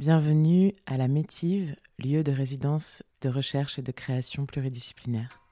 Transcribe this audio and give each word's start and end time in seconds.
Bienvenue 0.00 0.72
à 0.86 0.96
la 0.96 1.08
Métive, 1.08 1.76
lieu 1.98 2.24
de 2.24 2.32
résidence 2.32 3.02
de 3.20 3.28
recherche 3.28 3.78
et 3.78 3.82
de 3.82 3.92
création 3.92 4.46
pluridisciplinaire. 4.46 5.42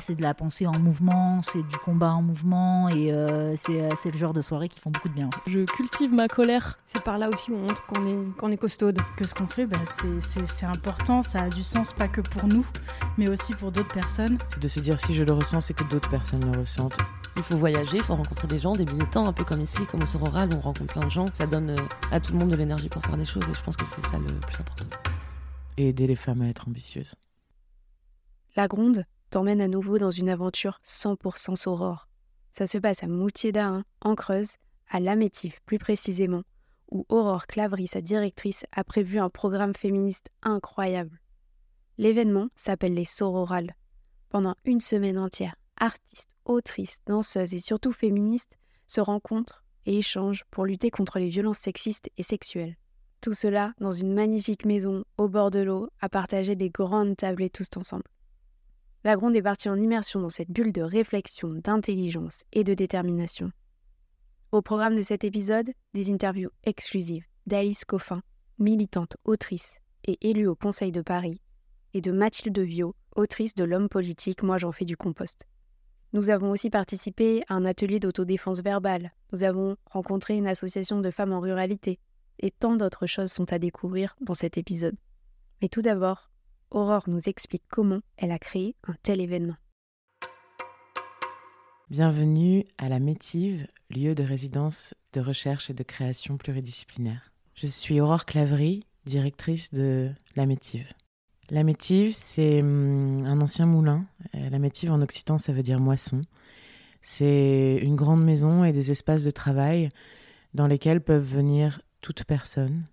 C'est 0.00 0.14
de 0.14 0.22
la 0.22 0.32
pensée 0.32 0.66
en 0.66 0.78
mouvement, 0.78 1.42
c'est 1.42 1.62
du 1.62 1.76
combat 1.76 2.12
en 2.12 2.22
mouvement 2.22 2.88
et 2.88 3.12
euh, 3.12 3.54
euh, 3.68 3.90
c'est 3.94 4.10
le 4.10 4.18
genre 4.18 4.32
de 4.32 4.40
soirée 4.40 4.68
qui 4.70 4.80
font 4.80 4.90
beaucoup 4.90 5.08
de 5.08 5.14
bien. 5.14 5.28
Je 5.46 5.64
cultive 5.66 6.12
ma 6.12 6.26
colère. 6.26 6.78
C'est 6.86 7.02
par 7.02 7.18
là 7.18 7.28
aussi 7.28 7.50
où 7.50 7.56
on 7.56 7.60
montre 7.60 7.84
qu'on 7.86 8.06
est, 8.06 8.36
qu'on 8.38 8.50
est 8.50 8.56
costaude. 8.56 8.98
Que 9.18 9.26
ce 9.26 9.34
qu'on 9.34 9.46
fait, 9.46 9.66
bah, 9.66 9.76
c'est 10.24 10.66
important, 10.66 11.22
ça 11.22 11.42
a 11.42 11.48
du 11.50 11.62
sens 11.62 11.92
pas 11.92 12.08
que 12.08 12.22
pour 12.22 12.46
nous, 12.46 12.64
mais 13.18 13.28
aussi 13.28 13.52
pour 13.52 13.72
d'autres 13.72 13.92
personnes. 13.92 14.38
C'est 14.48 14.62
de 14.62 14.68
se 14.68 14.80
dire 14.80 14.98
si 14.98 15.14
je 15.14 15.22
le 15.22 15.32
ressens, 15.32 15.60
c'est 15.60 15.74
que 15.74 15.84
d'autres 15.84 16.08
personnes 16.08 16.50
le 16.50 16.60
ressentent. 16.60 16.96
Il 17.36 17.42
faut 17.42 17.56
voyager, 17.56 17.98
il 17.98 18.02
faut 18.02 18.16
rencontrer 18.16 18.48
des 18.48 18.58
gens, 18.58 18.72
des 18.72 18.86
militants, 18.86 19.26
un 19.26 19.32
peu 19.34 19.44
comme 19.44 19.60
ici, 19.60 19.84
comme 19.90 20.02
au 20.02 20.06
Sororal, 20.06 20.48
où 20.52 20.56
on 20.56 20.60
rencontre 20.60 20.94
plein 20.94 21.06
de 21.06 21.10
gens. 21.10 21.26
Ça 21.34 21.46
donne 21.46 21.70
euh, 21.70 21.76
à 22.10 22.20
tout 22.20 22.32
le 22.32 22.38
monde 22.38 22.50
de 22.50 22.56
l'énergie 22.56 22.88
pour 22.88 23.02
faire 23.04 23.18
des 23.18 23.26
choses 23.26 23.44
et 23.50 23.54
je 23.54 23.62
pense 23.62 23.76
que 23.76 23.84
c'est 23.84 24.04
ça 24.06 24.18
le 24.18 24.26
plus 24.26 24.60
important. 24.60 24.96
Et 25.76 25.90
aider 25.90 26.06
les 26.06 26.16
femmes 26.16 26.40
à 26.40 26.48
être 26.48 26.68
ambitieuses. 26.68 27.14
La 28.56 28.66
Gronde 28.66 29.04
t'emmène 29.30 29.60
à 29.60 29.68
nouveau 29.68 29.98
dans 29.98 30.10
une 30.10 30.28
aventure 30.28 30.80
100% 30.84 31.56
Saurore. 31.56 32.08
Ça 32.52 32.66
se 32.66 32.78
passe 32.78 33.02
à 33.02 33.06
Moutier 33.06 33.52
d'Ain, 33.52 33.84
en 34.00 34.14
Creuse, 34.14 34.56
à 34.88 35.00
Lamétive 35.00 35.60
plus 35.64 35.78
précisément, 35.78 36.42
où 36.90 37.06
Aurore 37.08 37.46
Clavry, 37.46 37.86
sa 37.86 38.00
directrice, 38.00 38.66
a 38.72 38.82
prévu 38.82 39.20
un 39.20 39.30
programme 39.30 39.74
féministe 39.74 40.30
incroyable. 40.42 41.20
L'événement 41.96 42.48
s'appelle 42.56 42.94
les 42.94 43.04
Sororales. 43.04 43.74
Pendant 44.30 44.56
une 44.64 44.80
semaine 44.80 45.18
entière, 45.18 45.54
artistes, 45.76 46.32
autrices, 46.44 46.98
danseuses 47.06 47.54
et 47.54 47.58
surtout 47.58 47.92
féministes 47.92 48.58
se 48.86 49.00
rencontrent 49.00 49.64
et 49.86 49.98
échangent 49.98 50.44
pour 50.50 50.66
lutter 50.66 50.90
contre 50.90 51.18
les 51.18 51.28
violences 51.28 51.58
sexistes 51.58 52.10
et 52.16 52.22
sexuelles. 52.22 52.76
Tout 53.20 53.34
cela 53.34 53.74
dans 53.80 53.90
une 53.90 54.12
magnifique 54.12 54.64
maison 54.64 55.04
au 55.18 55.28
bord 55.28 55.50
de 55.50 55.60
l'eau 55.60 55.88
à 56.00 56.08
partager 56.08 56.56
des 56.56 56.70
grandes 56.70 57.16
tables 57.16 57.42
et 57.42 57.50
tous 57.50 57.68
ensemble. 57.76 58.04
La 59.02 59.16
Gronde 59.16 59.34
est 59.34 59.40
partie 59.40 59.70
en 59.70 59.80
immersion 59.80 60.20
dans 60.20 60.28
cette 60.28 60.50
bulle 60.50 60.72
de 60.72 60.82
réflexion, 60.82 61.54
d'intelligence 61.54 62.44
et 62.52 62.64
de 62.64 62.74
détermination. 62.74 63.50
Au 64.52 64.60
programme 64.60 64.94
de 64.94 65.00
cet 65.00 65.24
épisode, 65.24 65.70
des 65.94 66.10
interviews 66.10 66.50
exclusives 66.64 67.24
d'Alice 67.46 67.86
Coffin, 67.86 68.20
militante, 68.58 69.16
autrice 69.24 69.78
et 70.04 70.18
élue 70.28 70.46
au 70.46 70.54
Conseil 70.54 70.92
de 70.92 71.00
Paris, 71.00 71.40
et 71.94 72.02
de 72.02 72.12
Mathilde 72.12 72.58
Viau, 72.58 72.94
autrice 73.16 73.54
de 73.54 73.64
L'homme 73.64 73.88
politique, 73.88 74.42
moi 74.42 74.58
j'en 74.58 74.70
fais 74.70 74.84
du 74.84 74.98
compost. 74.98 75.46
Nous 76.12 76.28
avons 76.28 76.50
aussi 76.50 76.68
participé 76.68 77.42
à 77.48 77.54
un 77.54 77.64
atelier 77.64 78.00
d'autodéfense 78.00 78.60
verbale, 78.60 79.12
nous 79.32 79.44
avons 79.44 79.76
rencontré 79.86 80.36
une 80.36 80.46
association 80.46 81.00
de 81.00 81.10
femmes 81.10 81.32
en 81.32 81.40
ruralité, 81.40 81.98
et 82.38 82.50
tant 82.50 82.76
d'autres 82.76 83.06
choses 83.06 83.32
sont 83.32 83.50
à 83.50 83.58
découvrir 83.58 84.14
dans 84.20 84.34
cet 84.34 84.58
épisode. 84.58 84.96
Mais 85.62 85.68
tout 85.68 85.82
d'abord, 85.82 86.29
Aurore 86.72 87.08
nous 87.08 87.28
explique 87.28 87.64
comment 87.68 88.00
elle 88.16 88.30
a 88.30 88.38
créé 88.38 88.76
un 88.86 88.94
tel 89.02 89.20
événement. 89.20 89.56
Bienvenue 91.90 92.64
à 92.78 92.88
la 92.88 93.00
Métive, 93.00 93.66
lieu 93.90 94.14
de 94.14 94.22
résidence 94.22 94.94
de 95.12 95.20
recherche 95.20 95.70
et 95.70 95.74
de 95.74 95.82
création 95.82 96.36
pluridisciplinaire. 96.36 97.32
Je 97.54 97.66
suis 97.66 98.00
Aurore 98.00 98.24
Clavry, 98.24 98.86
directrice 99.04 99.74
de 99.74 100.10
la 100.36 100.46
Métive. 100.46 100.86
La 101.50 101.64
Métive, 101.64 102.14
c'est 102.14 102.60
hum, 102.60 103.24
un 103.26 103.40
ancien 103.40 103.66
moulin. 103.66 104.06
Euh, 104.36 104.48
la 104.48 104.58
Métive 104.60 104.92
en 104.92 105.02
occitan, 105.02 105.38
ça 105.38 105.52
veut 105.52 105.64
dire 105.64 105.80
moisson. 105.80 106.20
C'est 107.02 107.80
une 107.82 107.96
grande 107.96 108.24
maison 108.24 108.62
et 108.62 108.72
des 108.72 108.92
espaces 108.92 109.24
de 109.24 109.32
travail 109.32 109.88
dans 110.54 110.68
lesquels 110.68 111.00
peuvent 111.00 111.24
venir 111.24 111.80
toutes 112.00 112.22
personnes, 112.22 112.84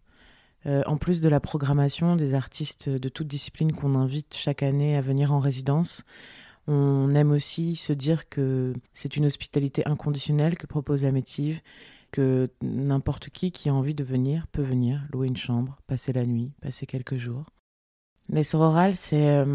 euh, 0.68 0.82
en 0.86 0.98
plus 0.98 1.22
de 1.22 1.30
la 1.30 1.40
programmation 1.40 2.16
des 2.16 2.34
artistes 2.34 2.90
de 2.90 3.10
toute 3.10 3.28
discipline 3.28 3.72
qu'on 3.72 3.96
invite 3.96 4.36
chaque 4.36 4.64
année 4.64 4.98
à 4.98 5.02
venir 5.02 5.32
en 5.32 5.40
résidence, 5.40 6.04
on 6.68 7.14
aime 7.14 7.32
aussi 7.32 7.78
se 7.78 7.94
dire 7.94 8.28
que 8.28 8.74
c'est 8.94 9.16
une 9.16 9.26
hospitalité 9.26 9.88
inconditionnelle 9.88 10.58
que 10.58 10.68
propose 10.68 11.04
la 11.04 11.14
Métive, 11.14 11.62
que 12.12 12.50
n'importe 12.62 13.30
qui 13.30 13.52
qui 13.52 13.70
a 13.70 13.74
envie 13.74 13.94
de 13.94 14.04
venir 14.04 14.48
peut 14.48 14.62
venir, 14.62 15.08
louer 15.14 15.28
une 15.28 15.38
chambre, 15.38 15.80
passer 15.88 16.12
la 16.12 16.26
nuit, 16.26 16.52
passer 16.62 16.86
quelques 16.86 17.18
jours. 17.18 17.46
Les 18.30 18.44
Sororales, 18.44 18.96
c'est 18.96 19.30
euh, 19.30 19.46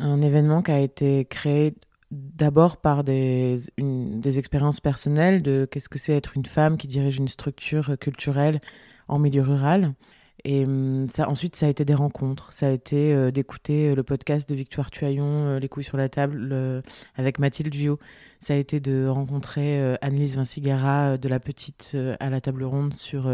un 0.00 0.20
événement 0.20 0.62
qui 0.62 0.72
a 0.72 0.80
été 0.80 1.24
créé 1.26 1.76
d'abord 2.10 2.78
par 2.78 3.04
des, 3.04 3.56
des 3.78 4.38
expériences 4.40 4.80
personnelles 4.80 5.42
de 5.42 5.68
qu'est-ce 5.70 5.88
que 5.88 5.98
c'est 5.98 6.16
être 6.16 6.36
une 6.36 6.46
femme 6.46 6.76
qui 6.76 6.88
dirige 6.88 7.18
une 7.18 7.28
structure 7.28 7.96
culturelle 7.98 8.60
en 9.06 9.20
milieu 9.20 9.42
rural. 9.42 9.94
Et 10.42 10.64
hum, 10.64 11.06
ça, 11.08 11.28
ensuite, 11.28 11.56
ça 11.56 11.66
a 11.66 11.68
été 11.68 11.84
des 11.84 11.94
rencontres. 11.94 12.52
Ça 12.52 12.66
a 12.66 12.70
été 12.70 13.14
euh, 13.14 13.30
d'écouter 13.30 13.90
euh, 13.90 13.94
le 13.94 14.02
podcast 14.02 14.48
de 14.48 14.54
Victoire 14.54 14.90
Tuaillon, 14.90 15.46
euh, 15.46 15.58
Les 15.58 15.68
couilles 15.68 15.84
sur 15.84 15.96
la 15.96 16.08
table, 16.08 16.82
avec 17.14 17.38
Mathilde 17.38 17.74
Viau. 17.74 17.98
Ça 18.40 18.54
a 18.54 18.56
été 18.56 18.80
de 18.80 19.06
rencontrer 19.06 19.96
Annelise 20.02 20.36
Vincigara 20.36 21.16
de 21.16 21.28
La 21.28 21.40
Petite 21.40 21.96
à 22.20 22.28
la 22.28 22.40
table 22.40 22.64
ronde 22.64 22.94
sur 22.94 23.30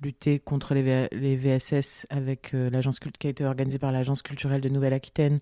lutter 0.00 0.38
contre 0.38 0.74
les, 0.74 1.36
VSS 1.36 2.06
avec 2.10 2.52
l'agence 2.52 3.00
qui 3.00 3.26
a 3.26 3.30
été 3.30 3.44
organisée 3.44 3.78
par 3.78 3.90
l'agence 3.90 4.22
culturelle 4.22 4.60
de 4.60 4.68
Nouvelle-Aquitaine. 4.68 5.40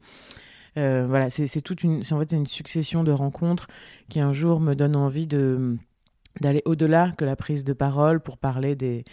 voilà, 0.77 1.29
c'est 1.29 1.61
toute 1.61 1.83
une, 1.83 2.03
en 2.11 2.19
fait 2.21 2.33
une 2.33 2.47
succession 2.47 3.05
de 3.05 3.13
rencontres 3.13 3.67
qui 4.09 4.19
un 4.21 4.33
jour 4.33 4.61
me 4.61 4.75
donne 4.75 4.97
envie 4.97 5.27
d'aller 5.27 6.63
au-delà 6.65 7.13
que 7.19 7.27
la 7.27 7.37
prise 7.37 7.65
de 7.65 7.75
parole 7.75 8.21
pour 8.21 8.39
parler 8.39 8.75
des 8.75 9.05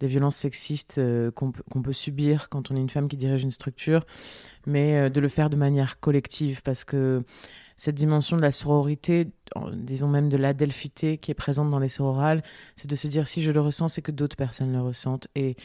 des 0.00 0.06
violences 0.06 0.36
sexistes 0.36 0.98
euh, 0.98 1.30
qu'on 1.30 1.52
peut 1.52 1.92
subir 1.92 2.48
quand 2.48 2.70
on 2.70 2.76
est 2.76 2.80
une 2.80 2.90
femme 2.90 3.08
qui 3.08 3.16
dirige 3.16 3.42
une 3.42 3.50
structure, 3.50 4.06
mais 4.66 4.96
euh, 4.96 5.08
de 5.08 5.20
le 5.20 5.28
faire 5.28 5.50
de 5.50 5.56
manière 5.56 6.00
collective 6.00 6.62
parce 6.62 6.84
que 6.84 7.22
cette 7.76 7.94
dimension 7.94 8.36
de 8.36 8.42
la 8.42 8.50
sororité, 8.50 9.28
disons 9.72 10.08
même 10.08 10.28
de 10.28 10.36
l'adelphité 10.36 11.16
qui 11.16 11.30
est 11.30 11.34
présente 11.34 11.70
dans 11.70 11.78
les 11.78 11.88
sororales, 11.88 12.42
c'est 12.74 12.90
de 12.90 12.96
se 12.96 13.06
dire 13.06 13.28
si 13.28 13.42
je 13.42 13.52
le 13.52 13.60
ressens, 13.60 13.88
c'est 13.88 14.02
que 14.02 14.10
d'autres 14.10 14.36
personnes 14.36 14.72
le 14.72 14.80
ressentent 14.80 15.28
et 15.36 15.56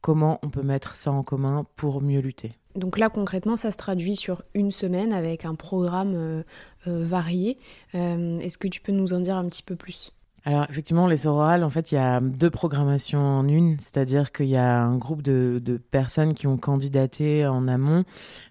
comment 0.00 0.40
on 0.42 0.50
peut 0.50 0.62
mettre 0.62 0.96
ça 0.96 1.12
en 1.12 1.22
commun 1.22 1.64
pour 1.76 2.02
mieux 2.02 2.18
lutter. 2.20 2.52
Donc 2.74 2.98
là, 2.98 3.10
concrètement, 3.10 3.54
ça 3.54 3.70
se 3.70 3.76
traduit 3.76 4.16
sur 4.16 4.42
une 4.54 4.72
semaine 4.72 5.12
avec 5.12 5.44
un 5.44 5.54
programme 5.54 6.14
euh, 6.16 6.42
varié. 6.86 7.58
Est-ce 7.92 8.58
que 8.58 8.66
tu 8.66 8.80
peux 8.80 8.92
nous 8.92 9.12
en 9.12 9.20
dire 9.20 9.36
un 9.36 9.48
petit 9.48 9.62
peu 9.62 9.76
plus? 9.76 10.12
Alors 10.44 10.66
effectivement, 10.68 11.06
les 11.06 11.18
sororales, 11.18 11.62
en 11.62 11.70
fait, 11.70 11.92
il 11.92 11.94
y 11.94 11.98
a 11.98 12.20
deux 12.20 12.50
programmations 12.50 13.20
en 13.20 13.46
une, 13.46 13.78
c'est-à-dire 13.78 14.32
qu'il 14.32 14.48
y 14.48 14.56
a 14.56 14.82
un 14.82 14.96
groupe 14.96 15.22
de, 15.22 15.80
personnes 15.90 16.34
qui 16.34 16.46
ont 16.48 16.56
candidaté 16.56 17.46
en 17.46 17.68
amont, 17.68 18.04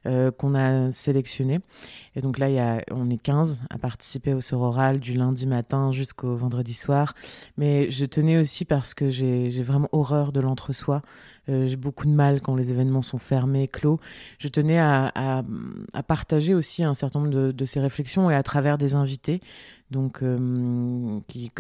euh, 0.06 0.32
qu'on 0.32 0.56
a 0.56 0.90
sélectionné. 0.92 1.60
Et 2.16 2.22
donc 2.22 2.40
là, 2.40 2.50
il 2.50 2.56
y 2.56 2.60
a, 2.60 2.82
on 2.92 3.10
est 3.10 3.22
15 3.22 3.64
à 3.70 3.78
participer 3.78 4.34
au 4.34 4.42
sororal 4.42 5.00
du 5.00 5.14
lundi 5.14 5.48
matin 5.48 5.92
jusqu'au 5.92 6.36
vendredi 6.36 6.74
soir. 6.74 7.14
Mais 7.58 7.90
je 7.90 8.06
tenais 8.06 8.38
aussi 8.38 8.64
parce 8.66 8.94
que 8.94 9.10
j'ai 9.10 9.50
vraiment 9.62 9.90
horreur 9.92 10.32
de 10.32 10.40
l'entre-soi. 10.40 11.02
Euh, 11.50 11.68
j'ai 11.68 11.76
beaucoup 11.76 12.06
de 12.06 12.12
mal 12.12 12.42
quand 12.42 12.56
les 12.56 12.72
événements 12.72 13.02
sont 13.02 13.18
fermés, 13.18 13.68
clos. 13.68 14.00
Je 14.40 14.48
tenais 14.48 14.78
à, 14.78 15.12
à, 15.16 16.04
partager 16.04 16.54
aussi 16.54 16.84
un 16.84 16.94
certain 16.94 17.20
nombre 17.20 17.32
de, 17.32 17.52
de, 17.52 17.66
ces 17.66 17.80
réflexions 17.80 18.30
et 18.30 18.36
à 18.36 18.44
travers 18.44 18.78
des 18.78 18.96
invités, 18.96 19.42
donc 19.92 20.24
euh, 20.24 21.20
qui, 21.28 21.52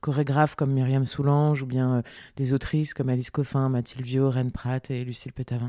chorégraphes 0.00 0.54
comme 0.54 0.72
Myriam 0.72 1.04
Soulange 1.04 1.62
ou 1.62 1.66
bien 1.66 1.96
euh, 1.96 2.02
des 2.36 2.54
autrices 2.54 2.94
comme 2.94 3.08
Alice 3.08 3.30
Coffin, 3.30 3.68
Mathilde 3.68 4.04
Viau, 4.04 4.30
Reine 4.30 4.50
Pratt 4.50 4.90
et 4.90 5.04
Lucille 5.04 5.32
Pétavin. 5.32 5.68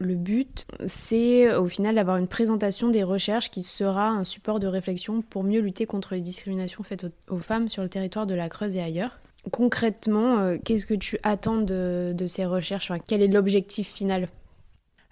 Le 0.00 0.14
but, 0.14 0.64
c'est 0.86 1.52
au 1.56 1.66
final 1.66 1.96
d'avoir 1.96 2.18
une 2.18 2.28
présentation 2.28 2.88
des 2.88 3.02
recherches 3.02 3.50
qui 3.50 3.64
sera 3.64 4.10
un 4.10 4.22
support 4.22 4.60
de 4.60 4.68
réflexion 4.68 5.22
pour 5.22 5.42
mieux 5.42 5.60
lutter 5.60 5.86
contre 5.86 6.14
les 6.14 6.20
discriminations 6.20 6.84
faites 6.84 7.06
aux 7.28 7.38
femmes 7.38 7.68
sur 7.68 7.82
le 7.82 7.88
territoire 7.88 8.26
de 8.26 8.34
la 8.34 8.48
Creuse 8.48 8.76
et 8.76 8.80
ailleurs. 8.80 9.18
Concrètement, 9.50 10.38
euh, 10.38 10.56
qu'est-ce 10.62 10.86
que 10.86 10.94
tu 10.94 11.18
attends 11.22 11.60
de, 11.60 12.14
ces 12.26 12.44
recherches? 12.44 12.92
Quel 13.08 13.22
est 13.22 13.28
l'objectif 13.28 13.88
final? 13.92 14.28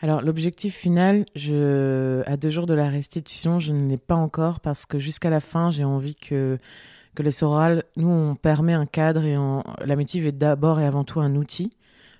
Alors 0.00 0.20
l'objectif 0.20 0.74
final, 0.74 1.24
je, 1.34 2.22
à 2.26 2.36
deux 2.36 2.50
jours 2.50 2.66
de 2.66 2.74
la 2.74 2.88
restitution, 2.88 3.60
je 3.60 3.72
ne 3.72 3.88
l'ai 3.88 3.96
pas 3.96 4.14
encore 4.14 4.60
parce 4.60 4.84
que 4.86 4.98
jusqu'à 4.98 5.30
la 5.30 5.40
fin, 5.40 5.70
j'ai 5.70 5.84
envie 5.84 6.14
que, 6.14 6.58
que 7.14 7.22
les 7.22 7.30
sorales, 7.30 7.84
nous, 7.96 8.08
on 8.08 8.34
permet 8.34 8.74
un 8.74 8.86
cadre 8.86 9.24
et 9.24 9.36
la 9.84 9.96
métive 9.96 10.26
est 10.26 10.32
d'abord 10.32 10.80
et 10.80 10.84
avant 10.84 11.04
tout 11.04 11.20
un 11.20 11.34
outil 11.34 11.72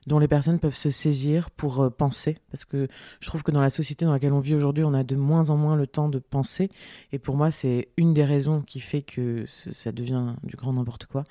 dont 0.06 0.18
les 0.18 0.28
personnes 0.28 0.58
peuvent 0.58 0.76
se 0.76 0.90
saisir 0.90 1.50
pour 1.50 1.82
euh, 1.82 1.90
penser. 1.90 2.38
Parce 2.50 2.64
que 2.64 2.88
je 3.20 3.26
trouve 3.26 3.42
que 3.42 3.50
dans 3.50 3.60
la 3.60 3.70
société 3.70 4.04
dans 4.04 4.12
laquelle 4.12 4.32
on 4.32 4.38
vit 4.38 4.54
aujourd'hui, 4.54 4.84
on 4.84 4.94
a 4.94 5.02
de 5.02 5.16
moins 5.16 5.50
en 5.50 5.56
moins 5.56 5.76
le 5.76 5.86
temps 5.86 6.08
de 6.08 6.18
penser. 6.18 6.70
Et 7.12 7.18
pour 7.18 7.36
moi, 7.36 7.50
c'est 7.50 7.88
une 7.96 8.12
des 8.12 8.24
raisons 8.24 8.62
qui 8.62 8.80
fait 8.80 9.02
que 9.02 9.44
ça 9.48 9.92
devient 9.92 10.34
du 10.44 10.56
grand 10.56 10.72
n'importe 10.74 11.06
quoi. 11.06 11.24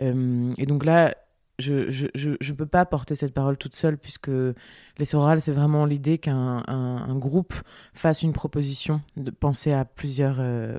Euh, 0.00 0.52
et 0.56 0.66
donc 0.66 0.84
là, 0.84 1.14
je 1.58 2.50
ne 2.50 2.56
peux 2.56 2.66
pas 2.66 2.84
porter 2.84 3.14
cette 3.14 3.32
parole 3.32 3.56
toute 3.56 3.74
seule 3.74 3.96
puisque 3.96 4.30
les 4.98 5.04
sorales, 5.04 5.40
c'est 5.40 5.52
vraiment 5.52 5.84
l'idée 5.84 6.18
qu'un 6.18 6.62
un, 6.66 7.16
groupe 7.16 7.54
fasse 7.94 8.22
une 8.22 8.32
proposition, 8.32 9.00
de 9.16 9.30
penser 9.30 9.72
à 9.72 9.84
plusieurs, 9.84 10.36
euh, 10.38 10.78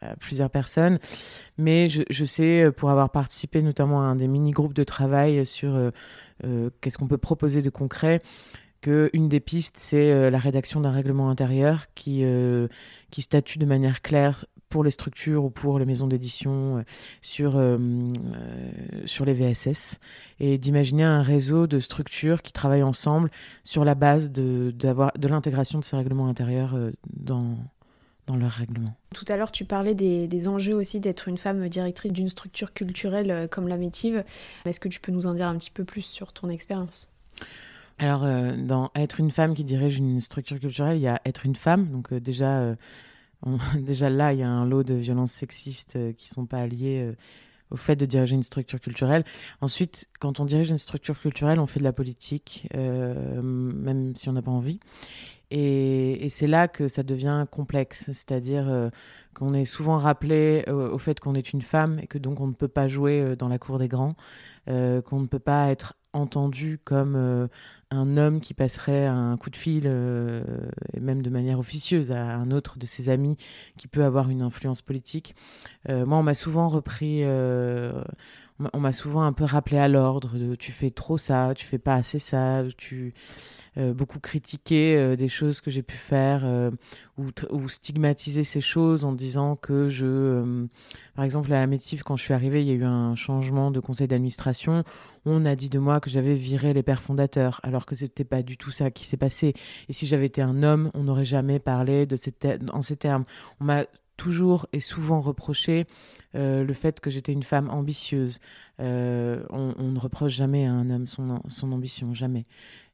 à 0.00 0.16
plusieurs 0.16 0.50
personnes. 0.50 0.98
Mais 1.58 1.88
je, 1.88 2.02
je, 2.10 2.24
sais, 2.24 2.70
pour 2.76 2.90
avoir 2.90 3.10
participé 3.10 3.62
notamment 3.62 4.02
à 4.02 4.04
un 4.04 4.16
des 4.16 4.28
mini-groupes 4.28 4.74
de 4.74 4.84
travail 4.84 5.46
sur 5.46 5.74
euh, 5.74 5.90
euh, 6.44 6.70
qu'est-ce 6.80 6.98
qu'on 6.98 7.08
peut 7.08 7.18
proposer 7.18 7.62
de 7.62 7.70
concret, 7.70 8.22
qu'une 8.80 9.28
des 9.28 9.40
pistes, 9.40 9.76
c'est 9.78 10.28
la 10.30 10.38
rédaction 10.38 10.80
d'un 10.80 10.90
règlement 10.90 11.30
intérieur 11.30 11.86
qui, 11.94 12.24
qui 13.12 13.22
statue 13.22 13.58
de 13.58 13.66
manière 13.66 14.02
claire 14.02 14.44
pour 14.72 14.82
les 14.82 14.90
structures 14.90 15.44
ou 15.44 15.50
pour 15.50 15.78
les 15.78 15.84
maisons 15.84 16.06
d'édition 16.06 16.78
euh, 16.78 16.82
sur, 17.20 17.58
euh, 17.58 17.76
euh, 17.76 18.70
sur 19.04 19.26
les 19.26 19.34
VSS 19.34 20.00
et 20.40 20.56
d'imaginer 20.56 21.04
un 21.04 21.20
réseau 21.20 21.66
de 21.66 21.78
structures 21.78 22.40
qui 22.40 22.52
travaillent 22.52 22.82
ensemble 22.82 23.30
sur 23.64 23.84
la 23.84 23.94
base 23.94 24.32
de, 24.32 24.72
de 24.74 25.28
l'intégration 25.28 25.78
de 25.78 25.84
ces 25.84 25.94
règlements 25.94 26.26
intérieurs 26.26 26.74
dans, 27.12 27.58
dans 28.26 28.36
leur 28.36 28.50
règlement. 28.50 28.96
Tout 29.14 29.26
à 29.28 29.36
l'heure, 29.36 29.52
tu 29.52 29.66
parlais 29.66 29.94
des, 29.94 30.26
des 30.26 30.48
enjeux 30.48 30.74
aussi 30.74 31.00
d'être 31.00 31.28
une 31.28 31.36
femme 31.36 31.68
directrice 31.68 32.12
d'une 32.12 32.30
structure 32.30 32.72
culturelle 32.72 33.48
comme 33.50 33.68
la 33.68 33.76
Métive. 33.76 34.24
Est-ce 34.64 34.80
que 34.80 34.88
tu 34.88 35.00
peux 35.00 35.12
nous 35.12 35.26
en 35.26 35.34
dire 35.34 35.48
un 35.48 35.58
petit 35.58 35.70
peu 35.70 35.84
plus 35.84 36.02
sur 36.02 36.32
ton 36.32 36.48
expérience? 36.48 37.12
Alors, 37.98 38.26
dans 38.56 38.90
être 38.94 39.20
une 39.20 39.30
femme 39.30 39.52
qui 39.52 39.64
dirige 39.64 39.98
une 39.98 40.22
structure 40.22 40.58
culturelle, 40.58 40.96
il 40.96 41.02
y 41.02 41.08
a 41.08 41.20
être 41.26 41.44
une 41.44 41.56
femme. 41.56 41.90
Donc, 41.90 42.14
déjà, 42.14 42.74
déjà 43.80 44.10
là, 44.10 44.32
il 44.32 44.40
y 44.40 44.42
a 44.42 44.48
un 44.48 44.66
lot 44.66 44.82
de 44.82 44.94
violences 44.94 45.32
sexistes 45.32 45.96
euh, 45.96 46.12
qui 46.12 46.28
ne 46.30 46.34
sont 46.34 46.46
pas 46.46 46.66
liées 46.66 47.02
euh, 47.02 47.16
au 47.70 47.76
fait 47.76 47.96
de 47.96 48.06
diriger 48.06 48.34
une 48.34 48.42
structure 48.42 48.80
culturelle. 48.80 49.24
Ensuite, 49.60 50.08
quand 50.20 50.40
on 50.40 50.44
dirige 50.44 50.70
une 50.70 50.78
structure 50.78 51.18
culturelle, 51.18 51.58
on 51.58 51.66
fait 51.66 51.80
de 51.80 51.84
la 51.84 51.92
politique, 51.92 52.68
euh, 52.74 53.40
même 53.42 54.14
si 54.14 54.28
on 54.28 54.32
n'a 54.32 54.42
pas 54.42 54.50
envie. 54.50 54.78
Et, 55.50 56.28
c'est 56.28 56.46
là 56.46 56.68
que 56.68 56.88
ça 56.88 57.02
devient 57.02 57.46
complexe, 57.50 58.04
c'est-à-dire 58.06 58.90
qu'on 59.34 59.52
est 59.52 59.66
souvent 59.66 59.98
rappelé 59.98 60.64
au 60.66 60.96
fait 60.96 61.20
qu'on 61.20 61.34
est 61.34 61.52
une 61.52 61.60
femme 61.60 61.98
et 61.98 62.06
que 62.06 62.16
donc 62.16 62.40
on 62.40 62.46
ne 62.46 62.54
peut 62.54 62.68
pas 62.68 62.88
jouer 62.88 63.36
dans 63.36 63.48
la 63.48 63.58
cour 63.58 63.78
des 63.78 63.88
grands, 63.88 64.14
qu'on 64.66 65.20
ne 65.20 65.26
peut 65.26 65.38
pas 65.38 65.70
être 65.70 65.92
entendu 66.14 66.78
comme 66.82 67.50
un 67.92 68.16
homme 68.16 68.40
qui 68.40 68.54
passerait 68.54 69.06
un 69.06 69.36
coup 69.36 69.50
de 69.50 69.56
fil, 69.56 69.84
euh, 69.86 70.42
et 70.94 71.00
même 71.00 71.22
de 71.22 71.30
manière 71.30 71.58
officieuse, 71.58 72.12
à 72.12 72.36
un 72.36 72.50
autre 72.50 72.78
de 72.78 72.86
ses 72.86 73.08
amis 73.08 73.36
qui 73.76 73.88
peut 73.88 74.04
avoir 74.04 74.30
une 74.30 74.42
influence 74.42 74.82
politique. 74.82 75.34
Euh, 75.88 76.06
moi, 76.06 76.18
on 76.18 76.22
m'a 76.22 76.34
souvent 76.34 76.68
repris, 76.68 77.24
on 77.24 78.80
m'a 78.80 78.92
souvent 78.92 79.22
un 79.22 79.32
peu 79.32 79.44
rappelé 79.44 79.78
à 79.78 79.88
l'ordre 79.88 80.36
tu 80.56 80.72
fais 80.72 80.90
trop 80.90 81.18
ça, 81.18 81.52
tu 81.56 81.66
fais 81.66 81.78
pas 81.78 81.94
assez 81.94 82.18
ça, 82.18 82.62
tu 82.76 83.06
euh, 83.06 83.10
beaucoup 83.76 84.20
critiqué 84.20 84.96
euh, 84.96 85.16
des 85.16 85.28
choses 85.28 85.62
que 85.62 85.70
j'ai 85.70 85.82
pu 85.82 85.96
faire 85.96 86.42
euh, 86.44 86.70
ou, 87.16 87.68
stigmatiser 87.68 88.44
ces 88.44 88.60
choses 88.60 89.04
en 89.04 89.12
disant 89.12 89.56
que 89.56 89.88
je, 89.88 90.66
par 91.14 91.24
exemple 91.24 91.52
à 91.52 91.60
la 91.60 91.66
Métif, 91.66 92.02
quand 92.02 92.16
je 92.16 92.22
suis 92.22 92.34
arrivée, 92.34 92.60
il 92.60 92.68
y 92.68 92.70
a 92.70 92.74
eu 92.74 92.84
un 92.84 93.14
changement 93.14 93.70
de 93.70 93.80
conseil 93.80 94.08
d'administration. 94.08 94.84
On 95.24 95.46
a 95.46 95.56
dit 95.56 95.70
de 95.70 95.78
moi 95.78 96.00
que 96.00 96.10
j'avais 96.10 96.34
viré 96.34 96.74
les 96.74 96.82
pères 96.82 97.02
fondateurs, 97.02 97.60
alors 97.62 97.86
que 97.86 97.94
c'était 97.94 98.24
pas 98.24 98.42
du 98.42 98.56
tout 98.58 98.70
ça 98.70 98.90
qui 98.90 99.06
s'est 99.06 99.16
passé. 99.16 99.54
Et 99.88 99.92
si 99.92 100.06
j'avais 100.06 100.26
été 100.26 100.42
un 100.42 100.62
homme, 100.62 100.90
on 100.94 101.04
n'aurait 101.04 101.24
jamais 101.24 101.58
parlé 101.58 102.04
de 102.04 102.16
ces 102.16 102.34
en 102.72 102.82
ces 102.82 102.96
termes. 102.96 103.24
On 103.60 103.64
m'a 103.64 103.84
toujours 104.16 104.66
et 104.72 104.80
souvent 104.80 105.20
reproché 105.20 105.86
le 106.34 106.72
fait 106.72 107.00
que 107.00 107.10
j'étais 107.10 107.32
une 107.32 107.42
femme 107.42 107.68
ambitieuse. 107.70 108.40
on, 108.78 108.84
ne 108.84 109.98
reproche 109.98 110.32
jamais 110.32 110.66
à 110.66 110.72
un 110.72 110.90
homme 110.90 111.06
son, 111.06 111.40
son 111.48 111.72
ambition, 111.72 112.14
jamais. 112.14 112.46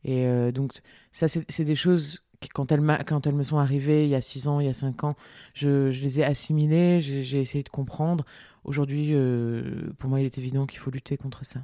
Et 0.05 0.27
euh, 0.27 0.53
donc, 0.53 0.73
ça, 1.13 1.29
c'est 1.29 1.65
des 1.65 1.75
choses 1.75 2.23
qui, 2.41 2.49
quand 2.49 2.71
elles, 2.71 2.83
quand 3.07 3.27
elles 3.27 3.35
me 3.35 3.43
sont 3.43 3.59
arrivées 3.59 4.05
il 4.05 4.11
y 4.11 4.15
a 4.15 4.21
6 4.21 4.49
ans, 4.49 4.61
il 4.61 4.67
y 4.67 4.71
a 4.71 4.75
5 4.75 5.05
ans, 5.05 5.15
je, 5.55 5.91
je 5.91 6.03
les 6.03 6.21
ai 6.21 6.25
assimilées, 6.25 7.01
j'ai 7.01 7.41
essayé 7.41 7.65
de 7.65 7.69
comprendre. 7.69 8.25
Aujourd'hui, 8.65 9.15
euh, 9.15 9.91
pour 9.99 10.11
moi, 10.11 10.21
il 10.21 10.27
est 10.27 10.39
évident 10.39 10.67
qu'il 10.67 10.79
faut 10.79 10.91
lutter 10.91 11.17
contre 11.17 11.45
ça 11.45 11.61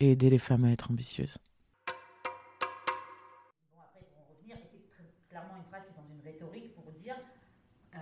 et 0.00 0.12
aider 0.12 0.30
les 0.30 0.38
femmes 0.38 0.64
à 0.64 0.70
être 0.70 0.90
ambitieuses. 0.90 1.38
Bon, 3.74 3.82
après, 3.82 4.06
pour 4.14 4.34
revenir, 4.34 4.56
c'est 4.96 5.28
clairement 5.28 5.56
une 5.58 5.64
phrase 5.64 5.82
qui 5.86 5.92
est 5.92 5.96
dans 5.96 6.08
une 6.14 6.24
rhétorique 6.24 6.74
pour 6.74 6.92
dire 6.92 7.16
euh, 7.94 7.98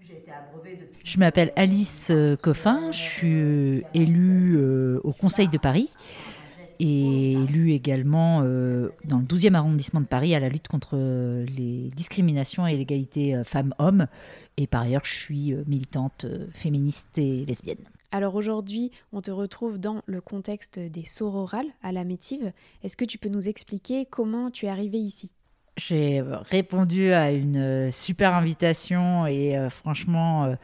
j'ai 0.00 0.18
été 0.18 0.30
abreuvée 0.30 0.76
depuis. 0.76 1.00
Je 1.04 1.18
m'appelle 1.18 1.52
Alice 1.54 2.12
Coffin, 2.42 2.90
je 2.92 2.98
suis 2.98 3.84
élue 3.94 4.58
au 4.98 5.12
Conseil 5.12 5.48
de 5.48 5.58
Paris 5.58 5.90
et 6.80 7.32
élu 7.32 7.72
également 7.72 8.40
euh, 8.42 8.90
dans 9.04 9.18
le 9.18 9.24
12e 9.24 9.54
arrondissement 9.54 10.00
de 10.00 10.06
Paris 10.06 10.34
à 10.34 10.40
la 10.40 10.48
lutte 10.48 10.68
contre 10.68 10.90
euh, 10.94 11.44
les 11.56 11.88
discriminations 11.96 12.66
et 12.66 12.76
l'égalité 12.76 13.34
euh, 13.34 13.44
femmes-hommes. 13.44 14.06
Et 14.56 14.66
par 14.66 14.82
ailleurs, 14.82 15.04
je 15.04 15.14
suis 15.14 15.54
militante 15.66 16.26
féministe 16.52 17.16
et 17.16 17.44
lesbienne. 17.44 17.78
Alors 18.10 18.34
aujourd'hui, 18.34 18.90
on 19.12 19.20
te 19.20 19.30
retrouve 19.30 19.78
dans 19.78 20.02
le 20.06 20.20
contexte 20.20 20.80
des 20.80 21.04
sororales 21.04 21.68
à 21.80 21.92
la 21.92 22.02
Métive. 22.02 22.52
Est-ce 22.82 22.96
que 22.96 23.04
tu 23.04 23.18
peux 23.18 23.28
nous 23.28 23.48
expliquer 23.48 24.04
comment 24.04 24.50
tu 24.50 24.66
es 24.66 24.68
arrivée 24.68 24.98
ici? 24.98 25.30
J'ai 25.76 26.20
répondu 26.50 27.12
à 27.12 27.30
une 27.30 27.92
super 27.92 28.34
invitation 28.34 29.26
et 29.28 29.56
franchement 29.70 30.46
euh, 30.46 30.54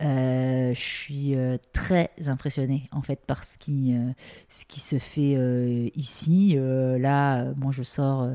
je 0.00 0.80
suis 0.80 1.36
euh, 1.36 1.58
très 1.72 2.10
impressionnée 2.26 2.88
en 2.92 3.02
fait 3.02 3.20
par 3.26 3.44
ce 3.44 3.58
qui, 3.58 3.94
euh, 3.94 4.12
se 4.48 4.98
fait 4.98 5.90
ici. 5.94 6.56
là, 6.56 7.52
moi, 7.56 7.72
je 7.72 7.82
sors 7.82 8.28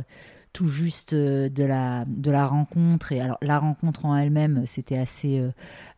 tout 0.54 0.68
juste 0.68 1.14
de 1.14 1.64
la, 1.64 2.48
rencontre. 2.48 3.12
Et 3.12 3.20
alors, 3.20 3.38
la 3.42 3.60
rencontre 3.60 4.06
en 4.06 4.16
elle-même, 4.16 4.66
c'était 4.66 4.98
assez, 4.98 5.42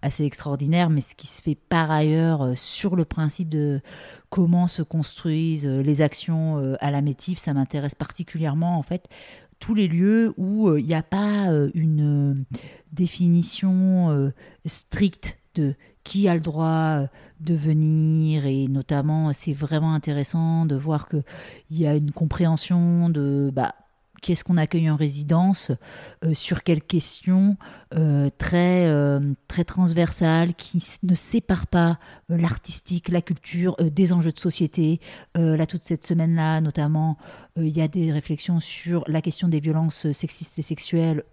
assez 0.01 0.23
extraordinaire, 0.23 0.89
mais 0.89 1.01
ce 1.01 1.15
qui 1.15 1.27
se 1.27 1.41
fait 1.41 1.55
par 1.55 1.91
ailleurs 1.91 2.57
sur 2.57 2.95
le 2.95 3.05
principe 3.05 3.49
de 3.49 3.81
comment 4.29 4.67
se 4.67 4.81
construisent 4.81 5.67
les 5.67 6.01
actions 6.01 6.75
à 6.79 6.91
la 6.91 7.01
métif, 7.01 7.39
ça 7.39 7.53
m'intéresse 7.53 7.95
particulièrement 7.95 8.77
en 8.79 8.83
fait. 8.83 9.07
Tous 9.59 9.75
les 9.75 9.87
lieux 9.87 10.33
où 10.37 10.75
il 10.77 10.85
n'y 10.85 10.95
a 10.95 11.03
pas 11.03 11.49
une 11.73 12.45
définition 12.93 14.31
stricte 14.65 15.36
de 15.57 15.75
qui 16.07 16.27
a 16.29 16.33
le 16.33 16.39
droit 16.39 17.01
euh, 17.01 17.07
de 17.41 17.53
venir 17.53 18.45
et 18.45 18.67
notamment 18.67 19.33
c'est 19.33 19.53
vraiment 19.53 19.93
intéressant 19.93 20.65
de 20.65 20.75
voir 20.75 21.09
qu'il 21.09 21.23
y 21.71 21.85
a 21.85 21.95
une 21.95 22.11
compréhension 22.11 23.09
de 23.09 23.51
bah, 23.53 23.75
qu'est-ce 24.21 24.43
qu'on 24.43 24.57
accueille 24.57 24.89
en 24.89 24.95
résidence, 24.95 25.71
euh, 26.23 26.33
sur 26.33 26.63
quelles 26.63 26.81
questions 26.81 27.57
euh, 27.93 28.29
très, 28.37 28.89
très 29.47 29.65
transversales 29.65 30.55
qui 30.55 30.81
ne 31.03 31.13
séparent 31.13 31.67
pas 31.67 31.99
l'artistique, 32.29 33.09
la 33.09 33.21
culture 33.21 33.75
des 33.77 34.13
enjeux 34.13 34.31
de 34.31 34.39
société. 34.39 34.99
là, 35.35 35.65
toute 35.67 35.83
cette 35.83 36.05
semaine-là, 36.05 36.61
notamment, 36.61 37.17
il 37.57 37.75
y 37.75 37.81
a 37.81 37.87
des 37.87 38.11
réflexions 38.11 38.59
sur 38.59 39.03
la 39.07 39.21
question 39.21 39.49
des 39.49 39.59
violences 39.59 40.11
sexistes 40.11 40.57
et 40.57 40.63
sexuelles 40.63 41.23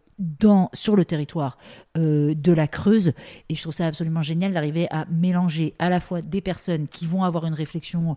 sur 0.73 0.97
le 0.97 1.05
territoire 1.05 1.59
euh, 1.97 2.35
de 2.35 2.53
la 2.53 2.69
Creuse. 2.69 3.13
Et 3.49 3.55
je 3.55 3.63
trouve 3.63 3.75
ça 3.75 3.87
absolument 3.87 4.23
génial 4.23 4.53
d'arriver 4.53 4.87
à 4.91 5.07
mélanger 5.11 5.75
à 5.79 5.91
la 5.91 6.01
fois 6.01 6.21
des 6.21 6.41
personnes 6.41 6.89
qui 6.89 7.07
vont 7.07 7.25
avoir 7.25 7.47
une 7.47 7.55
réflexion 7.55 8.17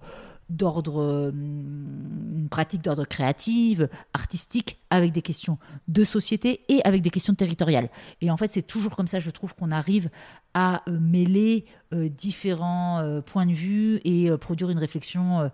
d'ordre, 0.49 1.01
euh, 1.01 1.31
une 1.31 2.47
pratique 2.49 2.81
d'ordre 2.81 3.05
créatif, 3.05 3.81
artistique, 4.13 4.79
avec 4.89 5.11
des 5.11 5.21
questions 5.21 5.57
de 5.87 6.03
société 6.03 6.61
et 6.69 6.81
avec 6.85 7.01
des 7.01 7.09
questions 7.09 7.35
territoriales. 7.35 7.89
Et 8.21 8.31
en 8.31 8.37
fait, 8.37 8.49
c'est 8.49 8.61
toujours 8.65 8.95
comme 8.95 9.07
ça, 9.07 9.19
je 9.19 9.29
trouve, 9.29 9.55
qu'on 9.55 9.71
arrive 9.71 10.09
à 10.53 10.83
euh, 10.87 10.97
mêler 10.99 11.65
différents 11.93 13.21
points 13.25 13.45
de 13.45 13.53
vue 13.53 14.01
et 14.03 14.29
produire 14.41 14.69
une 14.69 14.77
réflexion 14.77 15.49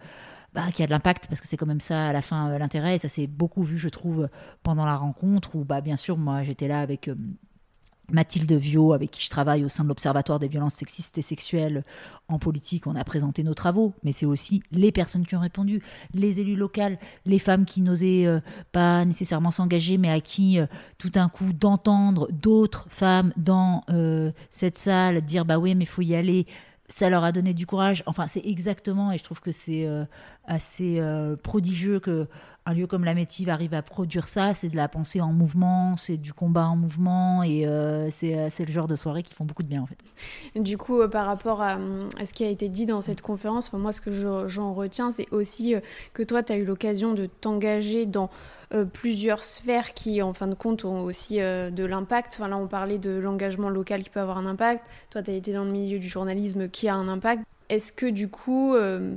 bah, 0.54 0.72
qui 0.72 0.84
a 0.84 0.86
de 0.86 0.92
l'impact, 0.92 1.28
parce 1.28 1.42
que 1.42 1.48
c'est 1.48 1.58
quand 1.58 1.66
même 1.66 1.80
ça 1.80 2.08
à 2.08 2.14
la 2.14 2.22
fin 2.22 2.50
euh, 2.50 2.58
l'intérêt, 2.58 2.96
et 2.96 2.98
ça 3.00 3.10
s'est 3.10 3.28
beaucoup 3.28 3.64
vu, 3.64 3.78
je 3.78 3.90
trouve, 3.90 4.30
pendant 4.62 4.86
la 4.86 4.96
rencontre, 4.96 5.56
où 5.56 5.64
bah, 5.64 5.82
bien 5.82 5.96
sûr, 5.96 6.18
moi 6.18 6.44
j'étais 6.44 6.68
là 6.68 6.80
avec... 6.80 7.08
Euh, 7.08 7.16
Mathilde 8.12 8.52
Viau, 8.52 8.92
avec 8.92 9.12
qui 9.12 9.24
je 9.24 9.30
travaille 9.30 9.64
au 9.64 9.70
sein 9.70 9.86
de 9.86 9.88
l'Observatoire 9.88 10.38
des 10.38 10.50
violences 10.50 10.74
sexistes 10.74 11.18
et 11.18 11.22
sexuelles 11.22 11.86
en 12.28 12.38
politique, 12.38 12.86
on 12.86 12.98
a 12.98 13.04
présenté 13.06 13.46
nos 13.46 13.54
travaux, 13.54 13.94
mais 14.04 14.12
c'est 14.12 14.26
aussi 14.26 14.62
les 14.72 14.92
personnes 14.92 15.26
qui 15.26 15.38
ont 15.38 15.40
répondu, 15.40 15.82
les 16.14 16.42
élus 16.42 16.58
locaux, 16.58 16.98
les 17.26 17.40
femmes 17.40 17.64
qui 17.64 17.80
n'osaient 17.80 18.26
euh, 18.26 18.42
pas 18.74 19.06
nécessairement 19.06 19.52
s'engager, 19.52 19.98
mais 19.98 20.12
à 20.12 20.20
qui 20.20 20.60
tout 20.98 21.10
d'un 21.10 21.30
coup 21.30 21.54
d'entendre 21.54 22.28
d'autres 22.30 22.88
femmes 22.90 23.32
dans 23.38 23.86
cette 24.50 24.78
salle 24.78 25.22
dire 25.22 25.46
bah 25.46 25.58
oui 25.58 25.74
mais 25.74 25.86
faut 25.86 26.02
y 26.02 26.14
aller, 26.14 26.46
ça 26.94 27.10
leur 27.10 27.24
a 27.24 27.32
donné 27.32 27.56
du 27.56 27.66
courage. 27.66 28.04
Enfin, 28.06 28.28
c'est 28.28 28.46
exactement, 28.46 29.12
et 29.12 29.18
je 29.18 29.24
trouve 29.24 29.42
que 29.42 29.52
c'est 29.52 29.88
euh, 29.88 30.06
assez 30.46 31.00
euh, 31.00 31.36
prodigieux 31.36 32.00
que 32.00 32.28
un 32.66 32.74
lieu 32.74 32.88
comme 32.88 33.04
la 33.04 33.14
Métive 33.14 33.50
arrive 33.50 33.74
à 33.74 33.82
produire 33.82 34.28
ça, 34.28 34.54
c'est 34.54 34.70
de 34.70 34.76
la 34.78 34.88
pensée 34.88 35.20
en 35.20 35.34
mouvement, 35.34 35.96
c'est 35.98 36.18
du 36.18 36.34
combat 36.34 36.66
en 36.68 36.76
mouvement, 36.78 37.44
et 37.44 37.68
euh, 37.68 38.10
c'est 38.10 38.50
c'est 38.50 38.66
le 38.66 38.72
genre 38.72 38.88
de 38.88 38.96
soirée 38.96 39.22
qui 39.24 39.34
font 39.34 39.44
beaucoup 39.46 39.64
de 39.64 39.68
bien 39.68 39.82
en 39.82 39.86
fait. 39.86 39.98
Du 40.60 40.78
coup, 40.78 41.02
euh, 41.02 41.08
par 41.08 41.26
rapport 41.26 41.62
à, 41.62 41.78
à 42.20 42.26
ce 42.26 42.34
qui 42.34 42.46
a 42.46 42.50
été 42.50 42.70
dit 42.70 42.86
dans 42.86 43.02
cette 43.02 43.22
conférence, 43.22 43.74
moi 43.74 43.92
ce 43.92 44.00
que 44.02 44.12
je- 44.12 44.48
j'en 44.48 44.74
retiens, 44.74 45.12
c'est 45.12 45.28
aussi 45.32 45.76
euh, 45.76 45.80
que 46.14 46.24
toi, 46.24 46.42
tu 46.44 46.54
as 46.54 46.58
eu 46.58 46.64
l'occasion 46.66 47.14
de 47.14 47.26
t'engager 47.26 48.06
dans 48.06 48.30
euh, 48.74 48.86
plusieurs 48.86 49.44
sphères 49.44 49.94
qui, 49.94 50.22
en 50.22 50.34
fin 50.34 50.48
de 50.48 50.56
compte, 50.56 50.86
ont 50.86 51.02
aussi 51.02 51.42
euh, 51.42 51.70
de 51.70 51.84
l'impact. 51.84 52.34
Enfin, 52.36 52.48
là, 52.48 52.58
on 52.58 52.68
parlait 52.68 52.98
de 52.98 53.12
l'engagement 53.12 53.70
local 53.70 54.02
qui 54.04 54.10
peut 54.10 54.20
avoir 54.22 54.38
un 54.38 54.46
impact. 54.46 54.86
Toi, 55.10 55.22
tu 55.22 55.32
as 55.32 55.34
été 55.34 55.54
dans 55.54 55.66
le 55.66 55.72
milieu 55.72 56.00
du 56.00 56.08
journalisme 56.08 56.70
qui 56.70 56.88
a 56.88 56.96
un 56.96 57.08
impact. 57.08 57.44
Est-ce 57.70 57.92
que 57.94 58.06
du 58.06 58.30
coup, 58.30 58.74
euh, 58.74 59.16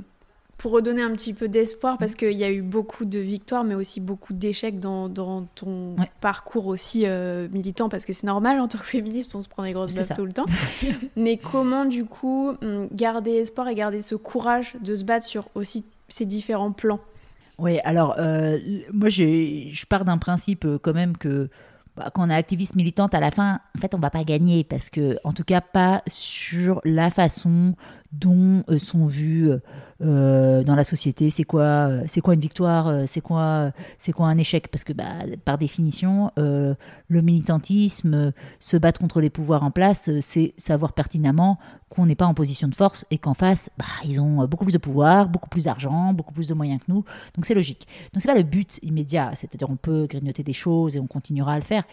pour 0.57 0.71
redonner 0.71 1.03
un 1.03 1.11
petit 1.11 1.33
peu 1.33 1.47
d'espoir, 1.47 1.97
parce 1.99 2.15
qu'il 2.15 2.33
y 2.33 2.43
a 2.43 2.51
eu 2.51 2.63
beaucoup 2.63 3.05
de 3.05 3.19
victoires, 3.19 3.63
mais 3.63 3.75
aussi 3.75 3.99
beaucoup 4.01 4.33
d'échecs 4.33 4.79
dans, 4.79 5.07
dans 5.07 5.43
ton 5.55 5.95
Ouais. 5.97 6.09
parcours 6.19 6.65
aussi 6.67 7.03
euh, 7.05 7.47
militant, 7.51 7.89
parce 7.89 8.05
que 8.05 8.13
c'est 8.13 8.25
normal, 8.27 8.59
en 8.59 8.67
tant 8.67 8.79
que 8.79 8.85
féministe, 8.85 9.35
on 9.35 9.39
se 9.39 9.47
prend 9.49 9.63
des 9.63 9.73
grosses 9.73 9.93
baffes 9.95 10.13
tout 10.15 10.25
le 10.25 10.31
temps. 10.33 10.45
mais 11.15 11.37
comment, 11.37 11.85
du 11.85 12.05
coup, 12.05 12.53
hum, 12.63 12.87
garder 12.91 13.31
espoir 13.35 13.67
et 13.67 13.75
garder 13.75 14.01
ce 14.01 14.15
courage 14.15 14.75
de 14.83 14.95
se 14.95 15.03
battre 15.03 15.25
sur 15.25 15.45
aussi 15.53 15.85
ces 16.09 16.25
différents 16.25 16.71
plans? 16.71 16.99
Oui, 17.59 17.79
alors 17.83 18.15
euh, 18.19 18.59
moi 18.93 19.09
je 19.09 19.85
pars 19.85 20.05
d'un 20.05 20.19
principe 20.19 20.65
euh, 20.65 20.77
quand 20.79 20.93
même 20.93 21.17
que 21.17 21.49
bah, 21.95 22.11
quand 22.13 22.27
on 22.27 22.29
est 22.29 22.35
activiste 22.35 22.75
militante, 22.75 23.15
à 23.15 23.19
la 23.19 23.31
fin, 23.31 23.59
en 23.75 23.81
fait, 23.81 23.95
on 23.95 23.97
va 23.97 24.11
pas 24.11 24.23
gagner 24.23 24.63
parce 24.63 24.91
que, 24.91 25.17
en 25.23 25.33
tout 25.33 25.43
cas, 25.43 25.61
pas 25.61 26.03
sur 26.07 26.79
la 26.85 27.09
façon 27.09 27.73
dont 28.11 28.63
euh, 28.69 28.77
sont 28.77 29.05
vues 29.05 29.51
euh, 30.01 30.63
dans 30.63 30.75
la 30.75 30.83
société. 30.83 31.29
C'est 31.29 31.43
quoi, 31.43 31.63
euh, 31.63 32.03
c'est 32.07 32.21
quoi 32.21 32.33
une 32.33 32.39
victoire 32.39 32.87
euh, 32.87 33.03
C'est 33.07 33.21
quoi, 33.21 33.71
c'est 33.99 34.11
quoi 34.11 34.27
un 34.27 34.37
échec? 34.37 34.69
Parce 34.69 34.83
que, 34.83 34.93
bah, 34.93 35.25
par 35.43 35.57
définition, 35.57 36.31
euh, 36.37 36.75
le 37.07 37.21
militantisme, 37.21 38.13
euh, 38.13 38.31
se 38.59 38.77
battre 38.77 38.99
contre 38.99 39.21
les 39.21 39.29
pouvoirs 39.29 39.63
en 39.63 39.71
place, 39.71 40.09
euh, 40.09 40.19
c'est 40.21 40.53
savoir 40.57 40.93
pertinemment 40.93 41.57
qu'on 41.89 42.05
n'est 42.05 42.15
pas 42.15 42.25
en 42.25 42.33
position 42.33 42.67
de 42.67 42.75
force 42.75 43.05
et 43.11 43.17
qu'en 43.17 43.33
face, 43.33 43.69
bah, 43.77 43.85
ils 44.05 44.19
ont 44.21 44.43
euh, 44.43 44.47
beaucoup 44.47 44.65
plus 44.65 44.73
de 44.73 44.77
pouvoir, 44.77 45.29
beaucoup 45.29 45.49
plus 45.49 45.65
d'argent, 45.65 46.13
beaucoup 46.13 46.33
plus 46.33 46.47
de 46.47 46.53
moyens 46.53 46.79
que 46.79 46.91
nous. 46.91 47.03
Donc 47.35 47.45
c'est 47.45 47.55
logique. 47.55 47.87
Donc 48.13 48.21
c'est 48.21 48.29
pas 48.29 48.37
le 48.37 48.43
but 48.43 48.79
immédiat, 48.83 49.31
c'est-à-dire 49.33 49.69
on 49.69 49.77
peut 49.77 50.07
grignoter 50.07 50.43
des 50.43 50.53
choses 50.53 50.95
et 50.95 50.99
on 50.99 51.07
continuera 51.07 51.53
à 51.53 51.55
le 51.55 51.63
faire. 51.63 51.83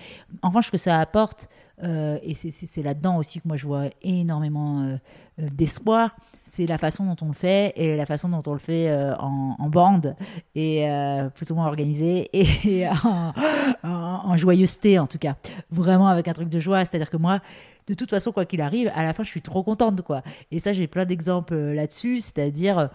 En 0.42 0.48
revanche, 0.48 0.66
ce 0.66 0.70
que 0.72 0.78
ça 0.78 1.00
apporte, 1.00 1.48
euh, 1.82 2.18
et 2.22 2.34
c'est- 2.34 2.82
là-dedans 2.82 3.16
aussi 3.16 3.40
que 3.40 3.48
moi 3.48 3.56
je 3.56 3.66
vois 3.66 3.86
énormément 4.02 4.82
euh, 4.82 4.96
euh, 5.40 5.48
d'espoir, 5.52 6.16
c'est 6.44 6.66
la 6.66 6.78
façon 6.78 7.04
dont 7.04 7.16
on 7.22 7.26
le 7.28 7.32
fait 7.34 7.72
et 7.76 7.96
la 7.96 8.06
façon 8.06 8.28
dont 8.28 8.42
on 8.46 8.52
le 8.52 8.58
fait 8.58 8.92
en, 9.18 9.68
bande 9.68 10.14
et 10.54 10.86
plus 11.34 11.50
ou 11.50 11.54
moins 11.56 11.66
organisé 11.66 12.28
et 12.68 12.86
en, 12.88 13.32
en- 13.82 14.36
joyeuseté 14.36 14.98
en 14.98 15.06
tout 15.06 15.18
cas. 15.18 15.36
Vraiment 15.70 16.08
avec 16.08 16.28
un 16.28 16.32
truc 16.32 16.48
de 16.48 16.58
joie, 16.58 16.84
c'est-à-dire 16.84 17.10
que 17.10 17.16
moi, 17.16 17.40
de 17.86 17.94
toute 17.94 18.10
façon, 18.10 18.30
quoi 18.32 18.44
qu'il 18.46 18.60
arrive, 18.60 18.90
à 18.94 19.02
la 19.02 19.12
fin, 19.12 19.24
je 19.24 19.30
suis 19.30 19.42
trop 19.42 19.62
contente, 19.62 20.02
quoi. 20.02 20.22
Et 20.50 20.58
ça, 20.58 20.72
j'ai 20.72 20.86
plein 20.86 21.04
d'exemples 21.04 21.54
là-dessus, 21.54 22.20
c'est-à-dire, 22.20 22.88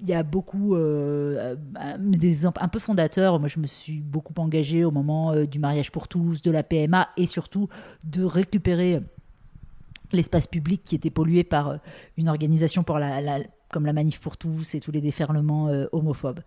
il 0.00 0.08
y 0.08 0.12
a 0.12 0.22
beaucoup 0.22 0.74
euh, 0.74 1.56
euh, 1.80 1.96
des 1.98 2.28
exemples 2.28 2.60
un 2.62 2.68
peu 2.68 2.78
fondateurs. 2.78 3.38
Moi, 3.38 3.48
je 3.48 3.58
me 3.58 3.66
suis 3.66 4.00
beaucoup 4.00 4.34
engagée 4.38 4.84
au 4.84 4.90
moment 4.90 5.32
euh, 5.32 5.46
du 5.46 5.58
mariage 5.58 5.90
pour 5.90 6.08
tous, 6.08 6.42
de 6.42 6.50
la 6.50 6.62
PMA, 6.62 7.08
et 7.16 7.26
surtout 7.26 7.68
de 8.04 8.24
récupérer 8.24 9.00
l'espace 10.12 10.46
public 10.46 10.82
qui 10.84 10.94
était 10.94 11.10
pollué 11.10 11.44
par 11.44 11.68
euh, 11.68 11.76
une 12.16 12.28
organisation 12.28 12.84
comme 12.84 13.86
la 13.86 13.92
Manif 13.92 14.20
pour 14.20 14.36
tous 14.36 14.74
et 14.74 14.80
tous 14.80 14.92
les 14.92 15.00
déferlements 15.00 15.68
homophobes. 15.90 16.40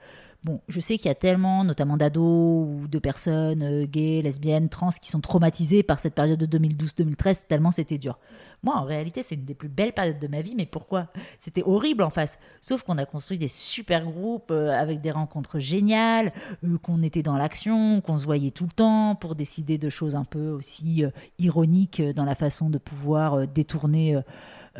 Bon, 0.44 0.62
je 0.68 0.80
sais 0.80 0.98
qu'il 0.98 1.08
y 1.08 1.12
a 1.12 1.16
tellement, 1.16 1.64
notamment 1.64 1.98
d'ados 1.98 2.68
ou 2.68 2.88
de 2.88 3.00
personnes 3.00 3.64
euh, 3.64 3.86
gays, 3.86 4.22
lesbiennes, 4.22 4.70
trans, 4.70 4.90
qui 4.90 5.10
sont 5.10 5.20
traumatisées 5.20 5.82
par 5.82 6.00
cette 6.00 6.14
période 6.14 6.40
de 6.40 6.58
2012-2013, 6.58 7.48
tellement 7.48 7.72
c'était 7.72 7.98
dur. 7.98 8.20
Moi, 8.64 8.76
en 8.76 8.84
réalité, 8.84 9.24
c'est 9.24 9.36
une 9.36 9.46
des 9.46 9.56
plus 9.56 9.68
belles 9.68 9.94
périodes 9.94 10.20
de 10.20 10.28
ma 10.28 10.42
vie, 10.42 10.54
mais 10.56 10.68
pourquoi? 10.68 11.08
C'était 11.40 11.64
horrible 11.64 12.04
en 12.04 12.12
face. 12.12 12.38
Sauf 12.62 12.84
qu'on 12.84 12.98
a 12.98 13.06
construit 13.06 13.40
des 13.40 13.48
super 13.48 14.06
groupes 14.06 14.52
euh, 14.52 14.70
avec 14.70 15.02
des 15.02 15.12
rencontres 15.12 15.60
géniales, 15.60 16.32
euh, 16.64 16.78
qu'on 16.78 17.02
était 17.02 17.24
dans 17.24 17.38
l'action, 17.38 18.00
qu'on 18.02 18.18
se 18.18 18.26
voyait 18.26 18.52
tout 18.52 18.66
le 18.66 18.72
temps 18.72 19.16
pour 19.16 19.36
décider 19.36 19.80
de 19.80 19.90
choses 19.90 20.16
un 20.16 20.24
peu 20.24 20.50
aussi 20.52 21.04
ironiques 21.40 22.02
dans 22.16 22.26
la 22.26 22.36
façon 22.36 22.70
de 22.70 22.78
pouvoir 22.78 23.48
détourner 23.48 24.22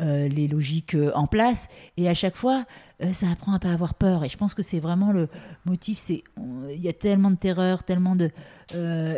euh, 0.00 0.28
les 0.28 0.46
logiques 0.46 0.94
euh, 0.94 1.10
en 1.14 1.26
place. 1.26 1.68
Et 1.96 2.08
à 2.08 2.14
chaque 2.14 2.36
fois, 2.36 2.64
euh, 3.02 3.12
ça 3.12 3.28
apprend 3.30 3.52
à 3.52 3.58
pas 3.58 3.72
avoir 3.72 3.94
peur. 3.94 4.24
Et 4.24 4.28
je 4.28 4.36
pense 4.36 4.54
que 4.54 4.62
c'est 4.62 4.78
vraiment 4.78 5.10
le 5.10 5.28
motif. 5.64 5.98
C'est 5.98 6.22
il 6.70 6.80
y 6.80 6.88
a 6.88 6.92
tellement 6.92 7.30
de 7.30 7.36
terreur, 7.36 7.82
tellement 7.82 8.14
de 8.14 8.30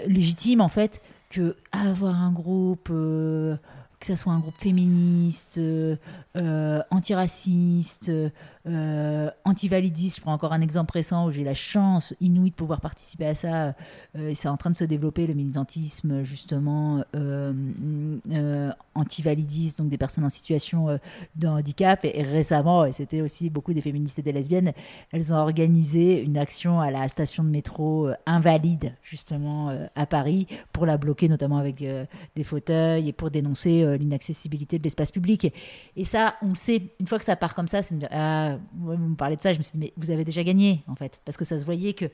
légitime 0.07 0.61
en 0.61 0.69
fait 0.69 1.03
que 1.29 1.57
avoir 1.73 2.15
un 2.15 2.33
groupe. 2.33 2.89
que 2.89 4.07
ce 4.07 4.17
soit 4.17 4.33
un 4.33 4.39
groupe 4.39 4.57
féministe, 4.57 5.61
antiraciste, 6.91 8.11
euh, 8.67 9.31
antivalidiste. 9.45 10.17
Je 10.17 10.21
prends 10.23 10.33
encore 10.33 10.53
un 10.53 10.61
exemple 10.61 10.93
récent 10.93 11.27
où 11.27 11.31
j'ai 11.31 11.45
la 11.45 11.55
chance 11.55 12.15
inouïe 12.21 12.51
de 12.51 12.55
pouvoir 12.55 12.81
participer 12.81 13.27
à 13.27 13.35
ça. 13.35 13.75
Euh, 14.17 14.33
c'est 14.35 14.49
en 14.49 14.57
train 14.57 14.71
de 14.71 14.77
se 14.77 14.85
développer 14.85 15.27
le 15.27 15.35
militantisme 15.35 16.25
justement 16.25 17.05
euh, 17.15 17.53
euh, 18.31 18.71
antivalidiste, 18.95 19.79
donc 19.79 19.89
des 19.89 19.97
personnes 19.97 20.25
en 20.25 20.31
situation 20.31 20.89
euh, 20.89 20.99
de 21.37 21.47
handicap. 21.47 22.01
Et, 22.05 22.23
récemment, 22.23 22.85
et 22.85 22.93
c'était 22.93 23.23
aussi 23.23 23.49
beaucoup 23.51 23.73
des 23.73 23.81
féministes 23.81 24.19
et 24.19 24.23
des 24.23 24.33
lesbiennes, 24.33 24.73
elles 25.13 25.33
ont 25.33 25.37
organisé 25.37 26.23
une 26.23 26.37
action 26.37 26.81
à 26.81 26.91
la 26.91 27.09
station 27.09 27.45
de 27.45 27.49
métro 27.49 28.09
euh, 28.09 28.15
invalide 28.27 28.95
justement 29.03 29.75
à 29.95 30.07
Paris 30.07 30.47
pour 30.73 30.87
la 30.87 30.97
bloquer, 30.97 31.29
notamment 31.29 31.59
avec 31.59 31.85
des 32.37 32.45
fauteuils 32.45 33.09
et 33.09 33.13
pour 33.13 33.31
dénoncer 33.31 33.99
l'inaccessibilité 33.99 34.79
de 34.79 34.85
l'espace 34.85 35.11
public. 35.11 35.53
Et, 35.97 36.05
ça, 36.05 36.35
on 36.43 36.55
sait, 36.55 36.91
une 37.01 37.07
fois 37.07 37.19
que 37.19 37.25
ça 37.25 37.37
part 37.37 37.55
comme 37.55 37.69
ça, 37.69 37.83
c'est 37.83 37.97
dire, 37.97 38.09
ah, 38.11 38.50
vous 38.75 38.97
me 38.97 39.15
parlez 39.17 39.37
de 39.37 39.43
ça, 39.43 39.53
je 39.53 39.59
me 39.59 39.63
suis 39.63 39.79
dit, 39.79 39.85
mais 39.87 39.93
vous 39.97 40.11
avez 40.11 40.25
déjà 40.25 40.43
gagné, 40.43 40.83
en 40.89 40.95
fait, 40.95 41.21
parce 41.25 41.37
que 41.37 41.45
ça 41.45 41.59
se 41.59 41.65
voyait 41.65 41.93
que 41.95 42.07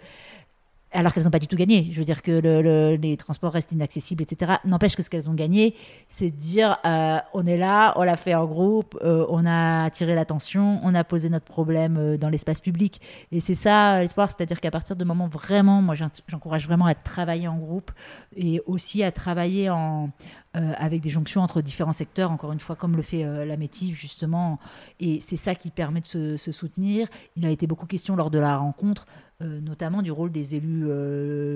alors 0.93 1.13
qu'elles 1.13 1.25
n'ont 1.25 1.31
pas 1.31 1.41
du 1.41 1.49
tout 1.49 1.57
gagné. 1.57 1.89
Je 1.91 1.99
veux 1.99 2.05
dire 2.05 2.23
que 2.23 2.31
le- 2.31 2.63
le- 2.63 2.95
les 2.95 3.17
transports 3.17 3.53
restent 3.53 3.73
inaccessibles, 3.73 4.23
etc. 4.23 4.53
N'empêche 4.65 4.95
que 4.97 5.03
ce 5.03 5.11
qu'elles 5.11 5.29
ont 5.29 5.35
gagné, 5.35 5.75
c'est 6.09 6.31
de 6.31 6.37
dire 6.37 6.79
euh, 6.87 7.19
on 7.35 7.45
est 7.45 7.59
là, 7.59 7.93
on 7.97 8.05
l'a 8.05 8.17
fait 8.17 8.35
en 8.37 8.47
groupe, 8.47 8.97
euh, 9.03 9.27
on 9.29 9.45
a 9.45 9.85
attiré 9.85 10.15
l'attention, 10.15 10.79
on 10.85 10.95
a 10.95 11.03
posé 11.05 11.29
notre 11.29 11.45
problème 11.45 11.97
euh, 11.99 12.17
dans 12.17 12.29
l'espace 12.31 12.61
public. 12.61 13.01
Et 13.33 13.41
c'est 13.41 13.57
ça 13.57 14.01
l'espoir, 14.01 14.29
c'est-à-dire 14.31 14.61
qu'à 14.61 14.71
partir 14.71 14.95
de 14.97 15.05
moment 15.05 15.27
vraiment, 15.27 15.83
moi 15.83 15.97
j'en- 15.97 16.07
j'encourage 16.29 16.67
vraiment 16.67 16.87
à 16.87 16.95
travailler 16.95 17.49
en 17.49 17.59
groupe 17.59 17.91
et 18.37 18.63
aussi 18.65 19.03
à 19.03 19.11
travailler 19.11 19.69
en, 19.69 20.11
euh, 20.57 20.73
avec 20.79 21.03
des 21.03 21.11
jonctions 21.11 21.43
entre 21.43 21.61
différents 21.61 21.93
secteurs, 21.93 22.31
encore 22.31 22.51
une 22.51 22.61
fois, 22.61 22.77
comme 22.77 22.97
le 22.97 23.03
fait 23.03 23.25
euh, 23.25 23.45
la 23.45 23.59
Métive, 23.59 23.95
justement. 23.95 24.59
Et 25.01 25.21
c'est 25.21 25.37
ça 25.37 25.55
qui 25.55 25.69
permet 25.69 26.01
de 26.01 26.07
se, 26.07 26.51
soutenir. 26.51 27.09
Il 27.37 27.45
a 27.45 27.51
été 27.51 27.67
beaucoup 27.67 27.85
question 27.85 28.17
lors 28.17 28.31
de 28.31 28.39
la 28.39 28.57
rencontre, 28.57 29.07
euh, 29.43 29.61
notamment 29.61 30.01
du 30.01 30.11
rôle 30.11 30.33
des 30.33 30.55
élus 30.55 30.87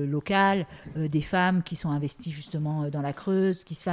locales, 0.07 0.67
des 0.97 1.23
femmes 1.23 1.63
qui 1.63 1.77
sont 1.77 1.89
investies 1.89 2.31
justement 2.31 2.91
dans 2.91 3.01
la 3.01 3.15
Creuse, 3.15 3.65
qui 3.65 3.75
se 3.75 3.89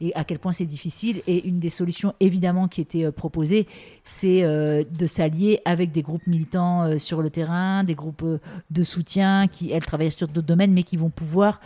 et 0.00 0.14
à 0.14 0.22
quel 0.22 0.38
point 0.38 0.52
c'est 0.52 0.66
difficile. 0.66 1.22
Et 1.26 1.44
une 1.48 1.58
des 1.58 1.68
solutions, 1.68 2.14
évidemment, 2.20 2.68
qui 2.68 2.80
était 2.80 3.10
proposée, 3.10 3.66
c'est 4.04 4.42
de 4.42 5.06
s'allier 5.06 5.60
avec 5.64 5.90
des 5.90 6.02
groupes 6.02 6.26
militants 6.28 6.98
sur 6.98 7.20
le 7.20 7.30
terrain, 7.30 7.82
des 7.82 7.96
groupes 7.96 8.24
de 8.70 8.82
soutien 8.82 9.48
qui, 9.48 9.72
elles, 9.72 9.84
travaillent 9.84 10.12
sur 10.12 10.28
d'autres 10.28 10.46
domaines, 10.46 10.72
mais 10.72 10.84
qui 10.84 10.96
vont 10.96 11.10
pouvoir 11.10 11.60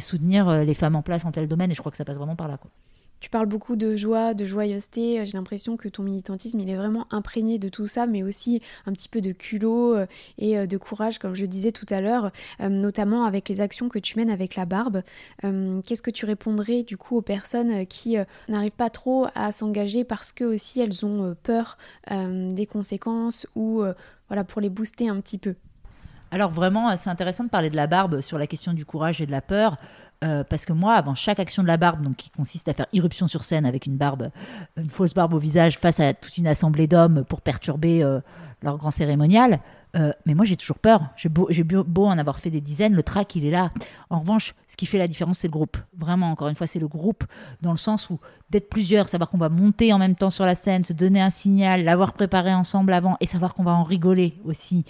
soutenir 0.00 0.64
les 0.64 0.74
femmes 0.74 0.96
en 0.96 1.02
place 1.02 1.24
en 1.24 1.30
tel 1.30 1.46
domaine. 1.46 1.70
Et 1.70 1.74
je 1.74 1.80
crois 1.80 1.92
que 1.92 1.98
ça 1.98 2.04
passe 2.04 2.16
vraiment 2.16 2.36
par 2.40 2.48
là. 2.48 2.56
Quoi. 2.56 2.70
Tu 3.20 3.28
parles 3.28 3.48
beaucoup 3.48 3.76
de 3.76 3.96
joie, 3.96 4.32
de 4.32 4.46
joyeuseté. 4.46 5.26
J'ai 5.26 5.36
l'impression 5.36 5.76
que 5.76 5.90
ton 5.90 6.02
militantisme, 6.02 6.58
il 6.58 6.70
est 6.70 6.76
vraiment 6.76 7.06
imprégné 7.10 7.58
de 7.58 7.68
tout 7.68 7.86
ça, 7.86 8.06
mais 8.06 8.22
aussi 8.22 8.62
un 8.86 8.94
petit 8.94 9.10
peu 9.10 9.20
de 9.20 9.32
culot 9.32 9.94
euh, 9.94 10.06
et 10.38 10.56
euh, 10.56 10.66
de 10.66 10.78
courage, 10.78 11.18
comme 11.18 11.34
je 11.34 11.44
disais 11.44 11.70
tout 11.70 11.84
à 11.90 12.00
l'heure, 12.00 12.30
euh, 12.62 12.70
notamment 12.70 13.24
avec 13.26 13.50
les 13.50 13.60
actions 13.60 13.90
que 13.90 13.98
tu 13.98 14.16
mènes 14.16 14.30
avec 14.30 14.56
la 14.56 14.64
barbe. 14.64 15.02
Euh, 15.44 15.82
Qu'est-ce 15.86 16.00
que 16.00 16.10
tu 16.10 16.24
répondrais 16.24 16.82
du 16.82 16.96
coup 16.96 17.18
aux 17.18 17.22
personnes 17.22 17.82
euh, 17.82 17.84
qui 17.84 18.16
euh, 18.16 18.24
n'arrivent 18.48 18.70
pas 18.72 18.88
trop 18.88 19.26
à 19.34 19.52
s'engager 19.52 20.04
parce 20.04 20.32
que 20.32 20.44
aussi 20.44 20.80
elles 20.80 21.04
ont 21.04 21.24
euh, 21.24 21.34
peur 21.42 21.76
euh, 22.10 22.48
des 22.48 22.64
conséquences 22.64 23.46
ou 23.54 23.82
euh, 23.82 23.92
voilà 24.28 24.44
pour 24.44 24.62
les 24.62 24.70
booster 24.70 25.10
un 25.10 25.20
petit 25.20 25.36
peu? 25.36 25.56
Alors 26.32 26.52
vraiment, 26.52 26.88
euh, 26.88 26.94
c'est 26.96 27.10
intéressant 27.10 27.44
de 27.44 27.50
parler 27.50 27.70
de 27.70 27.76
la 27.76 27.88
barbe 27.88 28.20
sur 28.20 28.38
la 28.38 28.46
question 28.46 28.72
du 28.72 28.84
courage 28.84 29.20
et 29.20 29.26
de 29.26 29.32
la 29.32 29.42
peur. 29.42 29.76
Euh, 30.22 30.44
parce 30.44 30.66
que 30.66 30.72
moi, 30.74 30.94
avant 30.94 31.14
chaque 31.14 31.40
action 31.40 31.62
de 31.62 31.68
la 31.68 31.78
barbe, 31.78 32.02
donc 32.02 32.16
qui 32.16 32.30
consiste 32.30 32.68
à 32.68 32.74
faire 32.74 32.86
irruption 32.92 33.26
sur 33.26 33.42
scène 33.42 33.64
avec 33.64 33.86
une 33.86 33.96
barbe, 33.96 34.30
une 34.76 34.90
fausse 34.90 35.14
barbe 35.14 35.32
au 35.32 35.38
visage 35.38 35.78
face 35.78 35.98
à 35.98 36.12
toute 36.12 36.36
une 36.36 36.46
assemblée 36.46 36.86
d'hommes 36.86 37.24
pour 37.24 37.40
perturber 37.40 38.02
euh, 38.02 38.20
leur 38.62 38.76
grand 38.76 38.90
cérémonial, 38.90 39.60
euh, 39.96 40.12
mais 40.26 40.34
moi 40.34 40.44
j'ai 40.44 40.56
toujours 40.56 40.78
peur. 40.78 41.06
J'ai 41.16 41.30
beau, 41.30 41.48
beau, 41.84 42.04
en 42.04 42.18
avoir 42.18 42.38
fait 42.38 42.50
des 42.50 42.60
dizaines, 42.60 42.94
le 42.94 43.02
trac 43.02 43.34
il 43.34 43.46
est 43.46 43.50
là. 43.50 43.72
En 44.10 44.20
revanche, 44.20 44.54
ce 44.68 44.76
qui 44.76 44.84
fait 44.84 44.98
la 44.98 45.08
différence, 45.08 45.38
c'est 45.38 45.48
le 45.48 45.52
groupe. 45.52 45.78
Vraiment, 45.96 46.30
encore 46.30 46.48
une 46.48 46.54
fois, 46.54 46.66
c'est 46.66 46.78
le 46.78 46.88
groupe 46.88 47.24
dans 47.62 47.70
le 47.70 47.78
sens 47.78 48.10
où 48.10 48.20
d'être 48.50 48.68
plusieurs, 48.68 49.08
savoir 49.08 49.30
qu'on 49.30 49.38
va 49.38 49.48
monter 49.48 49.90
en 49.94 49.98
même 49.98 50.16
temps 50.16 50.30
sur 50.30 50.44
la 50.44 50.54
scène, 50.54 50.84
se 50.84 50.92
donner 50.92 51.22
un 51.22 51.30
signal, 51.30 51.82
l'avoir 51.82 52.12
préparé 52.12 52.52
ensemble 52.52 52.92
avant 52.92 53.16
et 53.20 53.26
savoir 53.26 53.54
qu'on 53.54 53.64
va 53.64 53.72
en 53.72 53.84
rigoler 53.84 54.34
aussi 54.44 54.84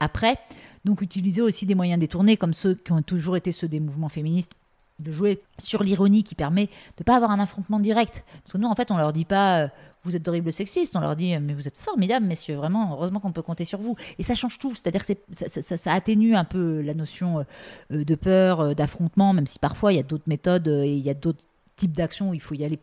après 0.00 0.38
Donc 0.84 1.00
utiliser 1.00 1.40
aussi 1.40 1.66
des 1.66 1.74
moyens 1.74 1.98
détournés 1.98 2.36
comme 2.36 2.54
ceux 2.54 2.74
qui 2.74 2.92
ont 2.92 3.02
toujours 3.02 3.36
été 3.36 3.52
ceux 3.52 3.68
des 3.68 3.80
mouvements 3.80 4.08
féministes 4.08 4.52
de 5.00 5.10
jouer 5.10 5.42
sur 5.58 5.82
l'ironie 5.82 6.22
qui 6.22 6.34
permet 6.34 6.66
de 6.66 6.70
ne 7.00 7.04
pas 7.04 7.16
avoir 7.16 7.30
un 7.30 7.40
affrontement 7.40 7.80
direct. 7.80 8.24
Parce 8.42 8.52
que 8.52 8.58
nous, 8.58 8.68
en 8.68 8.74
fait, 8.74 8.90
on 8.90 8.96
leur 8.96 9.12
dit 9.12 9.24
pas 9.24 9.62
euh, 9.62 9.68
vous 10.04 10.14
êtes 10.14 10.22
d'horribles 10.22 10.52
sexistes, 10.52 10.94
on 10.96 11.00
leur 11.00 11.16
dit 11.16 11.36
mais 11.38 11.54
vous 11.54 11.66
êtes 11.66 11.76
formidables, 11.76 12.26
messieurs, 12.26 12.56
vraiment, 12.56 12.92
heureusement 12.92 13.20
qu'on 13.20 13.32
peut 13.32 13.42
compter 13.42 13.64
sur 13.64 13.80
vous. 13.80 13.96
Et 14.18 14.22
ça 14.22 14.34
change 14.34 14.58
tout, 14.58 14.72
c'est-à-dire 14.74 15.04
que 15.04 15.14
ça, 15.32 15.92
atténue 15.92 16.34
un 16.34 16.44
peu 16.44 16.80
la 16.82 16.94
notion 16.94 17.44
euh, 17.90 18.04
de 18.04 18.14
peur, 18.14 18.60
euh, 18.60 18.74
d'affrontement, 18.74 19.32
même 19.32 19.46
si 19.46 19.58
parfois 19.58 19.92
il 19.92 19.96
y 19.96 20.00
a 20.00 20.04
d'autres 20.04 20.24
méthodes 20.26 20.68
et 20.68 20.94
il 20.94 21.02
y 21.02 21.10
a 21.10 21.14
d'autres 21.14 21.42
types 21.76 21.92
d'actions 21.92 22.30
où 22.30 22.34
il 22.34 22.40
faut 22.40 22.54
y 22.54 22.64
aller 22.64 22.78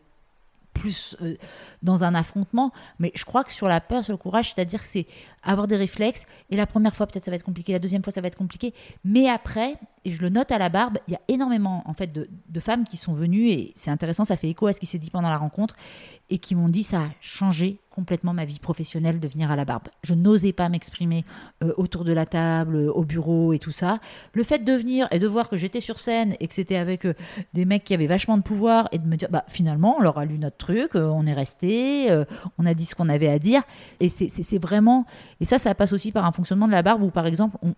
plus 0.74 1.16
dans 1.82 2.02
un 2.04 2.14
affrontement. 2.14 2.72
Mais 2.98 3.12
je 3.14 3.24
crois 3.24 3.44
que 3.44 3.52
sur 3.52 3.68
la 3.68 3.80
peur, 3.80 4.04
sur 4.04 4.12
le 4.12 4.18
courage, 4.18 4.52
c'est-à-dire 4.54 4.80
que 4.80 4.86
c'est 4.86 5.06
avoir 5.42 5.66
des 5.66 5.76
réflexes. 5.76 6.24
Et 6.50 6.56
la 6.56 6.66
première 6.66 6.94
fois, 6.94 7.06
peut-être 7.06 7.24
ça 7.24 7.30
va 7.30 7.36
être 7.36 7.42
compliqué, 7.42 7.72
la 7.72 7.78
deuxième 7.78 8.02
fois, 8.02 8.12
ça 8.12 8.20
va 8.20 8.28
être 8.28 8.36
compliqué. 8.36 8.74
Mais 9.04 9.28
après, 9.28 9.76
et 10.04 10.12
je 10.12 10.20
le 10.20 10.28
note 10.30 10.50
à 10.50 10.58
la 10.58 10.68
barbe, 10.68 10.98
il 11.06 11.12
y 11.12 11.16
a 11.16 11.20
énormément 11.28 11.82
en 11.86 11.94
fait 11.94 12.12
de, 12.12 12.28
femmes 12.60 12.84
qui 12.84 12.96
sont 12.96 13.12
venues, 13.12 13.50
et 13.50 13.72
c'est 13.74 13.90
intéressant, 13.90 14.24
ça 14.24 14.36
fait 14.36 14.48
écho 14.48 14.66
à 14.66 14.72
ce 14.72 14.80
qui 14.80 14.86
s'est 14.86 14.98
dit 14.98 15.10
pendant 15.10 15.30
la 15.30 15.38
rencontre, 15.38 15.76
et 16.30 16.38
qui 16.38 16.54
m'ont 16.54 16.68
dit 16.68 16.82
ça 16.82 17.00
a 17.02 17.08
changé 17.20 17.78
complètement 17.90 18.32
ma 18.32 18.46
vie 18.46 18.58
professionnelle 18.58 19.20
de 19.20 19.28
venir 19.28 19.50
à 19.50 19.56
la 19.56 19.66
barbe. 19.66 19.88
Je 20.02 20.14
n'osais 20.14 20.52
pas 20.52 20.70
m'exprimer 20.70 21.26
euh, 21.62 21.74
autour 21.76 22.04
de 22.04 22.12
la 22.12 22.24
table, 22.24 22.76
euh, 22.76 22.92
au 22.92 23.04
bureau 23.04 23.52
et 23.52 23.58
tout 23.58 23.70
ça. 23.70 23.98
Le 24.32 24.44
fait 24.44 24.60
de 24.60 24.72
venir 24.72 25.08
et 25.10 25.18
de 25.18 25.26
voir 25.26 25.50
que 25.50 25.58
j'étais 25.58 25.80
sur 25.80 25.98
scène 25.98 26.34
et 26.40 26.48
que 26.48 26.54
c'était 26.54 26.76
avec 26.76 27.04
euh, 27.04 27.14
des 27.52 27.66
mecs 27.66 27.84
qui 27.84 27.92
avaient 27.92 28.06
vachement 28.06 28.38
de 28.38 28.42
pouvoir 28.42 28.88
et 28.92 28.98
de 28.98 29.06
me 29.06 29.16
dire, 29.16 29.28
bah 29.30 29.44
finalement, 29.48 29.96
on 29.98 30.00
leur 30.00 30.18
a 30.18 30.24
lu 30.24 30.38
notre 30.38 30.56
truc, 30.56 30.94
on 30.94 31.26
est 31.26 31.34
resté, 31.34 32.08
on 32.56 32.64
a 32.64 32.72
dit 32.72 32.86
ce 32.86 32.94
qu'on 32.94 33.10
avait 33.10 33.28
à 33.28 33.38
dire. 33.38 33.62
Et 34.00 34.08
c'est 34.08 34.58
vraiment... 34.58 35.04
Et 35.42 35.44
ça, 35.44 35.58
ça 35.58 35.74
passe 35.74 35.92
aussi 35.92 36.12
par 36.12 36.24
un 36.24 36.30
fonctionnement 36.30 36.68
de 36.68 36.72
la 36.72 36.82
barbe 36.82 37.02
où, 37.02 37.10
par 37.10 37.26
exemple, 37.26 37.56
on, 37.64 37.74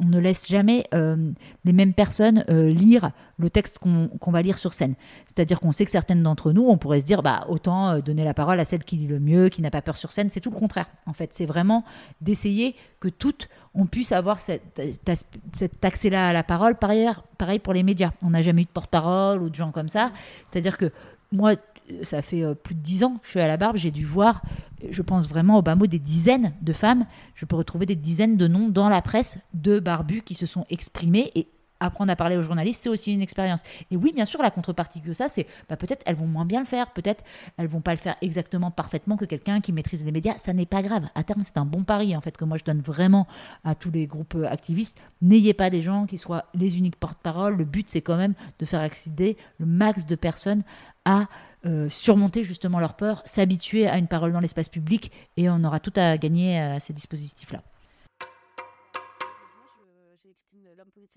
ne 0.00 0.18
laisse 0.18 0.48
jamais 0.48 0.88
les 0.92 1.72
mêmes 1.72 1.94
personnes 1.94 2.44
lire 2.48 3.12
le 3.38 3.50
texte 3.50 3.78
qu'on 3.78 4.30
va 4.32 4.42
lire 4.42 4.58
sur 4.58 4.72
scène. 4.72 4.96
C'est-à-dire 5.26 5.60
qu'on 5.60 5.70
sait 5.70 5.84
que 5.84 5.92
certaines 5.92 6.24
d'entre 6.24 6.50
nous, 6.50 6.66
on 6.66 6.76
pourrait 6.78 6.98
se 6.98 7.06
dire, 7.06 7.22
bah 7.22 7.46
autant 7.48 8.00
donner 8.00 8.24
la 8.24 8.34
parole 8.34 8.58
à 8.58 8.64
celle 8.64 8.82
qui 8.82 8.96
lit 8.96 9.06
le 9.06 9.20
mieux, 9.20 9.48
qui 9.48 9.62
n'a 9.62 9.70
pas 9.70 9.80
peur 9.80 9.96
sur 9.96 10.10
scène. 10.10 10.28
C'est 10.28 10.40
tout 10.40 10.50
le 10.50 10.58
contraire. 10.58 10.86
En 11.06 11.12
fait, 11.12 11.32
c'est 11.32 11.46
vraiment 11.46 11.84
d'essayer 12.20 12.74
que 12.98 13.06
toutes, 13.06 13.48
on 13.76 13.86
puisse 13.86 14.10
avoir 14.10 14.40
cet 14.40 15.84
accès-là 15.84 16.30
à 16.30 16.32
la 16.32 16.42
parole. 16.42 16.74
Par 16.74 16.90
pareil 17.38 17.60
pour 17.60 17.74
les 17.74 17.84
médias. 17.84 18.10
On 18.24 18.30
n'a 18.30 18.42
jamais 18.42 18.62
eu 18.62 18.64
de 18.64 18.70
porte-parole 18.70 19.40
ou 19.40 19.50
de 19.50 19.54
gens 19.54 19.70
comme 19.70 19.88
ça. 19.88 20.10
C'est-à-dire 20.48 20.76
que 20.78 20.90
moi, 21.30 21.54
ça 22.02 22.22
fait 22.22 22.42
euh, 22.42 22.54
plus 22.54 22.74
de 22.74 22.80
dix 22.80 23.04
ans 23.04 23.14
que 23.14 23.24
je 23.26 23.30
suis 23.30 23.40
à 23.40 23.46
la 23.46 23.56
barbe, 23.56 23.76
j'ai 23.76 23.90
dû 23.90 24.04
voir, 24.04 24.42
je 24.88 25.02
pense 25.02 25.26
vraiment 25.26 25.58
au 25.58 25.62
bas 25.62 25.74
mot, 25.74 25.86
des 25.86 25.98
dizaines 25.98 26.52
de 26.62 26.72
femmes. 26.72 27.06
Je 27.34 27.44
peux 27.44 27.56
retrouver 27.56 27.86
des 27.86 27.96
dizaines 27.96 28.36
de 28.36 28.48
noms 28.48 28.68
dans 28.68 28.88
la 28.88 29.02
presse 29.02 29.38
de 29.54 29.78
barbus 29.78 30.22
qui 30.22 30.34
se 30.34 30.46
sont 30.46 30.64
exprimés 30.70 31.30
et 31.34 31.48
apprendre 31.86 32.12
à 32.12 32.16
parler 32.16 32.36
aux 32.36 32.42
journalistes, 32.42 32.82
c'est 32.82 32.88
aussi 32.88 33.12
une 33.12 33.22
expérience. 33.22 33.62
Et 33.90 33.96
oui, 33.96 34.12
bien 34.14 34.24
sûr, 34.24 34.40
la 34.42 34.50
contrepartie 34.50 35.00
que 35.00 35.12
ça, 35.12 35.28
c'est 35.28 35.46
bah, 35.68 35.76
peut-être 35.76 36.02
elles 36.06 36.14
vont 36.14 36.26
moins 36.26 36.44
bien 36.44 36.60
le 36.60 36.66
faire, 36.66 36.92
peut-être 36.92 37.24
elles 37.56 37.66
vont 37.66 37.80
pas 37.80 37.92
le 37.92 37.98
faire 37.98 38.16
exactement 38.20 38.70
parfaitement 38.70 39.16
que 39.16 39.24
quelqu'un 39.24 39.60
qui 39.60 39.72
maîtrise 39.72 40.04
les 40.04 40.12
médias. 40.12 40.38
Ça 40.38 40.52
n'est 40.52 40.66
pas 40.66 40.82
grave. 40.82 41.08
À 41.14 41.24
terme, 41.24 41.42
c'est 41.42 41.58
un 41.58 41.64
bon 41.64 41.84
pari 41.84 42.16
en 42.16 42.20
fait 42.20 42.36
que 42.36 42.44
moi 42.44 42.56
je 42.56 42.64
donne 42.64 42.80
vraiment 42.80 43.26
à 43.64 43.74
tous 43.74 43.90
les 43.90 44.06
groupes 44.06 44.34
euh, 44.34 44.46
activistes. 44.46 45.00
N'ayez 45.20 45.54
pas 45.54 45.70
des 45.70 45.82
gens 45.82 46.06
qui 46.06 46.18
soient 46.18 46.46
les 46.54 46.78
uniques 46.78 46.96
porte-parole. 46.96 47.56
Le 47.56 47.64
but, 47.64 47.88
c'est 47.88 48.00
quand 48.00 48.16
même 48.16 48.34
de 48.58 48.64
faire 48.64 48.80
accéder 48.80 49.36
le 49.58 49.66
max 49.66 50.06
de 50.06 50.14
personnes 50.14 50.62
à 51.04 51.26
euh, 51.64 51.88
surmonter 51.88 52.44
justement 52.44 52.80
leur 52.80 52.96
peur, 52.96 53.22
s'habituer 53.24 53.86
à 53.86 53.98
une 53.98 54.08
parole 54.08 54.32
dans 54.32 54.40
l'espace 54.40 54.68
public, 54.68 55.12
et 55.36 55.48
on 55.48 55.62
aura 55.64 55.80
tout 55.80 55.92
à 55.96 56.18
gagner 56.18 56.58
à 56.58 56.80
ces 56.80 56.92
dispositifs-là. 56.92 57.62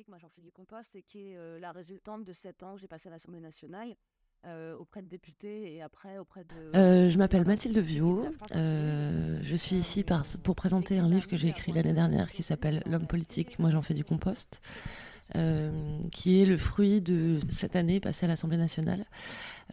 moi 0.08 0.18
j'en 0.18 0.30
fais 0.30 0.42
du 0.42 0.52
compost, 0.52 0.96
et 0.96 1.02
qui 1.02 1.32
est 1.32 1.38
euh, 1.38 1.60
la 1.60 1.72
résultante 1.72 2.24
de 2.24 2.34
7 2.34 2.64
ans 2.64 2.76
que 2.76 2.82
j'ai 2.82 2.88
passé 2.88 3.10
à 3.10 3.12
l'Assemblée 3.12 3.40
nationale. 3.40 3.96
Euh, 4.46 4.78
auprès 4.78 5.02
de 5.02 5.08
députés 5.08 5.74
et 5.74 5.82
après 5.82 6.20
auprès 6.20 6.44
de... 6.44 6.78
Euh, 6.78 7.10
je 7.10 7.18
m'appelle 7.18 7.48
Mathilde 7.48 7.80
Viau. 7.80 8.28
je 8.52 9.56
suis 9.56 9.76
ici 9.78 10.04
par, 10.04 10.24
pour 10.44 10.56
présenter 10.56 11.00
un 11.00 11.08
livre 11.08 11.28
que 11.28 11.36
j'ai 11.36 11.48
écrit 11.48 11.72
l'année 11.72 11.94
dernière 11.94 12.32
qui 12.32 12.44
s'appelle 12.44 12.84
L'homme 12.86 13.08
politique, 13.08 13.58
moi 13.58 13.72
j'en 13.72 13.82
fais 13.82 13.96
du 13.96 14.04
compost, 14.04 14.62
qui 16.12 16.42
est 16.42 16.46
le 16.46 16.58
fruit 16.58 17.02
de 17.02 17.40
cette 17.50 17.76
année 17.76 18.00
passée 18.00 18.26
à 18.26 18.30
l'Assemblée 18.30 18.58
nationale, 18.58 19.06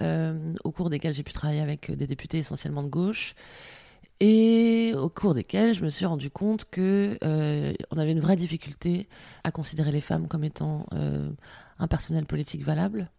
au 0.01 0.73
cours 0.73 0.91
desquelles 0.91 1.15
j'ai 1.15 1.23
pu 1.23 1.33
travailler 1.33 1.61
avec 1.61 1.91
des 1.91 2.07
députés 2.07 2.39
essentiellement 2.39 2.83
de 2.83 2.89
gauche 2.89 3.35
et 4.25 4.95
au 4.97 5.09
cours 5.09 5.35
desquels 5.35 5.75
je 5.75 5.85
me 5.85 5.91
suis 5.91 6.07
rendu 6.07 6.31
compte 6.31 6.65
que 6.71 7.19
euh, 7.25 7.73
on 7.91 7.99
avait 7.99 8.13
une 8.13 8.21
vraie 8.21 8.37
difficulté 8.37 9.09
à 9.43 9.51
considérer 9.51 9.91
les 9.91 10.01
femmes 10.01 10.29
comme 10.29 10.45
étant 10.45 10.87
euh, 10.93 11.29
un 11.81 11.89
personnel 11.89 12.25
politique 12.25 12.65
valable, 12.65 13.11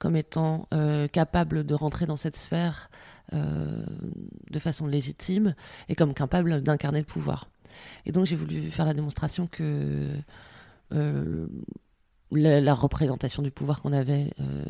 comme 0.00 0.16
étant 0.16 0.66
euh, 0.74 1.06
capable 1.06 1.64
de 1.64 1.72
rentrer 1.72 2.06
dans 2.06 2.16
cette 2.16 2.36
sphère 2.36 2.90
de 3.32 4.58
façon 4.58 4.88
légitime 4.88 5.54
et 5.88 5.94
comme 5.94 6.14
capable 6.14 6.62
d'incarner 6.62 6.98
le 6.98 7.04
pouvoir. 7.04 7.48
Et 8.04 8.10
donc 8.10 8.26
j'ai 8.26 8.34
voulu 8.34 8.72
faire 8.72 8.86
la 8.86 8.92
démonstration 8.92 9.46
que 9.46 10.08
la, 12.32 12.74
représentation 12.74 13.42
du 13.42 13.50
pouvoir 13.50 13.82
qu'on 13.82 13.92
avait 13.92 14.32
euh, 14.40 14.64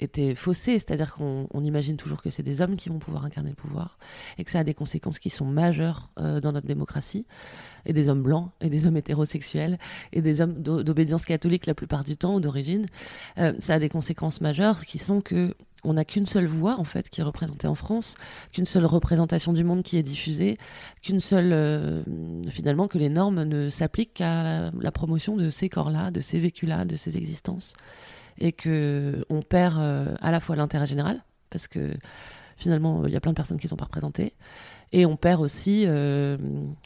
était 0.00 0.34
faussée, 0.34 0.78
c'est-à-dire 0.78 1.14
qu'on 1.14 1.62
imagine 1.62 1.96
toujours 1.96 2.22
que 2.22 2.30
c'est 2.30 2.42
des 2.42 2.60
hommes 2.60 2.76
qui 2.76 2.88
vont 2.88 2.98
pouvoir 2.98 3.24
incarner 3.24 3.50
le 3.50 3.56
pouvoir 3.56 3.98
et 4.38 4.44
que 4.44 4.50
ça 4.50 4.60
a 4.60 4.64
des 4.64 4.74
conséquences 4.74 5.18
qui 5.18 5.30
sont 5.30 5.46
majeures 5.46 6.10
euh, 6.18 6.40
dans 6.40 6.52
notre 6.52 6.66
démocratie, 6.66 7.26
et 7.86 7.92
des 7.92 8.08
hommes 8.08 8.22
blancs, 8.22 8.50
et 8.60 8.68
des 8.68 8.86
hommes 8.86 8.96
hétérosexuels, 8.96 9.78
et 10.12 10.20
des 10.20 10.40
hommes 10.40 10.62
d'obédience 10.62 11.24
catholique 11.24 11.66
la 11.66 11.74
plupart 11.74 12.04
du 12.04 12.16
temps 12.16 12.34
ou 12.34 12.40
d'origine. 12.40 12.86
Euh, 13.38 13.54
ça 13.58 13.74
a 13.74 13.78
des 13.78 13.88
conséquences 13.88 14.40
majeures 14.40 14.84
qui 14.84 14.98
sont 14.98 15.20
que 15.20 15.54
on 15.86 15.94
n'a 15.94 16.04
qu'une 16.04 16.26
seule 16.26 16.46
voix 16.46 16.78
en 16.78 16.84
fait 16.84 17.08
qui 17.08 17.20
est 17.20 17.24
représentée 17.24 17.66
en 17.66 17.74
France, 17.74 18.16
qu'une 18.52 18.64
seule 18.64 18.84
représentation 18.84 19.52
du 19.52 19.64
monde 19.64 19.82
qui 19.82 19.96
est 19.96 20.02
diffusée, 20.02 20.58
qu'une 21.02 21.20
seule 21.20 21.52
euh, 21.52 22.02
finalement 22.50 22.88
que 22.88 22.98
les 22.98 23.08
normes 23.08 23.44
ne 23.44 23.68
s'appliquent 23.68 24.14
qu'à 24.14 24.70
la, 24.72 24.92
promotion 24.92 25.36
de 25.36 25.48
ces 25.48 25.68
corps-là, 25.68 26.10
de 26.10 26.20
ces 26.20 26.38
vécus-là, 26.38 26.84
de 26.84 26.96
ces 26.96 27.16
existences, 27.16 27.74
et 28.38 28.52
que 28.52 29.24
on 29.30 29.42
perd 29.42 29.78
euh, 29.78 30.14
à 30.20 30.30
la 30.30 30.40
fois 30.40 30.56
l'intérêt 30.56 30.86
général 30.86 31.22
parce 31.50 31.68
que 31.68 31.94
finalement 32.56 33.06
il 33.06 33.12
y 33.12 33.16
a 33.16 33.20
plein 33.20 33.32
de 33.32 33.36
personnes 33.36 33.58
qui 33.58 33.66
ne 33.66 33.70
sont 33.70 33.76
pas 33.76 33.84
représentées, 33.84 34.34
et 34.92 35.06
on 35.06 35.16
perd 35.16 35.40
aussi 35.40 35.84
euh, 35.86 36.36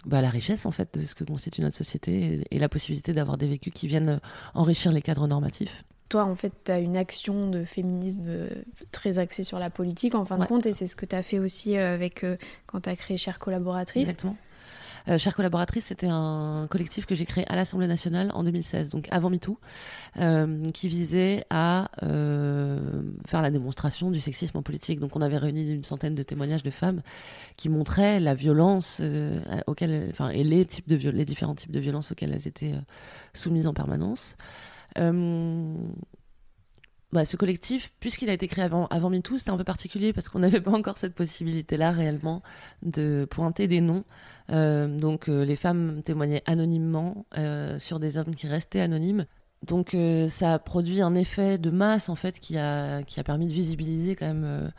bah, 0.05 0.21
la 0.21 0.31
richesse 0.31 0.67
en 0.67 0.71
fait 0.71 0.99
de 0.99 1.07
ce 1.07 1.15
que 1.15 1.25
constitue 1.25 1.63
notre 1.63 1.77
société 1.77 2.47
et 2.51 2.59
la 2.59 2.69
possibilité 2.69 3.13
d'avoir 3.13 3.39
des 3.39 3.49
vécus 3.49 3.73
qui 3.73 3.87
viennent 3.87 4.21
enrichir 4.55 4.93
les 4.93 5.03
cadres 5.03 5.27
normatifs 5.27 5.85
toi, 6.11 6.25
en 6.25 6.35
fait, 6.35 6.53
tu 6.65 6.73
as 6.73 6.81
une 6.81 6.97
action 6.97 7.49
de 7.49 7.65
féminisme 7.65 8.25
euh, 8.27 8.49
très 8.91 9.19
axée 9.19 9.45
sur 9.45 9.59
la 9.59 9.71
politique, 9.71 10.15
en 10.15 10.27
fin 10.27 10.39
de 10.39 10.45
compte, 10.45 10.67
et 10.67 10.75
c'est 10.75 10.89
ce 10.89 10.97
que 10.97 11.07
tu 11.07 11.17
as 11.17 11.23
fait 11.23 11.39
aussi 11.39 11.79
euh, 11.79 11.95
avec 11.95 12.25
euh, 12.25 12.37
quand 12.67 12.81
tu 12.81 12.91
as 12.91 12.97
créé 12.97 13.17
Chère 13.17 13.39
Collaboratrice. 13.39 14.03
Exactement. 14.03 14.37
Chère 15.17 15.35
Collaboratrice, 15.35 15.87
c'était 15.87 16.09
un 16.11 16.67
collectif 16.71 17.07
que 17.07 17.15
j'ai 17.15 17.25
créé 17.25 17.45
à 17.49 17.57
l'Assemblée 17.57 17.87
nationale 17.87 18.31
en 18.35 18.45
2016, 18.45 18.91
donc 18.91 19.09
avant 19.11 19.31
MeToo, 19.31 19.59
qui 20.75 20.89
visait 20.89 21.47
à 21.49 21.89
faire 23.27 23.41
la 23.41 23.51
démonstration 23.51 24.11
du 24.11 24.21
sexisme 24.21 24.59
en 24.59 24.63
politique. 24.63 25.01
Donc 25.01 25.17
on 25.17 25.23
avait 25.23 25.39
réuni 25.39 25.73
une 25.73 25.85
centaine 25.85 26.15
de 26.15 26.23
témoignages 26.23 26.63
de 26.63 26.71
femmes 26.71 27.01
qui 27.57 27.71
montraient 27.71 28.21
la 28.21 28.35
violence 28.35 29.01
auquel, 29.67 30.09
enfin, 30.11 30.29
et 30.29 30.45
les, 30.45 30.67
types 30.67 30.87
de, 30.87 31.09
les 31.09 31.25
différents 31.25 31.55
types 31.55 31.73
de 31.73 31.81
violences 31.81 32.13
auxquelles 32.13 32.35
elles 32.35 32.47
étaient 32.47 32.75
soumises 33.33 33.67
en 33.67 33.73
permanence. 33.73 34.37
Euh, 35.01 35.75
bah, 37.13 37.25
ce 37.25 37.37
collectif, 37.37 37.93
puisqu'il 37.99 38.31
a 38.31 38.33
été 38.33 38.47
créé 38.47 38.65
avant, 38.65 38.87
avant 38.87 39.11
MeToo, 39.11 39.39
c'était 39.39 39.51
un 39.51 39.57
peu 39.57 39.65
particulier 39.65 40.13
parce 40.13 40.29
qu'on 40.29 40.39
n'avait 40.41 40.61
pas 40.61 40.71
encore 40.71 40.97
cette 40.97 41.15
possibilité-là 41.15 41.91
réellement 41.91 42.43
de 42.83 43.27
pointer 43.29 43.67
des 43.67 43.81
noms. 43.81 44.05
Euh, 44.51 44.87
donc 44.87 45.29
euh, 45.29 45.45
les 45.45 45.57
femmes 45.57 46.03
témoignaient 46.05 46.43
anonymement 46.47 47.27
sur 47.79 47.99
des 47.99 48.19
hommes 48.19 48.35
qui 48.35 48.47
restaient 48.47 48.81
anonymes. 48.81 49.27
Donc 49.67 49.95
ça 50.29 50.55
a 50.55 50.59
produit 50.59 51.03
un 51.03 51.15
effet 51.15 51.59
de 51.59 51.69
masse 51.69 52.09
en 52.09 52.15
fait 52.15 52.41
qui 52.41 52.57
a, 52.57 53.03
qui 53.03 53.21
a 53.21 53.25
permis 53.25 53.47
de 53.47 53.53
visibiliser 53.53 54.17
quand 54.17 54.27
même. 54.27 54.73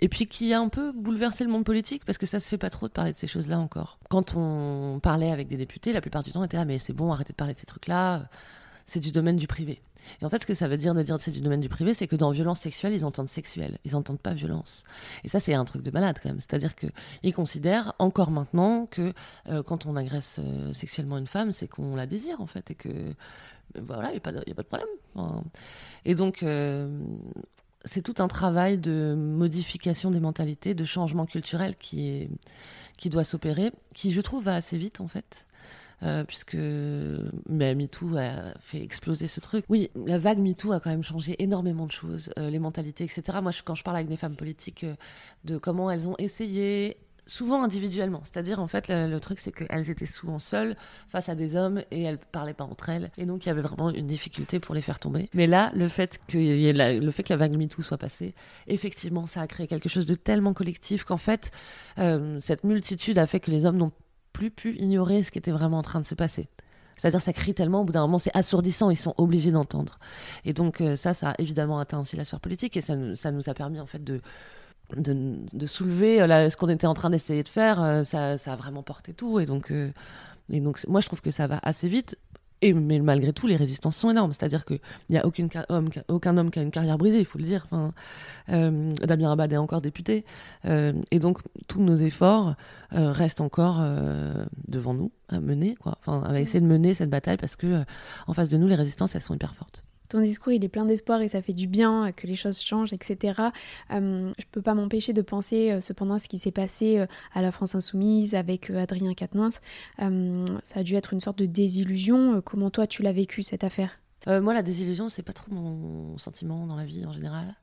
et 0.00 0.08
puis 0.08 0.26
qui 0.26 0.52
a 0.52 0.58
un 0.58 0.68
peu 0.68 0.90
bouleversé 0.90 1.44
le 1.44 1.50
monde 1.50 1.64
politique 1.64 2.04
parce 2.04 2.18
que 2.18 2.26
ça 2.26 2.40
se 2.40 2.48
fait 2.48 2.58
pas 2.58 2.68
trop 2.70 2.88
de 2.88 2.92
parler 2.92 3.12
de 3.12 3.18
ces 3.18 3.28
choses-là 3.28 3.60
encore. 3.60 4.00
Quand 4.10 4.34
on 4.34 4.98
parlait 5.00 5.30
avec 5.30 5.46
des 5.46 5.56
députés, 5.56 5.92
la 5.92 6.00
plupart 6.00 6.24
du 6.24 6.32
temps, 6.32 6.40
on 6.40 6.44
était 6.44 6.56
là, 6.56 6.64
mais 6.64 6.78
c'est 6.78 6.92
bon, 6.92 7.12
arrêtez 7.12 7.34
de 7.34 7.36
parler 7.36 7.54
de 7.54 7.58
ces 7.58 7.66
trucs-là 7.66 8.28
c'est 8.86 9.00
du 9.00 9.12
domaine 9.12 9.36
du 9.36 9.46
privé. 9.46 9.80
Et 10.20 10.24
en 10.24 10.30
fait, 10.30 10.42
ce 10.42 10.46
que 10.46 10.54
ça 10.54 10.68
veut 10.68 10.76
dire 10.76 10.94
de 10.94 11.02
dire 11.02 11.16
c'est 11.20 11.30
du 11.30 11.40
domaine 11.40 11.60
du 11.60 11.68
privé, 11.68 11.94
c'est 11.94 12.06
que 12.06 12.16
dans 12.16 12.30
violence 12.30 12.60
sexuelle, 12.60 12.92
ils 12.92 13.04
entendent 13.04 13.28
sexuel, 13.28 13.78
ils 13.84 13.96
entendent 13.96 14.20
pas 14.20 14.34
violence. 14.34 14.84
Et 15.24 15.28
ça, 15.28 15.40
c'est 15.40 15.54
un 15.54 15.64
truc 15.64 15.82
de 15.82 15.90
malade 15.90 16.18
quand 16.22 16.28
même. 16.28 16.40
C'est-à-dire 16.40 16.74
qu'ils 16.76 17.34
considèrent 17.34 17.94
encore 17.98 18.30
maintenant 18.30 18.86
que 18.86 19.12
euh, 19.48 19.62
quand 19.62 19.86
on 19.86 19.96
agresse 19.96 20.40
euh, 20.42 20.72
sexuellement 20.72 21.18
une 21.18 21.26
femme, 21.26 21.52
c'est 21.52 21.68
qu'on 21.68 21.96
la 21.96 22.06
désire 22.06 22.40
en 22.40 22.46
fait, 22.46 22.70
et 22.70 22.74
que 22.74 22.88
euh, 22.88 23.14
voilà, 23.80 24.10
il 24.10 24.14
n'y 24.14 24.18
a, 24.18 24.20
a, 24.20 24.54
pas 24.54 24.62
de 24.62 24.68
problème. 24.68 24.88
et 26.04 26.14
donc, 26.14 26.44
c'est 27.84 28.02
tout 28.02 28.22
un 28.22 28.28
travail 28.28 28.78
de 28.78 29.14
modification 29.16 30.10
des 30.10 30.20
mentalités, 30.20 30.72
de 30.72 30.84
changement 30.84 31.26
culturel 31.26 31.76
qui, 31.76 32.08
est, 32.08 32.30
qui 32.96 33.10
doit 33.10 33.24
s'opérer, 33.24 33.72
qui, 33.94 34.12
je 34.12 34.20
trouve, 34.20 34.44
va 34.44 34.54
assez 34.54 34.78
vite 34.78 35.00
en 35.00 35.08
fait. 35.08 35.44
Euh, 36.02 36.24
puisque 36.24 36.56
mais 37.48 37.74
MeToo 37.74 38.16
a 38.18 38.54
fait 38.60 38.82
exploser 38.82 39.26
ce 39.26 39.40
truc. 39.40 39.64
Oui, 39.68 39.90
la 39.94 40.18
vague 40.18 40.38
MeToo 40.38 40.72
a 40.72 40.80
quand 40.80 40.90
même 40.90 41.02
changé 41.02 41.36
énormément 41.42 41.86
de 41.86 41.92
choses, 41.92 42.30
euh, 42.38 42.50
les 42.50 42.58
mentalités, 42.58 43.04
etc. 43.04 43.38
Moi, 43.42 43.52
quand 43.64 43.74
je 43.74 43.82
parle 43.82 43.96
avec 43.96 44.08
des 44.08 44.18
femmes 44.18 44.36
politiques 44.36 44.84
euh, 44.84 44.94
de 45.44 45.56
comment 45.56 45.90
elles 45.90 46.08
ont 46.08 46.16
essayé 46.18 46.98
souvent 47.28 47.64
individuellement. 47.64 48.20
C'est-à-dire, 48.24 48.60
en 48.60 48.68
fait, 48.68 48.86
le, 48.88 49.18
truc, 49.18 49.40
c'est 49.40 49.50
qu'elles 49.50 49.90
étaient 49.90 50.06
souvent 50.06 50.38
seules 50.38 50.76
face 51.08 51.28
à 51.28 51.34
des 51.34 51.56
hommes 51.56 51.82
et 51.90 52.02
elles 52.02 52.18
parlaient 52.18 52.54
pas 52.54 52.62
entre 52.62 52.88
elles. 52.88 53.10
Et 53.16 53.24
donc, 53.24 53.46
il 53.46 53.48
y 53.48 53.50
avait 53.50 53.62
vraiment 53.62 53.90
une 53.90 54.06
difficulté 54.06 54.60
pour 54.60 54.76
les 54.76 54.82
faire 54.82 55.00
tomber. 55.00 55.28
Mais 55.34 55.48
là, 55.48 55.72
le 55.74 55.88
fait 55.88 56.20
que, 56.28 56.72
la, 56.72 56.92
le 56.92 57.10
fait 57.10 57.24
que 57.24 57.32
la 57.32 57.36
vague 57.36 57.56
MeToo 57.56 57.82
soit 57.82 57.98
passée, 57.98 58.34
effectivement, 58.68 59.26
ça 59.26 59.40
a 59.40 59.46
créé 59.48 59.66
quelque 59.66 59.88
chose 59.88 60.06
de 60.06 60.14
tellement 60.14 60.52
collectif 60.52 61.02
qu'en 61.02 61.16
fait, 61.16 61.50
cette 61.96 62.62
multitude 62.62 63.18
a 63.18 63.26
fait 63.26 63.40
que 63.40 63.50
les 63.50 63.66
hommes 63.66 63.78
n'ont 63.78 63.92
plus 64.36 64.50
pu 64.50 64.76
ignorer 64.76 65.22
ce 65.22 65.30
qui 65.30 65.38
était 65.38 65.50
vraiment 65.50 65.78
en 65.78 65.82
train 65.82 65.98
de 65.98 66.04
se 66.04 66.14
passer. 66.14 66.50
C'est-à-dire, 66.96 67.22
ça 67.22 67.32
crie 67.32 67.54
tellement, 67.54 67.80
au 67.80 67.84
bout 67.84 67.92
d'un 67.94 68.02
moment, 68.02 68.18
c'est 68.18 68.34
assourdissant, 68.36 68.90
ils 68.90 68.96
sont 68.96 69.14
obligés 69.16 69.50
d'entendre. 69.50 69.98
Et 70.44 70.52
donc, 70.52 70.82
euh, 70.82 70.94
ça, 70.94 71.14
ça 71.14 71.30
a 71.30 71.34
évidemment 71.38 71.78
atteint 71.78 72.00
aussi 72.00 72.16
la 72.16 72.24
sphère 72.24 72.40
politique 72.40 72.76
et 72.76 72.82
ça, 72.82 72.94
ça 73.14 73.32
nous 73.32 73.48
a 73.48 73.54
permis, 73.54 73.80
en 73.80 73.86
fait, 73.86 74.04
de, 74.04 74.20
de, 74.94 75.66
soulever 75.66 76.20
euh, 76.20 76.50
ce 76.50 76.56
qu'on 76.58 76.68
était 76.68 76.86
en 76.86 76.94
train 76.94 77.08
d'essayer 77.08 77.42
de 77.42 77.48
faire. 77.48 77.82
euh, 77.82 78.02
ça, 78.02 78.36
ça 78.36 78.52
a 78.52 78.56
vraiment 78.56 78.82
porté 78.82 79.14
tout. 79.14 79.40
Et 79.40 79.46
donc, 79.46 79.72
et 80.50 80.60
donc, 80.60 80.86
moi, 80.86 81.00
je 81.00 81.06
trouve 81.06 81.22
que 81.22 81.30
ça 81.30 81.46
va 81.46 81.58
assez 81.62 81.88
vite. 81.88 82.18
Et, 82.62 82.72
mais 82.72 82.98
malgré 83.00 83.32
tout, 83.32 83.46
les 83.46 83.56
résistances 83.56 83.96
sont 83.96 84.10
énormes. 84.10 84.32
C'est-à-dire 84.32 84.64
qu'il 84.64 84.80
n'y 85.10 85.18
a 85.18 85.26
aucune 85.26 85.48
homme, 85.68 85.90
aucun 86.08 86.36
homme 86.36 86.50
qui 86.50 86.58
a 86.58 86.62
une 86.62 86.70
carrière 86.70 86.98
brisée, 86.98 87.18
il 87.18 87.26
faut 87.26 87.38
le 87.38 87.44
dire. 87.44 87.62
Enfin, 87.66 87.92
euh, 88.50 88.92
Damien 89.02 89.32
Abad 89.32 89.52
est 89.52 89.56
encore 89.56 89.80
député. 89.80 90.24
Euh, 90.64 90.92
et 91.10 91.18
donc, 91.18 91.38
tous 91.68 91.82
nos 91.82 91.96
efforts 91.96 92.54
euh, 92.94 93.12
restent 93.12 93.40
encore 93.40 93.84
devant 94.68 94.94
nous 94.94 95.12
à 95.28 95.40
mener, 95.40 95.74
quoi. 95.76 95.96
Enfin, 96.00 96.22
à 96.22 96.40
essayer 96.40 96.60
de 96.60 96.66
mener 96.66 96.94
cette 96.94 97.10
bataille 97.10 97.36
parce 97.36 97.56
que 97.56 97.84
en 98.26 98.32
face 98.32 98.48
de 98.48 98.56
nous, 98.56 98.68
les 98.68 98.74
résistances, 98.74 99.14
elles 99.14 99.22
sont 99.22 99.34
hyper 99.34 99.54
fortes. 99.54 99.85
Ton 100.08 100.20
discours, 100.20 100.52
il 100.52 100.64
est 100.64 100.68
plein 100.68 100.84
d'espoir 100.84 101.20
et 101.20 101.28
ça 101.28 101.42
fait 101.42 101.52
du 101.52 101.66
bien 101.66 102.12
que 102.12 102.26
les 102.26 102.36
choses 102.36 102.60
changent, 102.60 102.92
etc. 102.92 103.40
Euh, 103.92 104.32
je 104.38 104.44
peux 104.50 104.62
pas 104.62 104.74
m'empêcher 104.74 105.12
de 105.12 105.22
penser 105.22 105.72
euh, 105.72 105.80
cependant 105.80 106.14
à 106.14 106.18
ce 106.18 106.28
qui 106.28 106.38
s'est 106.38 106.50
passé 106.52 106.98
euh, 106.98 107.06
à 107.34 107.42
la 107.42 107.52
France 107.52 107.74
Insoumise 107.74 108.34
avec 108.34 108.70
euh, 108.70 108.78
Adrien 108.78 109.14
Quatennens. 109.14 109.60
Euh, 110.02 110.44
ça 110.64 110.80
a 110.80 110.82
dû 110.82 110.94
être 110.94 111.12
une 111.12 111.20
sorte 111.20 111.38
de 111.38 111.46
désillusion. 111.46 112.36
Euh, 112.36 112.40
comment 112.40 112.70
toi, 112.70 112.86
tu 112.86 113.02
l'as 113.02 113.12
vécu, 113.12 113.42
cette 113.42 113.64
affaire? 113.64 113.98
Euh, 114.28 114.40
moi, 114.40 114.54
la 114.54 114.62
désillusion, 114.62 115.08
c'est 115.08 115.22
pas 115.22 115.32
trop 115.32 115.52
mon 115.52 116.18
sentiment 116.18 116.66
dans 116.66 116.76
la 116.76 116.84
vie 116.84 117.04
en 117.06 117.12
général. 117.12 117.54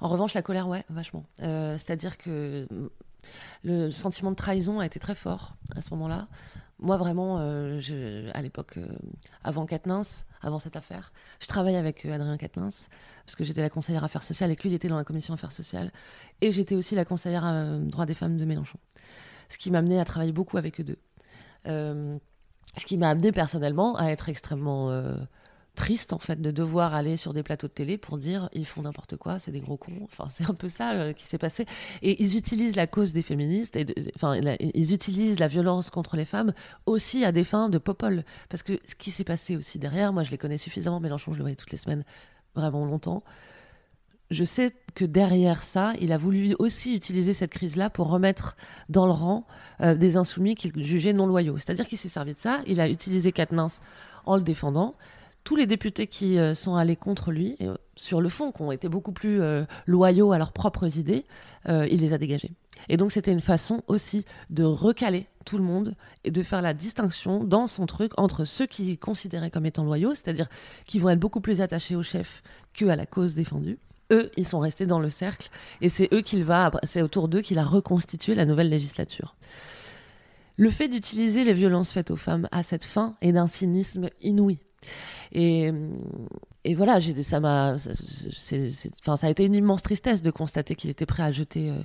En 0.00 0.08
revanche, 0.08 0.34
la 0.34 0.42
colère, 0.42 0.68
ouais, 0.68 0.84
vachement. 0.88 1.24
Euh, 1.40 1.76
C'est-à-dire 1.78 2.16
que 2.16 2.66
mm, 2.70 2.88
le 3.64 3.90
sentiment 3.90 4.30
de 4.30 4.36
trahison 4.36 4.80
a 4.80 4.86
été 4.86 5.00
très 5.00 5.14
fort 5.14 5.56
à 5.74 5.80
ce 5.80 5.90
moment-là. 5.90 6.28
Moi, 6.82 6.96
vraiment, 6.96 7.36
euh, 7.38 7.80
à 8.34 8.42
l'époque, 8.42 8.76
euh, 8.76 8.88
avant 9.44 9.66
Quatennens, 9.66 10.26
avant 10.42 10.58
cette 10.58 10.74
affaire, 10.74 11.12
je 11.38 11.46
travaillais 11.46 11.78
avec 11.78 12.04
euh, 12.04 12.12
Adrien 12.12 12.36
Quatennens, 12.36 12.88
parce 13.24 13.36
que 13.36 13.44
j'étais 13.44 13.62
la 13.62 13.70
conseillère 13.70 14.02
affaires 14.02 14.24
sociales 14.24 14.50
et 14.50 14.56
que 14.56 14.64
lui, 14.64 14.70
il 14.70 14.74
était 14.74 14.88
dans 14.88 14.96
la 14.96 15.04
commission 15.04 15.32
affaires 15.32 15.52
sociales. 15.52 15.92
Et 16.40 16.50
j'étais 16.50 16.74
aussi 16.74 16.96
la 16.96 17.04
conseillère 17.04 17.46
euh, 17.46 17.78
droits 17.78 18.04
des 18.04 18.14
femmes 18.14 18.36
de 18.36 18.44
Mélenchon. 18.44 18.80
Ce 19.48 19.58
qui 19.58 19.70
m'a 19.70 19.78
amené 19.78 20.00
à 20.00 20.04
travailler 20.04 20.32
beaucoup 20.32 20.58
avec 20.58 20.80
eux 20.80 20.84
deux. 20.84 20.98
Ce 21.64 22.86
qui 22.86 22.98
m'a 22.98 23.10
amené 23.10 23.30
personnellement 23.30 23.96
à 23.96 24.06
être 24.06 24.28
extrêmement 24.28 24.90
triste 25.74 26.12
en 26.12 26.18
fait 26.18 26.40
de 26.40 26.50
devoir 26.50 26.94
aller 26.94 27.16
sur 27.16 27.32
des 27.32 27.42
plateaux 27.42 27.66
de 27.66 27.72
télé 27.72 27.96
pour 27.96 28.18
dire 28.18 28.48
ils 28.52 28.66
font 28.66 28.82
n'importe 28.82 29.16
quoi, 29.16 29.38
c'est 29.38 29.50
des 29.50 29.60
gros 29.60 29.76
cons. 29.76 30.00
Enfin, 30.04 30.26
c'est 30.28 30.44
un 30.48 30.54
peu 30.54 30.68
ça 30.68 30.92
euh, 30.92 31.12
qui 31.12 31.24
s'est 31.24 31.38
passé. 31.38 31.66
Et 32.02 32.22
ils 32.22 32.36
utilisent 32.36 32.76
la 32.76 32.86
cause 32.86 33.12
des 33.12 33.22
féministes, 33.22 33.78
enfin, 34.14 34.38
ils 34.60 34.92
utilisent 34.92 35.38
la 35.38 35.48
violence 35.48 35.90
contre 35.90 36.16
les 36.16 36.24
femmes 36.24 36.52
aussi 36.86 37.24
à 37.24 37.32
des 37.32 37.44
fins 37.44 37.68
de 37.68 37.78
popole. 37.78 38.24
Parce 38.48 38.62
que 38.62 38.78
ce 38.86 38.94
qui 38.94 39.10
s'est 39.10 39.24
passé 39.24 39.56
aussi 39.56 39.78
derrière, 39.78 40.12
moi 40.12 40.22
je 40.22 40.30
les 40.30 40.38
connais 40.38 40.58
suffisamment, 40.58 41.00
Mélenchon, 41.00 41.32
je 41.32 41.38
le 41.38 41.42
voyais 41.42 41.56
toutes 41.56 41.72
les 41.72 41.78
semaines, 41.78 42.04
vraiment 42.54 42.84
longtemps. 42.84 43.22
Je 44.30 44.44
sais 44.44 44.74
que 44.94 45.04
derrière 45.04 45.62
ça, 45.62 45.92
il 46.00 46.10
a 46.10 46.16
voulu 46.16 46.54
aussi 46.58 46.96
utiliser 46.96 47.34
cette 47.34 47.50
crise-là 47.50 47.90
pour 47.90 48.08
remettre 48.08 48.56
dans 48.88 49.04
le 49.04 49.12
rang 49.12 49.46
euh, 49.82 49.94
des 49.94 50.16
insoumis 50.16 50.54
qu'il 50.54 50.72
jugeait 50.84 51.12
non 51.12 51.26
loyaux. 51.26 51.58
C'est-à-dire 51.58 51.86
qu'il 51.86 51.98
s'est 51.98 52.08
servi 52.08 52.32
de 52.32 52.38
ça, 52.38 52.62
il 52.66 52.80
a 52.80 52.88
utilisé 52.88 53.30
Quatennens 53.30 53.82
en 54.24 54.36
le 54.36 54.42
défendant. 54.42 54.94
Tous 55.44 55.56
les 55.56 55.66
députés 55.66 56.06
qui 56.06 56.38
euh, 56.38 56.54
sont 56.54 56.76
allés 56.76 56.94
contre 56.94 57.32
lui, 57.32 57.56
euh, 57.62 57.76
sur 57.96 58.20
le 58.20 58.28
fond, 58.28 58.52
qui 58.52 58.62
ont 58.62 58.70
été 58.70 58.88
beaucoup 58.88 59.10
plus 59.10 59.42
euh, 59.42 59.64
loyaux 59.86 60.32
à 60.32 60.38
leurs 60.38 60.52
propres 60.52 60.98
idées, 60.98 61.24
il 61.68 62.00
les 62.00 62.12
a 62.12 62.18
dégagés. 62.18 62.50
Et 62.88 62.96
donc 62.96 63.12
c'était 63.12 63.30
une 63.30 63.40
façon 63.40 63.84
aussi 63.86 64.24
de 64.50 64.64
recaler 64.64 65.26
tout 65.44 65.58
le 65.58 65.62
monde 65.62 65.94
et 66.24 66.32
de 66.32 66.42
faire 66.42 66.60
la 66.60 66.74
distinction 66.74 67.44
dans 67.44 67.68
son 67.68 67.86
truc 67.86 68.12
entre 68.16 68.44
ceux 68.44 68.66
qui 68.66 68.98
considéraient 68.98 69.50
comme 69.50 69.66
étant 69.66 69.84
loyaux, 69.84 70.14
c'est-à-dire 70.14 70.48
qui 70.86 70.98
vont 70.98 71.10
être 71.10 71.20
beaucoup 71.20 71.40
plus 71.40 71.60
attachés 71.60 71.94
au 71.94 72.02
chef 72.02 72.42
que 72.74 72.86
à 72.86 72.96
la 72.96 73.06
cause 73.06 73.36
défendue. 73.36 73.78
Eux, 74.10 74.32
ils 74.36 74.46
sont 74.46 74.58
restés 74.58 74.86
dans 74.86 74.98
le 74.98 75.08
cercle 75.08 75.50
et 75.80 75.88
c'est 75.88 76.12
eux 76.12 76.20
qu'il 76.20 76.42
va, 76.42 76.72
c'est 76.82 77.02
autour 77.02 77.28
d'eux 77.28 77.42
qu'il 77.42 77.60
a 77.60 77.64
reconstitué 77.64 78.34
la 78.34 78.44
nouvelle 78.44 78.68
législature. 78.68 79.36
Le 80.56 80.70
fait 80.70 80.88
d'utiliser 80.88 81.44
les 81.44 81.54
violences 81.54 81.92
faites 81.92 82.10
aux 82.10 82.16
femmes 82.16 82.48
à 82.50 82.64
cette 82.64 82.84
fin 82.84 83.14
est 83.20 83.32
d'un 83.32 83.46
cynisme 83.46 84.10
inouï. 84.20 84.58
Et, 85.32 85.72
voilà, 86.74 87.00
ça 87.00 87.40
m'a, 87.40 87.74
enfin, 87.74 89.16
ça 89.16 89.26
a 89.26 89.30
été 89.30 89.44
une 89.44 89.54
immense 89.54 89.82
tristesse 89.82 90.22
de 90.22 90.30
constater 90.30 90.74
qu'il 90.74 90.90
était 90.90 91.06
prêt 91.06 91.22
à 91.22 91.30
jeter 91.30 91.70
euh, 91.70 91.82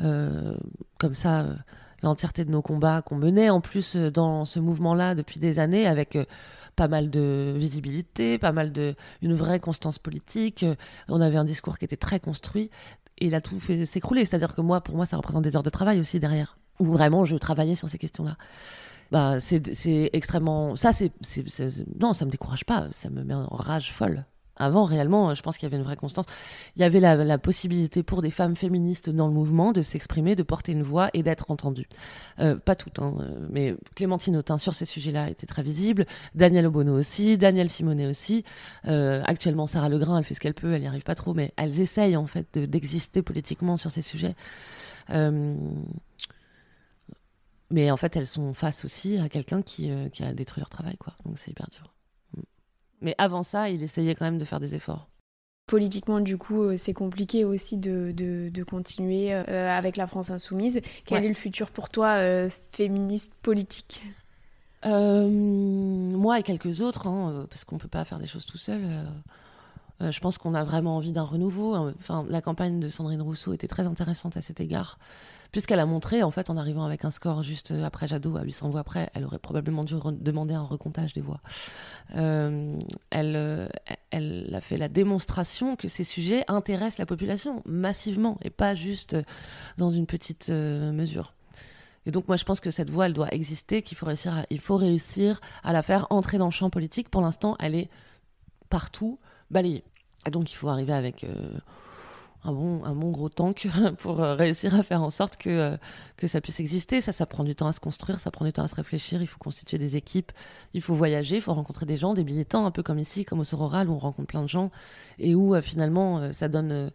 euh, 0.00 0.56
comme 0.98 1.14
ça 1.14 1.40
euh, 1.40 1.54
l'entièreté 2.02 2.44
de 2.44 2.50
nos 2.50 2.62
combats 2.62 3.02
qu'on 3.02 3.16
menait 3.16 3.50
en 3.50 3.60
plus 3.60 3.96
dans 3.96 4.44
ce 4.44 4.60
mouvement-là 4.60 5.14
depuis 5.14 5.40
des 5.40 5.58
années 5.58 5.86
avec 5.86 6.18
pas 6.76 6.88
mal 6.88 7.10
de 7.10 7.54
visibilité, 7.56 8.38
pas 8.38 8.52
mal 8.52 8.72
de 8.72 8.94
une 9.22 9.34
vraie 9.34 9.58
constance 9.58 9.98
politique. 9.98 10.64
On 11.08 11.20
avait 11.20 11.36
un 11.36 11.44
discours 11.44 11.78
qui 11.78 11.84
était 11.84 11.96
très 11.96 12.20
construit 12.20 12.70
et 13.18 13.26
il 13.26 13.34
a 13.34 13.40
tout 13.40 13.58
fait 13.60 13.84
s'écrouler. 13.84 14.24
C'est-à-dire 14.24 14.54
que 14.54 14.60
moi, 14.60 14.80
pour 14.80 14.96
moi, 14.96 15.06
ça 15.06 15.16
représente 15.16 15.44
des 15.44 15.56
heures 15.56 15.62
de 15.62 15.70
travail 15.70 16.00
aussi 16.00 16.20
derrière, 16.20 16.58
où 16.78 16.84
vraiment 16.84 17.24
je 17.24 17.36
travaillais 17.36 17.74
sur 17.74 17.88
ces 17.88 17.98
questions-là. 17.98 18.36
Bah, 19.12 19.38
c'est 19.40 20.10
extrêmement. 20.12 20.76
Ça, 20.76 20.92
c'est. 20.92 21.12
Non, 22.00 22.12
ça 22.14 22.24
me 22.24 22.30
décourage 22.30 22.64
pas, 22.64 22.88
ça 22.92 23.10
me 23.10 23.22
met 23.22 23.34
en 23.34 23.46
rage 23.46 23.92
folle. 23.92 24.24
Avant, 24.56 24.84
réellement, 24.84 25.34
je 25.34 25.42
pense 25.42 25.56
qu'il 25.56 25.66
y 25.66 25.66
avait 25.66 25.78
une 25.78 25.82
vraie 25.82 25.96
constance. 25.96 26.26
Il 26.76 26.82
y 26.82 26.84
avait 26.84 27.00
la, 27.00 27.16
la 27.16 27.38
possibilité 27.38 28.04
pour 28.04 28.22
des 28.22 28.30
femmes 28.30 28.54
féministes 28.54 29.10
dans 29.10 29.26
le 29.26 29.32
mouvement 29.32 29.72
de 29.72 29.82
s'exprimer, 29.82 30.36
de 30.36 30.44
porter 30.44 30.70
une 30.70 30.84
voix 30.84 31.10
et 31.12 31.24
d'être 31.24 31.50
entendues. 31.50 31.88
Euh, 32.38 32.54
pas 32.54 32.76
toutes, 32.76 33.00
hein, 33.00 33.14
euh, 33.18 33.48
mais 33.50 33.74
Clémentine 33.96 34.36
Autain 34.36 34.56
sur 34.56 34.72
ces 34.72 34.84
sujets-là 34.84 35.28
était 35.28 35.46
très 35.48 35.62
visible. 35.62 36.06
Daniel 36.36 36.66
Obono 36.66 36.96
aussi, 36.96 37.36
Daniel 37.36 37.68
Simonet 37.68 38.06
aussi. 38.06 38.44
Euh, 38.86 39.22
actuellement, 39.26 39.66
Sarah 39.66 39.88
Legrain, 39.88 40.18
elle 40.18 40.24
fait 40.24 40.34
ce 40.34 40.40
qu'elle 40.40 40.54
peut, 40.54 40.72
elle 40.72 40.82
n'y 40.82 40.86
arrive 40.86 41.02
pas 41.02 41.16
trop, 41.16 41.34
mais 41.34 41.52
elles 41.56 41.80
essayent 41.80 42.16
en 42.16 42.26
fait 42.28 42.46
de- 42.54 42.64
d'exister 42.66 43.22
politiquement 43.22 43.76
sur 43.76 43.90
ces 43.90 44.02
sujets. 44.02 44.36
Mais 47.70 47.90
en 47.90 47.96
fait, 47.96 48.16
elles 48.16 48.26
sont 48.26 48.54
face 48.54 48.84
aussi 48.84 49.16
à 49.18 49.28
quelqu'un 49.28 49.62
qui, 49.62 49.90
euh, 49.90 50.08
qui 50.08 50.22
a 50.22 50.32
détruit 50.34 50.60
leur 50.60 50.70
travail, 50.70 50.96
quoi. 50.96 51.14
Donc 51.24 51.38
c'est 51.38 51.50
hyper 51.50 51.68
dur. 51.70 51.92
Mm. 52.36 52.42
Mais 53.00 53.14
avant 53.18 53.42
ça, 53.42 53.70
il 53.70 53.82
essayait 53.82 54.14
quand 54.14 54.24
même 54.24 54.38
de 54.38 54.44
faire 54.44 54.60
des 54.60 54.74
efforts. 54.74 55.08
Politiquement, 55.66 56.20
du 56.20 56.36
coup, 56.36 56.62
euh, 56.62 56.76
c'est 56.76 56.92
compliqué 56.92 57.44
aussi 57.44 57.78
de, 57.78 58.12
de- 58.14 58.50
de 58.52 58.62
continuer 58.64 59.32
euh, 59.32 59.70
avec 59.70 59.96
la 59.96 60.06
France 60.06 60.28
insoumise. 60.30 60.80
Quel 61.06 61.20
Ouais. 61.20 61.24
est 61.24 61.28
le 61.28 61.34
futur 61.34 61.70
pour 61.70 61.88
toi, 61.88 62.16
euh, 62.18 62.50
féministe 62.72 63.32
politique? 63.42 64.02
Moi 64.86 66.38
et 66.38 66.42
quelques 66.42 66.82
autres, 66.82 67.06
hein, 67.06 67.46
parce 67.48 67.64
qu'on 67.64 67.78
peut 67.78 67.88
pas 67.88 68.04
faire 68.04 68.18
des 68.18 68.26
choses 68.26 68.44
tout 68.44 68.58
seul. 68.58 68.82
Euh, 70.00 70.06
euh, 70.06 70.10
je 70.10 70.20
pense 70.20 70.38
qu'on 70.38 70.54
a 70.54 70.64
vraiment 70.64 70.96
envie 70.96 71.12
d'un 71.12 71.22
renouveau. 71.22 71.74
hein. 71.74 71.94
Enfin, 71.98 72.24
la 72.28 72.40
campagne 72.40 72.80
de 72.80 72.88
Sandrine 72.88 73.22
Rousseau 73.22 73.52
était 73.52 73.68
très 73.68 73.86
intéressante 73.86 74.36
à 74.36 74.42
cet 74.42 74.60
égard, 74.60 74.98
puisqu'elle 75.52 75.78
a 75.80 75.86
montré, 75.86 76.22
en 76.22 76.30
fait, 76.30 76.50
en 76.50 76.56
arrivant 76.56 76.84
avec 76.84 77.04
un 77.04 77.10
score 77.10 77.42
juste 77.42 77.70
après 77.70 78.08
Jadot, 78.08 78.36
à 78.36 78.42
800 78.42 78.70
voix 78.70 78.84
près, 78.84 79.10
elle 79.14 79.24
aurait 79.24 79.38
probablement 79.38 79.84
dû 79.84 79.94
demander 80.12 80.54
un 80.54 80.62
recomptage 80.62 81.12
des 81.14 81.20
voix. 81.20 81.40
Euh, 82.16 82.76
elle, 83.10 83.34
euh, 83.36 83.68
a 84.12 84.60
fait 84.60 84.76
la 84.76 84.88
démonstration 84.88 85.76
que 85.76 85.88
ces 85.88 86.04
sujets 86.04 86.44
intéressent 86.48 86.98
la 86.98 87.06
population 87.06 87.62
massivement 87.66 88.38
et 88.42 88.50
pas 88.50 88.74
juste 88.74 89.16
dans 89.78 89.90
une 89.90 90.06
petite 90.06 90.50
euh, 90.50 90.92
mesure. 90.92 91.34
Et 92.06 92.10
donc 92.10 92.28
moi 92.28 92.36
je 92.36 92.44
pense 92.44 92.60
que 92.60 92.70
cette 92.70 92.90
voie 92.90 93.06
elle 93.06 93.14
doit 93.14 93.32
exister, 93.32 93.80
qu'il 93.82 93.96
faut 93.96 94.06
réussir, 94.06 94.44
il 94.50 94.60
faut 94.60 94.76
réussir 94.76 95.40
à 95.62 95.72
la 95.72 95.82
faire 95.82 96.06
entrer 96.10 96.36
dans 96.36 96.44
le 96.44 96.50
champ 96.50 96.68
politique. 96.68 97.08
Pour 97.08 97.22
l'instant, 97.22 97.56
elle 97.58 97.74
est 97.74 97.88
partout 98.68 99.18
balayée. 99.54 99.84
Et 100.26 100.30
donc 100.30 100.52
il 100.52 100.54
faut 100.54 100.68
arriver 100.68 100.92
avec 100.92 101.24
euh, 101.24 101.58
un 102.44 102.52
bon, 102.52 103.10
gros 103.10 103.30
tank 103.30 103.68
pour 103.98 104.20
euh, 104.20 104.34
réussir 104.34 104.74
à 104.74 104.82
faire 104.82 105.02
en 105.02 105.10
sorte 105.10 105.36
que, 105.36 105.48
euh, 105.48 105.76
que 106.18 106.26
ça 106.26 106.40
puisse 106.42 106.60
exister. 106.60 107.00
Ça, 107.00 107.12
ça 107.12 107.24
prend 107.24 107.44
du 107.44 107.54
temps 107.54 107.68
à 107.68 107.72
se 107.72 107.80
construire, 107.80 108.20
ça 108.20 108.30
prend 108.30 108.44
du 108.44 108.52
temps 108.52 108.64
à 108.64 108.68
se 108.68 108.74
réfléchir. 108.74 109.22
Il 109.22 109.26
faut 109.26 109.38
constituer 109.38 109.78
des 109.78 109.96
équipes, 109.96 110.32
il 110.74 110.82
faut 110.82 110.94
voyager, 110.94 111.36
il 111.36 111.42
faut 111.42 111.54
rencontrer 111.54 111.86
des 111.86 111.96
gens, 111.96 112.12
des 112.12 112.24
militants, 112.24 112.66
un 112.66 112.70
peu 112.70 112.82
comme 112.82 112.98
ici, 112.98 113.24
comme 113.24 113.40
au 113.40 113.44
Sororal, 113.44 113.88
où 113.88 113.94
on 113.94 113.98
rencontre 113.98 114.28
plein 114.28 114.42
de 114.42 114.48
gens 114.48 114.70
et 115.18 115.34
où 115.34 115.58
finalement 115.62 116.32
ça 116.32 116.48
donne 116.48 116.90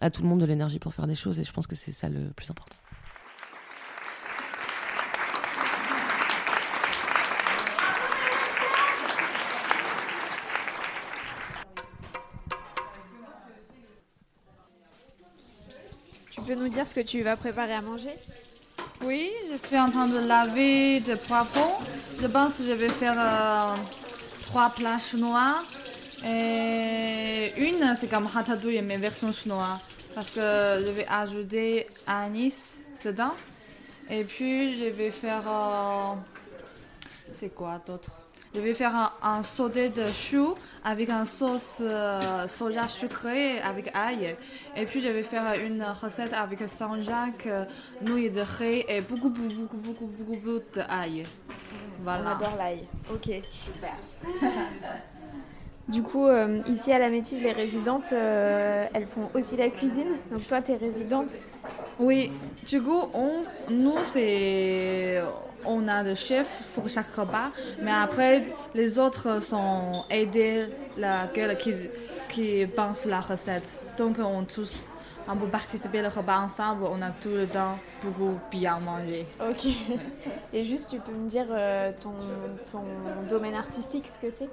à 0.00 0.10
tout 0.10 0.22
le 0.22 0.28
monde 0.28 0.40
de 0.40 0.46
l'énergie 0.46 0.78
pour 0.78 0.92
faire 0.92 1.06
des 1.06 1.14
choses. 1.14 1.38
Et 1.38 1.44
je 1.44 1.52
pense 1.52 1.66
que 1.66 1.76
c'est 1.76 1.92
ça 1.92 2.08
le 2.08 2.30
plus 2.30 2.50
important. 2.50 2.76
Nous 16.54 16.68
dire 16.68 16.86
ce 16.86 16.94
que 16.94 17.00
tu 17.00 17.22
vas 17.22 17.36
préparer 17.36 17.74
à 17.74 17.80
manger? 17.80 18.14
Oui, 19.04 19.30
je 19.50 19.56
suis 19.56 19.78
en 19.78 19.90
train 19.90 20.06
de 20.06 20.18
laver 20.18 21.00
des 21.00 21.16
poivrons. 21.16 21.78
Je 22.20 22.26
pense 22.26 22.56
que 22.56 22.64
je 22.64 22.72
vais 22.72 22.88
faire 22.88 23.16
euh, 23.18 23.74
trois 24.42 24.70
plats 24.70 24.98
chinois. 24.98 25.56
Et 26.24 27.52
une, 27.56 27.96
c'est 27.98 28.08
comme 28.08 28.26
ratatouille, 28.26 28.82
mais 28.82 28.98
version 28.98 29.32
chinoise. 29.32 29.80
Parce 30.14 30.30
que 30.30 30.40
je 30.40 30.90
vais 30.90 31.06
ajouter 31.08 31.86
anis 32.06 32.74
dedans. 33.04 33.32
Et 34.10 34.24
puis, 34.24 34.78
je 34.78 34.90
vais 34.90 35.10
faire. 35.10 35.44
euh, 35.46 36.14
c'est 37.38 37.54
quoi 37.54 37.80
d'autre? 37.86 38.10
Je 38.52 38.60
vais 38.60 38.74
faire 38.74 38.96
un, 38.96 39.12
un 39.22 39.42
sauté 39.44 39.90
de 39.90 40.04
choux 40.06 40.54
avec 40.84 41.08
une 41.08 41.24
sauce 41.24 41.78
euh, 41.80 42.48
soja 42.48 42.88
sucrée 42.88 43.60
avec 43.60 43.94
ail. 43.94 44.34
Et 44.76 44.86
puis, 44.86 45.00
je 45.00 45.08
vais 45.08 45.22
faire 45.22 45.54
une 45.64 45.84
recette 45.84 46.32
avec 46.32 46.68
Saint-Jacques, 46.68 47.46
euh, 47.46 47.64
nouilles 48.02 48.30
de 48.30 48.40
riz 48.40 48.84
et 48.88 49.02
beaucoup, 49.02 49.30
beaucoup, 49.30 49.54
beaucoup, 49.54 49.76
beaucoup, 49.76 50.06
beaucoup, 50.06 50.36
beaucoup 50.36 50.60
d'ail. 50.74 51.26
Voilà. 52.02 52.38
l'ail. 52.58 52.86
Ok, 53.12 53.30
super. 53.52 53.94
du 55.88 56.02
coup, 56.02 56.26
euh, 56.26 56.60
ici 56.66 56.92
à 56.92 56.98
la 56.98 57.08
Métive, 57.08 57.42
les 57.42 57.52
résidentes, 57.52 58.12
euh, 58.12 58.86
elles 58.92 59.06
font 59.06 59.28
aussi 59.34 59.56
la 59.56 59.68
cuisine. 59.68 60.16
Donc 60.32 60.46
toi, 60.48 60.60
tu 60.60 60.72
es 60.72 60.76
résidente? 60.76 61.36
Oui, 62.00 62.32
du 62.66 62.82
coup, 62.82 63.02
on, 63.14 63.42
nous, 63.68 64.02
c'est. 64.02 65.22
On 65.64 65.86
a 65.88 66.02
des 66.02 66.14
chefs 66.14 66.62
pour 66.74 66.88
chaque 66.88 67.14
repas, 67.14 67.50
mais 67.82 67.92
après, 67.92 68.52
les 68.74 68.98
autres 68.98 69.42
sont 69.42 70.04
aidés, 70.10 70.66
la 70.96 71.26
gueule 71.26 71.56
qui, 71.56 71.74
qui 72.28 72.66
pense 72.66 73.04
la 73.04 73.20
recette. 73.20 73.78
Donc, 73.98 74.18
on 74.18 74.44
tous, 74.44 74.92
on 75.28 75.36
peut 75.36 75.46
participer 75.48 76.00
au 76.00 76.08
repas 76.08 76.38
ensemble, 76.38 76.84
on 76.84 77.02
a 77.02 77.10
tout 77.10 77.28
le 77.28 77.46
temps 77.46 77.78
beaucoup 78.02 78.38
bien 78.50 78.78
mangé. 78.80 79.26
Ok. 79.40 79.66
Et 80.52 80.62
juste, 80.62 80.90
tu 80.90 80.98
peux 80.98 81.12
me 81.12 81.28
dire 81.28 81.46
euh, 81.50 81.92
ton, 81.98 82.14
ton 82.70 82.84
domaine 83.28 83.54
artistique, 83.54 84.08
ce 84.08 84.18
que 84.18 84.30
c'est? 84.30 84.48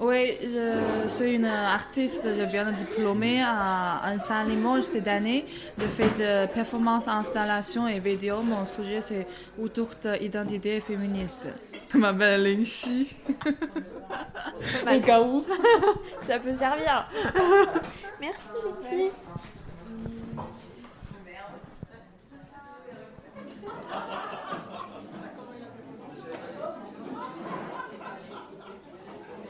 Oui, 0.00 0.36
je 0.42 1.08
suis 1.08 1.34
une 1.34 1.44
artiste, 1.44 2.24
je 2.36 2.42
viens 2.42 2.72
de 2.72 2.76
diplômer 2.76 3.40
à, 3.42 4.02
à 4.02 4.18
Saint-Limoges 4.18 4.82
cette 4.82 5.06
année. 5.06 5.46
Je 5.78 5.86
fais 5.86 6.08
de 6.08 6.52
performances, 6.52 7.06
installations 7.06 7.86
et 7.86 8.00
vidéos. 8.00 8.42
Mon 8.42 8.66
sujet, 8.66 9.00
c'est 9.00 9.26
autour 9.60 9.90
de 10.02 10.18
l'identité 10.18 10.80
féministe. 10.80 11.46
Je 11.92 11.98
m'appelle 11.98 12.42
Ling 12.42 12.64
Xi. 12.64 13.14
Au 14.92 15.00
cas 15.00 15.22
où. 15.22 15.44
Ça 16.22 16.40
peut 16.40 16.52
servir. 16.52 17.06
Merci, 18.20 18.90
les 18.90 19.10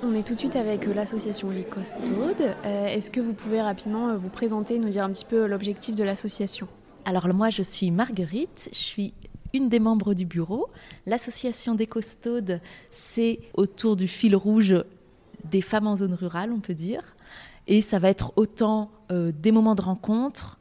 On 0.07 0.15
est 0.15 0.23
tout 0.23 0.35
de 0.35 0.39
suite 0.39 0.57
avec 0.57 0.87
euh, 0.87 0.93
l'association 0.93 1.49
Les 1.49 1.65
Costaudes. 1.65 2.55
Euh, 2.67 2.87
Est-ce 2.89 3.11
que 3.11 3.23
vous 3.23 3.33
pouvez 3.33 3.63
rapidement 3.63 4.11
euh, 4.11 4.19
vous 4.19 4.29
présenter, 4.29 4.79
nous 4.79 4.91
dire 4.91 5.03
un 5.03 5.11
petit 5.11 5.25
peu 5.25 5.47
l'objectif 5.47 5.97
de 5.97 6.05
l'association? 6.05 6.69
Alors 7.07 7.27
moi, 7.33 7.49
je 7.49 7.63
suis 7.63 7.91
Marguerite, 7.91 8.69
je 8.71 8.79
suis 8.79 9.15
une 9.55 9.71
des 9.71 9.79
membres 9.79 10.13
du 10.13 10.27
bureau. 10.27 10.69
L'association 11.07 11.75
des 11.75 11.87
costaudes, 11.87 12.61
c'est 12.91 13.41
autour 13.55 13.97
du 13.97 14.07
fil 14.07 14.37
rouge 14.37 14.75
des 15.51 15.63
femmes 15.63 15.87
en 15.87 15.97
zone 15.97 16.13
rurale, 16.13 16.53
on 16.53 16.61
peut 16.61 16.75
dire. 16.75 17.17
Et 17.67 17.81
ça 17.81 17.99
va 17.99 18.11
être 18.11 18.35
autant 18.37 18.91
des 19.11 19.53
moments 19.53 19.75
de 19.75 19.83
rencontre, 19.83 20.59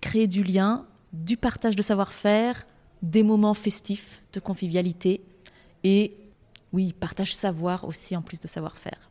créer 0.00 0.26
du 0.26 0.42
lien, 0.42 0.86
du 1.12 1.36
partage 1.36 1.76
de 1.76 1.82
savoir-faire, 1.82 2.66
des 3.02 3.22
moments 3.22 3.54
festifs 3.54 4.22
de 4.32 4.40
convivialité 4.40 5.22
et 5.84 6.14
oui, 6.72 6.92
partage 6.92 7.34
savoir 7.34 7.84
aussi 7.84 8.16
en 8.16 8.22
plus 8.22 8.40
de 8.40 8.48
savoir-faire. 8.48 9.10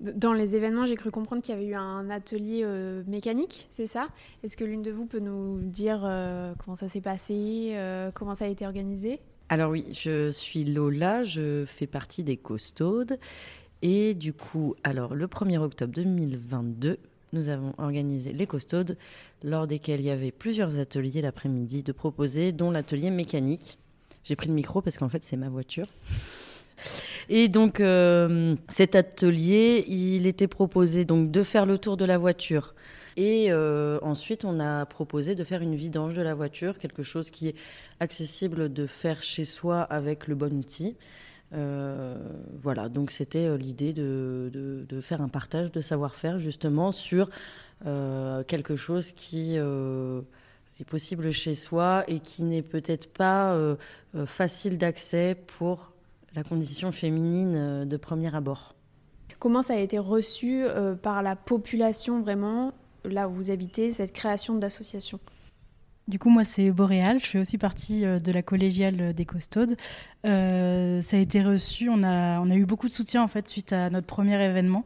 Dans 0.00 0.34
les 0.34 0.56
événements, 0.56 0.84
j'ai 0.84 0.96
cru 0.96 1.10
comprendre 1.10 1.40
qu'il 1.40 1.54
y 1.54 1.56
avait 1.56 1.68
eu 1.68 1.74
un 1.74 2.10
atelier 2.10 2.60
euh, 2.64 3.02
mécanique, 3.06 3.66
c'est 3.70 3.86
ça? 3.86 4.08
Est-ce 4.42 4.56
que 4.56 4.64
l'une 4.64 4.82
de 4.82 4.90
vous 4.90 5.06
peut 5.06 5.20
nous 5.20 5.58
dire 5.62 6.02
euh, 6.04 6.52
comment 6.62 6.76
ça 6.76 6.90
s'est 6.90 7.00
passé, 7.00 7.70
euh, 7.72 8.10
comment 8.12 8.34
ça 8.34 8.44
a 8.44 8.48
été 8.48 8.66
organisé? 8.66 9.20
Alors 9.48 9.70
oui, 9.70 9.86
je 9.92 10.30
suis 10.30 10.64
Lola, 10.64 11.24
je 11.24 11.64
fais 11.66 11.86
partie 11.86 12.22
des 12.24 12.36
costaudes. 12.36 13.18
Et 13.80 14.14
du 14.14 14.34
coup, 14.34 14.74
alors 14.84 15.14
le 15.14 15.26
1er 15.26 15.58
octobre 15.58 15.94
2022, 15.94 16.98
nous 17.32 17.48
avons 17.48 17.72
organisé 17.78 18.32
les 18.32 18.46
costaudes, 18.46 18.98
lors 19.42 19.66
desquels 19.66 20.00
il 20.00 20.06
y 20.06 20.10
avait 20.10 20.32
plusieurs 20.32 20.78
ateliers 20.78 21.22
l'après-midi 21.22 21.82
de 21.82 21.92
proposer, 21.92 22.52
dont 22.52 22.70
l'atelier 22.70 23.10
mécanique. 23.10 23.78
J'ai 24.24 24.36
pris 24.36 24.48
le 24.48 24.54
micro 24.54 24.82
parce 24.82 24.98
qu'en 24.98 25.08
fait, 25.08 25.24
c'est 25.24 25.36
ma 25.36 25.48
voiture. 25.48 25.86
Et 27.28 27.48
donc, 27.48 27.80
euh, 27.80 28.54
cet 28.68 28.94
atelier, 28.94 29.84
il 29.88 30.26
était 30.26 30.46
proposé 30.46 31.04
donc 31.04 31.30
de 31.30 31.42
faire 31.42 31.66
le 31.66 31.78
tour 31.78 31.96
de 31.96 32.04
la 32.04 32.18
voiture. 32.18 32.74
Et 33.16 33.46
euh, 33.50 33.98
ensuite, 34.02 34.44
on 34.44 34.60
a 34.60 34.84
proposé 34.86 35.34
de 35.34 35.42
faire 35.42 35.62
une 35.62 35.74
vidange 35.74 36.14
de 36.14 36.22
la 36.22 36.34
voiture, 36.34 36.78
quelque 36.78 37.02
chose 37.02 37.30
qui 37.30 37.48
est 37.48 37.54
accessible 37.98 38.72
de 38.72 38.86
faire 38.86 39.22
chez 39.22 39.44
soi 39.44 39.80
avec 39.80 40.28
le 40.28 40.34
bon 40.34 40.56
outil. 40.58 40.96
Euh, 41.54 42.16
voilà, 42.60 42.88
donc 42.88 43.10
c'était 43.10 43.56
l'idée 43.56 43.92
de, 43.92 44.50
de- 44.52 45.00
faire 45.00 45.22
un 45.22 45.28
partage 45.28 45.70
de 45.72 45.80
savoir-faire 45.80 46.38
justement 46.38 46.90
sur 46.90 47.30
quelque 48.46 48.74
chose 48.76 49.12
qui 49.12 49.56
est 49.56 50.84
possible 50.86 51.30
chez 51.30 51.54
soi 51.54 52.04
et 52.08 52.20
qui 52.20 52.42
n'est 52.42 52.62
peut-être 52.62 53.08
pas 53.12 53.56
facile 54.26 54.78
d'accès 54.78 55.36
pour 55.58 55.92
la 56.36 56.44
condition 56.44 56.92
féminine 56.92 57.54
euh, 57.56 57.84
de 57.84 57.96
premier 57.96 58.34
abord. 58.34 58.74
Comment 59.38 59.62
ça 59.62 59.74
a 59.74 59.78
été 59.78 59.98
reçu 59.98 60.64
euh, 60.64 60.94
par 60.94 61.22
la 61.22 61.36
population 61.36 62.22
vraiment, 62.22 62.72
là 63.04 63.28
où 63.28 63.32
vous 63.32 63.50
habitez, 63.50 63.90
cette 63.90 64.12
création 64.12 64.54
d'association? 64.54 65.18
Du 66.08 66.20
coup, 66.20 66.30
moi, 66.30 66.44
c'est 66.44 66.70
Boréal. 66.70 67.18
Je 67.18 67.26
fais 67.26 67.38
aussi 67.38 67.58
partie 67.58 68.04
euh, 68.04 68.20
de 68.20 68.30
la 68.30 68.42
collégiale 68.42 69.12
des 69.12 69.24
Costaudes. 69.24 69.76
Euh, 70.24 71.02
ça 71.02 71.16
a 71.16 71.20
été 71.20 71.42
reçu. 71.42 71.88
On 71.90 72.02
a, 72.04 72.40
on 72.40 72.50
a 72.50 72.54
eu 72.54 72.64
beaucoup 72.64 72.86
de 72.86 72.92
soutien 72.92 73.22
en 73.22 73.28
fait 73.28 73.48
suite 73.48 73.72
à 73.72 73.90
notre 73.90 74.06
premier 74.06 74.40
événement 74.42 74.84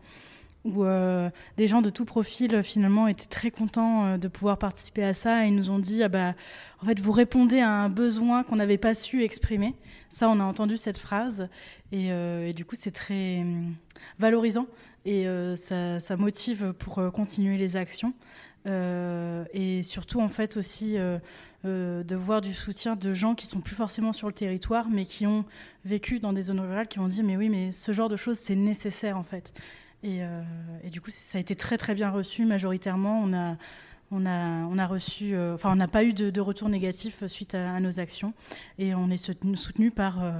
où 0.65 0.85
euh, 0.85 1.31
des 1.57 1.67
gens 1.67 1.81
de 1.81 1.91
tout 1.91 2.05
profil 2.05 2.55
euh, 2.55 2.63
finalement 2.63 3.09
étaient 3.09 3.27
très 3.27 3.51
contents 3.51 4.05
euh, 4.05 4.19
de 4.19 4.29
pouvoir 4.29 4.59
participer 4.59 5.03
à 5.03 5.15
ça 5.15 5.45
et 5.45 5.49
ils 5.49 5.55
nous 5.55 5.71
ont 5.71 5.79
dit 5.79 6.03
ah 6.03 6.09
bah 6.09 6.35
en 6.83 6.87
fait 6.87 7.01
vous 7.01 7.13
répondez 7.13 7.61
à 7.61 7.71
un 7.71 7.89
besoin 7.89 8.43
qu'on 8.43 8.57
n'avait 8.57 8.79
pas 8.79 8.95
su 8.95 9.23
exprimer. 9.23 9.75
Ça, 10.11 10.29
on 10.29 10.41
a 10.41 10.45
entendu 10.45 10.77
cette 10.77 10.99
phrase 10.99 11.49
et, 11.93 12.53
du 12.53 12.65
coup 12.65 12.77
c'est 12.77 12.91
très 12.91 13.41
hum, 13.41 13.75
valorisant 14.19 14.67
et 15.07 15.25
ça, 15.57 15.99
ça 15.99 16.17
motive 16.17 16.75
pour 16.79 17.01
continuer 17.13 17.57
les 17.57 17.77
actions. 17.77 18.13
Et 18.67 19.83
surtout 19.83 20.21
en 20.21 20.29
fait 20.29 20.57
aussi 20.57 20.97
de 21.65 22.17
voir 22.17 22.41
du 22.41 22.53
soutien 22.53 22.97
de 22.97 23.15
gens 23.15 23.35
qui 23.35 23.47
sont 23.47 23.61
plus 23.61 23.75
forcément 23.75 24.13
sur 24.13 24.27
le 24.27 24.35
territoire 24.35 24.89
mais 24.91 25.05
qui 25.05 25.27
ont 25.27 25.45
vécu 25.85 26.19
dans 26.19 26.33
des 26.33 26.43
zones 26.43 26.61
rurales 26.61 26.89
qui 26.89 26.99
ont 26.99 27.09
dit 27.09 27.23
mais 27.23 27.37
oui 27.37 27.49
mais 27.49 27.73
ce 27.73 27.93
genre 27.93 28.09
de 28.09 28.17
choses 28.17 28.39
c'est 28.39 28.57
nécessaire 28.57 29.17
en 29.17 29.25
fait 29.25 29.53
et, 30.03 30.23
euh, 30.23 30.43
et 30.83 30.91
du 30.91 31.01
coup 31.01 31.11
ça 31.11 31.39
a 31.39 31.41
été 31.41 31.55
très 31.55 31.77
très 31.77 31.95
bien 31.95 32.11
reçu 32.11 32.45
majoritairement 32.45 33.21
on 33.23 33.35
a 33.35 33.57
on 34.13 34.27
a, 34.27 34.67
on 34.67 34.77
a 34.77 34.89
reçu, 34.89 35.37
euh, 35.37 35.57
on 35.63 35.77
n'a 35.77 35.87
pas 35.87 36.03
eu 36.03 36.13
de, 36.13 36.41
retour 36.41 36.69
négatif 36.69 37.25
suite 37.29 37.55
à, 37.55 37.79
nos 37.79 38.01
actions. 38.01 38.35
Et 38.77 38.93
on 38.93 39.09
est 39.09 39.17
soutenu, 39.17 39.93
par, 39.93 40.25
euh, 40.25 40.33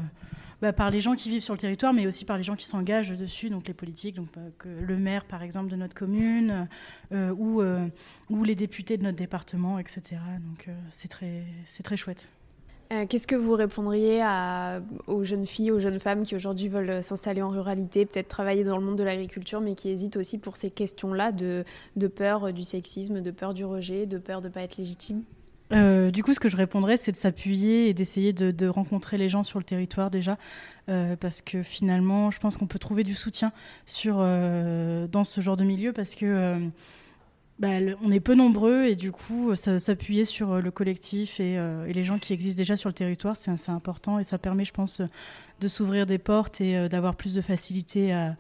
bah, 0.61 0.73
par 0.73 0.91
les 0.91 0.99
gens 0.99 1.15
qui 1.15 1.31
vivent 1.31 1.41
sur 1.41 1.55
le 1.55 1.61
territoire, 1.61 1.93
mais 1.93 2.09
aussi 2.09 2.25
par 2.25 2.37
les 2.37 2.43
gens 2.43 2.57
qui 2.57 2.65
s'engagent 2.65 3.13
dessus, 3.13 3.49
donc 3.49 3.69
les 3.69 3.75
politiques, 3.75 4.17
donc 4.17 4.27
le 4.65 4.97
maire, 4.97 5.25
par 5.25 5.45
exemple, 5.45 5.71
de 5.71 5.77
notre 5.77 5.95
commune, 5.95 6.67
ou, 7.13 7.63
ou 8.29 8.43
les 8.43 8.57
députés 8.57 8.97
de 8.97 9.05
notre 9.05 9.19
département, 9.19 9.79
etc. 9.79 10.21
Donc 10.41 10.69
c'est 10.89 11.07
très, 11.07 11.45
c'est 11.65 11.85
très 11.85 11.97
chouette. 11.97 12.27
Euh, 12.93 13.07
Qu'est-ce 13.09 13.29
que 13.29 13.37
vous 13.37 13.55
répondriez 13.55 14.23
aux 15.07 15.23
jeunes 15.23 15.47
filles, 15.47 15.71
aux 15.71 15.79
jeunes 15.79 16.01
femmes 16.01 16.25
qui 16.25 16.35
aujourd'hui 16.35 16.69
veulent 16.69 17.03
s'installer 17.03 17.41
en 17.41 17.51
ruralité, 17.51 18.05
peut-être 18.05 18.29
travailler 18.29 18.65
dans 18.65 18.77
le 18.77 18.85
monde 18.85 18.97
de 18.97 19.05
l'agriculture, 19.05 19.61
mais 19.61 19.75
qui 19.75 19.91
hésitent 19.91 20.17
aussi 20.17 20.39
pour 20.39 20.57
ces 20.57 20.71
questions-là 20.71 21.31
de, 21.31 21.65
peur 22.09 22.53
du 22.53 22.65
sexisme, 22.65 23.21
de 23.21 23.31
peur 23.31 23.55
du 23.55 23.65
rejet, 23.65 24.07
de 24.07 24.19
peur 24.19 24.41
de 24.41 24.49
ne 24.49 24.53
pas 24.53 24.63
être 24.63 24.77
légitime? 24.77 25.23
Euh, 25.73 26.11
du 26.11 26.25
coup, 26.25 26.35
ce 26.35 26.41
que 26.41 26.49
je 26.49 26.57
répondrais, 26.57 26.97
c'est 26.97 27.13
de 27.13 27.17
s'appuyer 27.17 27.89
et 27.89 27.95
d'essayer 27.95 28.33
de, 28.33 28.67
rencontrer 28.67 29.19
les 29.19 29.29
gens 29.29 29.45
sur 29.45 29.61
le 29.61 29.65
territoire 29.65 30.11
déjà, 30.11 30.37
euh, 30.89 31.15
parce 31.15 31.43
que 31.43 31.63
finalement, 31.63 32.33
je 32.33 32.41
pense 32.41 32.57
qu'on 32.57 32.67
peut 32.67 32.81
trouver 32.81 33.05
du 33.05 33.15
soutien 33.15 33.53
sur, 33.87 34.17
dans 34.17 35.25
ce 35.25 35.41
genre 35.41 35.57
de 35.57 35.65
milieu, 35.65 35.93
parce 35.93 36.17
que 36.17 36.59
bah, 37.61 37.69
on 38.03 38.11
est 38.11 38.21
peu 38.21 38.35
nombreux 38.35 38.87
et 38.87 38.97
du 38.97 39.13
coup, 39.13 39.55
ça- 39.55 39.79
s'appuyer 39.79 40.25
sur 40.25 40.53
euh, 40.53 40.61
le 40.61 40.71
collectif 40.71 41.39
et, 41.41 41.59
euh, 41.59 41.87
et 41.87 41.93
les 41.93 42.05
gens 42.05 42.19
qui 42.19 42.33
existent 42.33 42.57
déjà 42.59 42.77
sur 42.77 42.89
le 42.89 42.95
territoire, 42.95 43.37
c'est 43.37 43.51
important 43.71 44.19
et 44.19 44.25
ça 44.25 44.39
permet, 44.39 44.65
je 44.65 44.73
pense, 44.73 45.01
euh, 45.01 45.07
de 45.61 45.69
s'ouvrir 45.69 46.07
des 46.07 46.19
portes 46.19 46.61
et 46.63 46.77
euh, 46.77 46.89
d'avoir 46.89 47.15
plus 47.15 47.35
de 47.35 47.41
facilité 47.43 48.13
à, 48.13 48.35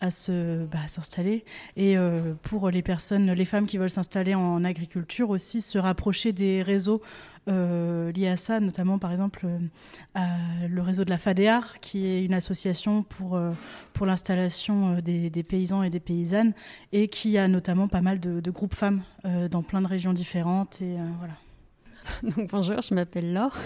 à 0.00 0.10
se 0.10 0.64
bah, 0.66 0.78
s'installer 0.86 1.44
et 1.76 1.96
pour 2.42 2.70
les 2.70 2.82
personnes, 2.82 3.32
les 3.32 3.44
femmes 3.44 3.66
qui 3.66 3.78
veulent 3.78 3.90
s'installer 3.90 4.34
en 4.34 4.64
agriculture 4.64 5.30
aussi 5.30 5.60
se 5.60 5.78
rapprocher 5.78 6.32
des 6.32 6.62
réseaux 6.62 7.02
euh, 7.48 8.12
liées 8.12 8.28
à 8.28 8.36
ça, 8.36 8.60
notamment 8.60 8.98
par 8.98 9.10
exemple 9.10 9.46
le 10.14 10.80
réseau 10.80 11.04
de 11.04 11.10
la 11.10 11.18
FADEAR, 11.18 11.80
qui 11.80 12.06
est 12.06 12.24
une 12.24 12.34
association 12.34 13.02
pour, 13.02 13.40
pour 13.92 14.06
l'installation 14.06 14.98
des, 14.98 15.30
paysans 15.42 15.82
et 15.82 15.90
des 15.90 16.00
paysannes, 16.00 16.52
et 16.92 17.08
qui 17.08 17.38
a 17.38 17.48
notamment 17.48 17.88
pas 17.88 18.00
mal 18.00 18.20
de, 18.20 18.50
groupes 18.50 18.74
femmes 18.74 19.02
dans 19.50 19.62
plein 19.62 19.80
de 19.80 19.88
régions 19.88 20.12
différentes. 20.12 20.80
Et, 20.80 20.96
voilà. 21.18 21.34
Donc, 22.22 22.50
bonjour, 22.50 22.80
je 22.80 22.94
m'appelle 22.94 23.32
Laure. 23.32 23.56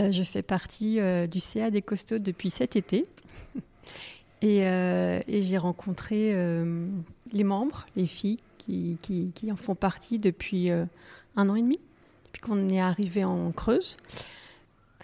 Euh, 0.00 0.10
je 0.10 0.22
fais 0.22 0.42
partie 0.42 1.00
euh, 1.00 1.26
du 1.26 1.40
CA 1.40 1.70
des 1.70 1.82
costauds 1.82 2.18
depuis 2.18 2.50
cet 2.50 2.76
été. 2.76 3.06
Euh, 4.44 5.20
et, 5.28 5.42
j'ai 5.42 5.58
rencontré 5.58 6.34
les 7.32 7.44
membres, 7.44 7.86
les 7.96 8.06
filles 8.06 8.38
qui, 8.58 8.98
en 9.50 9.56
font 9.56 9.74
partie 9.74 10.18
depuis 10.18 10.70
un 10.70 11.48
an 11.48 11.54
et 11.54 11.62
demi, 11.62 11.78
depuis 12.26 12.40
qu'on 12.40 12.68
est 12.68 12.80
arrivé 12.80 13.24
en 13.24 13.52
Creuse. 13.52 13.96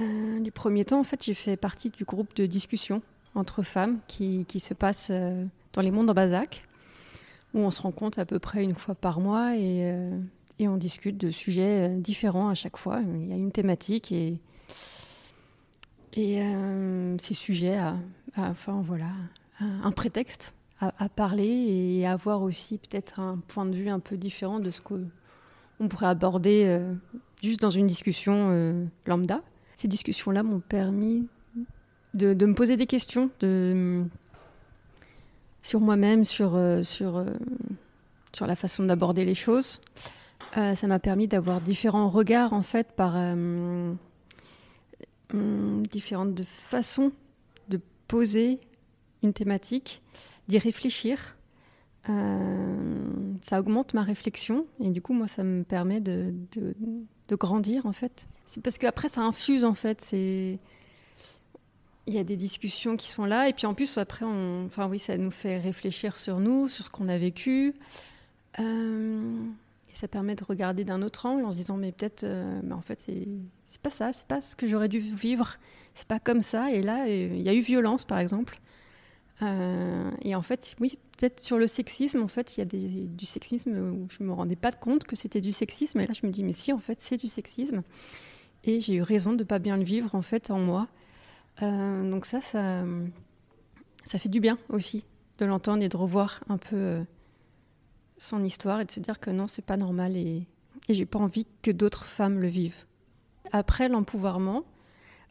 du 0.00 0.50
premier 0.50 0.84
temps, 0.84 1.00
en 1.00 1.04
fait, 1.04 1.24
j'ai 1.24 1.34
fait 1.34 1.56
partie 1.56 1.90
du 1.90 2.04
groupe 2.04 2.34
de 2.36 2.46
discussion 2.46 3.02
entre 3.34 3.62
femmes 3.62 3.98
qui, 4.08 4.44
qui 4.48 4.60
se 4.60 4.74
passe 4.74 5.10
dans 5.10 5.82
les 5.82 5.90
mondes 5.90 6.10
en 6.10 6.14
Bazac, 6.14 6.66
où 7.54 7.60
on 7.60 7.70
se 7.70 7.82
rencontre 7.82 8.18
à 8.18 8.24
peu 8.24 8.38
près 8.38 8.64
une 8.64 8.74
fois 8.74 8.94
par 8.94 9.20
mois 9.20 9.56
et, 9.56 9.94
et 10.58 10.66
on 10.66 10.76
discute 10.76 11.16
de 11.16 11.30
sujets 11.30 11.90
différents 11.90 12.48
à 12.48 12.54
chaque 12.54 12.76
fois. 12.76 13.00
Il 13.20 13.28
y 13.28 13.32
a 13.32 13.36
une 13.36 13.52
thématique 13.52 14.10
et, 14.10 14.40
et 16.14 16.42
euh, 16.42 17.16
ces 17.18 17.34
sujets 17.34 17.76
à, 17.76 17.96
enfin 18.36 18.82
voilà, 18.84 19.10
un 19.60 19.92
prétexte 19.92 20.52
à, 20.80 21.08
parler 21.08 21.48
et 21.48 22.06
avoir 22.06 22.42
aussi 22.42 22.78
peut-être 22.78 23.18
un 23.18 23.38
point 23.48 23.66
de 23.66 23.74
vue 23.74 23.88
un 23.88 23.98
peu 23.98 24.16
différent 24.16 24.60
de 24.60 24.70
ce 24.70 24.80
qu'on 24.80 25.88
pourrait 25.88 26.06
aborder 26.06 26.64
euh, 26.66 26.94
juste 27.42 27.60
dans 27.60 27.70
une 27.70 27.88
discussion 27.88 28.50
euh, 28.52 28.84
lambda. 29.06 29.40
Ces 29.74 29.88
discussions-là 29.88 30.44
m'ont 30.44 30.60
permis 30.60 31.26
de, 32.14 32.32
me 32.32 32.54
poser 32.54 32.76
des 32.76 32.86
questions 32.86 33.30
sur 35.62 35.80
moi-même, 35.80 36.24
sur, 36.24 36.58
sur, 36.82 37.24
sur 38.32 38.46
la 38.46 38.56
façon 38.56 38.84
d'aborder 38.84 39.24
les 39.24 39.34
choses. 39.34 39.80
ça 40.54 40.86
m'a 40.86 40.98
permis 40.98 41.28
d'avoir 41.28 41.60
différents 41.60 42.08
regards 42.08 42.52
en 42.52 42.62
fait 42.62 42.92
par 42.92 43.16
Hum, 45.34 45.86
différentes 45.86 46.42
façons 46.44 47.12
de 47.68 47.78
poser 48.06 48.60
une 49.22 49.34
thématique, 49.34 50.02
d'y 50.48 50.58
réfléchir. 50.58 51.36
Euh, 52.08 53.04
ça 53.42 53.60
augmente 53.60 53.92
ma 53.92 54.02
réflexion 54.02 54.66
et 54.80 54.90
du 54.90 55.02
coup, 55.02 55.12
moi, 55.12 55.26
ça 55.26 55.44
me 55.44 55.64
permet 55.64 56.00
de, 56.00 56.32
de, 56.52 57.36
grandir 57.36 57.84
en 57.84 57.92
fait. 57.92 58.26
C'est 58.46 58.62
parce 58.62 58.78
qu'après, 58.78 59.08
ça 59.08 59.20
infuse 59.20 59.64
en 59.64 59.74
fait. 59.74 60.00
C'est 60.00 60.58
il 62.06 62.14
y 62.14 62.18
a 62.18 62.24
des 62.24 62.36
discussions 62.36 62.96
qui 62.96 63.10
sont 63.10 63.26
là 63.26 63.50
et 63.50 63.52
puis 63.52 63.66
en 63.66 63.74
plus 63.74 63.98
après, 63.98 64.24
enfin 64.24 64.88
oui, 64.88 64.98
ça 64.98 65.18
nous 65.18 65.30
fait 65.30 65.58
réfléchir 65.58 66.16
sur 66.16 66.40
nous, 66.40 66.68
sur 66.68 66.86
ce 66.86 66.90
qu'on 66.90 67.08
a 67.08 67.18
vécu. 67.18 67.74
Euh, 68.58 69.44
ça 69.98 70.08
permet 70.08 70.36
de 70.36 70.44
regarder 70.44 70.84
d'un 70.84 71.02
autre 71.02 71.26
angle 71.26 71.44
en 71.44 71.50
se 71.50 71.56
disant 71.56 71.76
mais 71.76 71.92
peut-être, 71.92 72.24
euh, 72.24 72.60
en 72.70 72.80
fait 72.80 73.00
c'est 73.00 73.26
c'est 73.68 73.82
pas 73.82 73.90
ça, 73.90 74.12
c'est 74.12 74.26
pas 74.26 74.40
ce 74.40 74.56
que 74.56 74.66
j'aurais 74.66 74.88
dû 74.88 74.98
vivre, 74.98 75.56
c'est 75.94 76.08
pas 76.08 76.18
comme 76.18 76.42
ça. 76.42 76.72
Et 76.72 76.82
là, 76.82 77.06
euh, 77.06 77.28
il 77.34 77.42
y 77.42 77.48
a 77.48 77.54
eu 77.54 77.60
violence, 77.60 78.04
par 78.04 78.18
exemple. 78.18 78.60
Euh, 79.42 80.10
et 80.22 80.34
en 80.34 80.42
fait, 80.42 80.74
oui, 80.80 80.98
peut-être 81.16 81.40
sur 81.40 81.58
le 81.58 81.66
sexisme, 81.66 82.22
en 82.22 82.28
fait, 82.28 82.56
il 82.56 82.60
y 82.60 82.62
a 82.62 82.64
des, 82.64 82.88
du 83.06 83.26
sexisme 83.26 83.70
où 83.72 84.08
je 84.10 84.24
me 84.24 84.32
rendais 84.32 84.56
pas 84.56 84.72
compte 84.72 85.04
que 85.04 85.16
c'était 85.16 85.42
du 85.42 85.52
sexisme. 85.52 86.00
Et 86.00 86.06
là, 86.06 86.14
je 86.14 86.26
me 86.26 86.32
dis, 86.32 86.42
mais 86.44 86.52
si, 86.52 86.72
en 86.72 86.78
fait, 86.78 87.00
c'est 87.00 87.18
du 87.18 87.26
sexisme. 87.26 87.82
Et 88.64 88.80
j'ai 88.80 88.94
eu 88.94 89.02
raison 89.02 89.34
de 89.34 89.44
pas 89.44 89.58
bien 89.58 89.76
le 89.76 89.84
vivre, 89.84 90.14
en 90.14 90.22
fait, 90.22 90.50
en 90.50 90.58
moi. 90.58 90.88
Euh, 91.62 92.10
donc 92.10 92.24
ça, 92.24 92.40
ça, 92.40 92.84
ça 94.04 94.18
fait 94.18 94.28
du 94.28 94.40
bien 94.40 94.58
aussi 94.70 95.04
de 95.38 95.44
l'entendre 95.44 95.82
et 95.82 95.88
de 95.88 95.96
revoir 95.96 96.42
un 96.48 96.56
peu 96.56 97.04
son 98.18 98.44
histoire 98.44 98.80
et 98.80 98.84
de 98.84 98.90
se 98.90 99.00
dire 99.00 99.20
que 99.20 99.30
non, 99.30 99.46
c'est 99.46 99.64
pas 99.64 99.76
normal 99.76 100.16
et, 100.16 100.46
j'ai 100.88 101.06
pas 101.06 101.18
envie 101.18 101.46
que 101.60 101.70
d'autres 101.70 102.06
femmes 102.06 102.40
le 102.40 102.48
vivent. 102.48 102.86
Après 103.52 103.90
l'empouvoirment, 103.90 104.64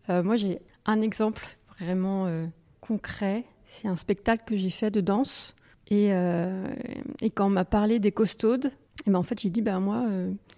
euh, 0.10 0.22
moi 0.22 0.36
j'ai 0.36 0.60
un 0.86 1.02
exemple 1.02 1.58
vraiment 1.80 2.28
euh, 2.28 2.46
concret. 2.80 3.44
C'est 3.66 3.88
un 3.88 3.96
spectacle 3.96 4.44
que 4.46 4.56
j'ai 4.56 4.70
fait 4.70 4.92
de 4.92 5.02
danse. 5.02 5.56
Et, 5.88 6.14
euh, 6.14 6.68
quand 7.34 7.48
on 7.48 7.50
m'a 7.50 7.66
parlé 7.66 8.00
des 8.00 8.12
costaudes, 8.12 8.68
et 8.68 9.04
eh 9.08 9.10
ben 9.10 9.18
en 9.18 9.24
fait 9.24 9.40
j'ai 9.40 9.50
dit, 9.50 9.62
ben 9.62 9.80
moi 9.80 10.06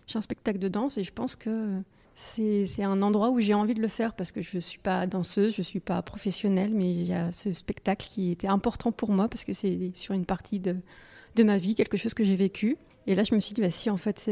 j'ai 0.07 0.17
un 0.17 0.21
spectacle 0.21 0.59
de 0.59 0.67
danse 0.67 0.97
et 0.97 1.03
je 1.05 1.13
pense 1.13 1.37
que 1.37 1.81
c'est 2.15 2.83
un 2.83 3.01
endroit 3.01 3.29
où 3.29 3.39
j'ai 3.39 3.53
envie 3.53 3.73
de 3.73 3.81
le 3.81 3.87
faire 3.87 4.13
parce 4.13 4.33
que 4.33 4.41
je 4.41 4.57
ne 4.57 4.59
suis 4.59 4.79
pas 4.79 5.07
danseuse, 5.07 5.55
je 5.55 5.61
ne 5.61 5.65
suis 5.65 5.79
pas 5.79 6.01
professionnelle, 6.01 6.73
mais 6.75 6.91
il 6.91 7.07
y 7.07 7.13
a 7.13 7.31
ce 7.31 7.53
spectacle 7.53 8.05
qui 8.05 8.31
était 8.31 8.47
important 8.47 8.91
pour 8.91 9.11
moi 9.11 9.29
parce 9.29 9.45
que 9.45 9.53
c'est 9.53 9.91
sur 9.93 10.13
une 10.13 10.25
partie 10.25 10.59
de, 10.59 10.75
de, 11.35 11.43
ma 11.43 11.57
vie, 11.57 11.75
quelque 11.75 11.97
chose 11.97 12.13
que 12.13 12.23
j'ai 12.23 12.35
vécu. 12.35 12.77
Et 13.07 13.15
là, 13.15 13.23
je 13.23 13.33
me 13.33 13.39
suis 13.39 13.53
dit, 13.53 13.61
bah, 13.61 13.71
si, 13.71 13.89
en 13.89 13.97
fait, 13.97 14.29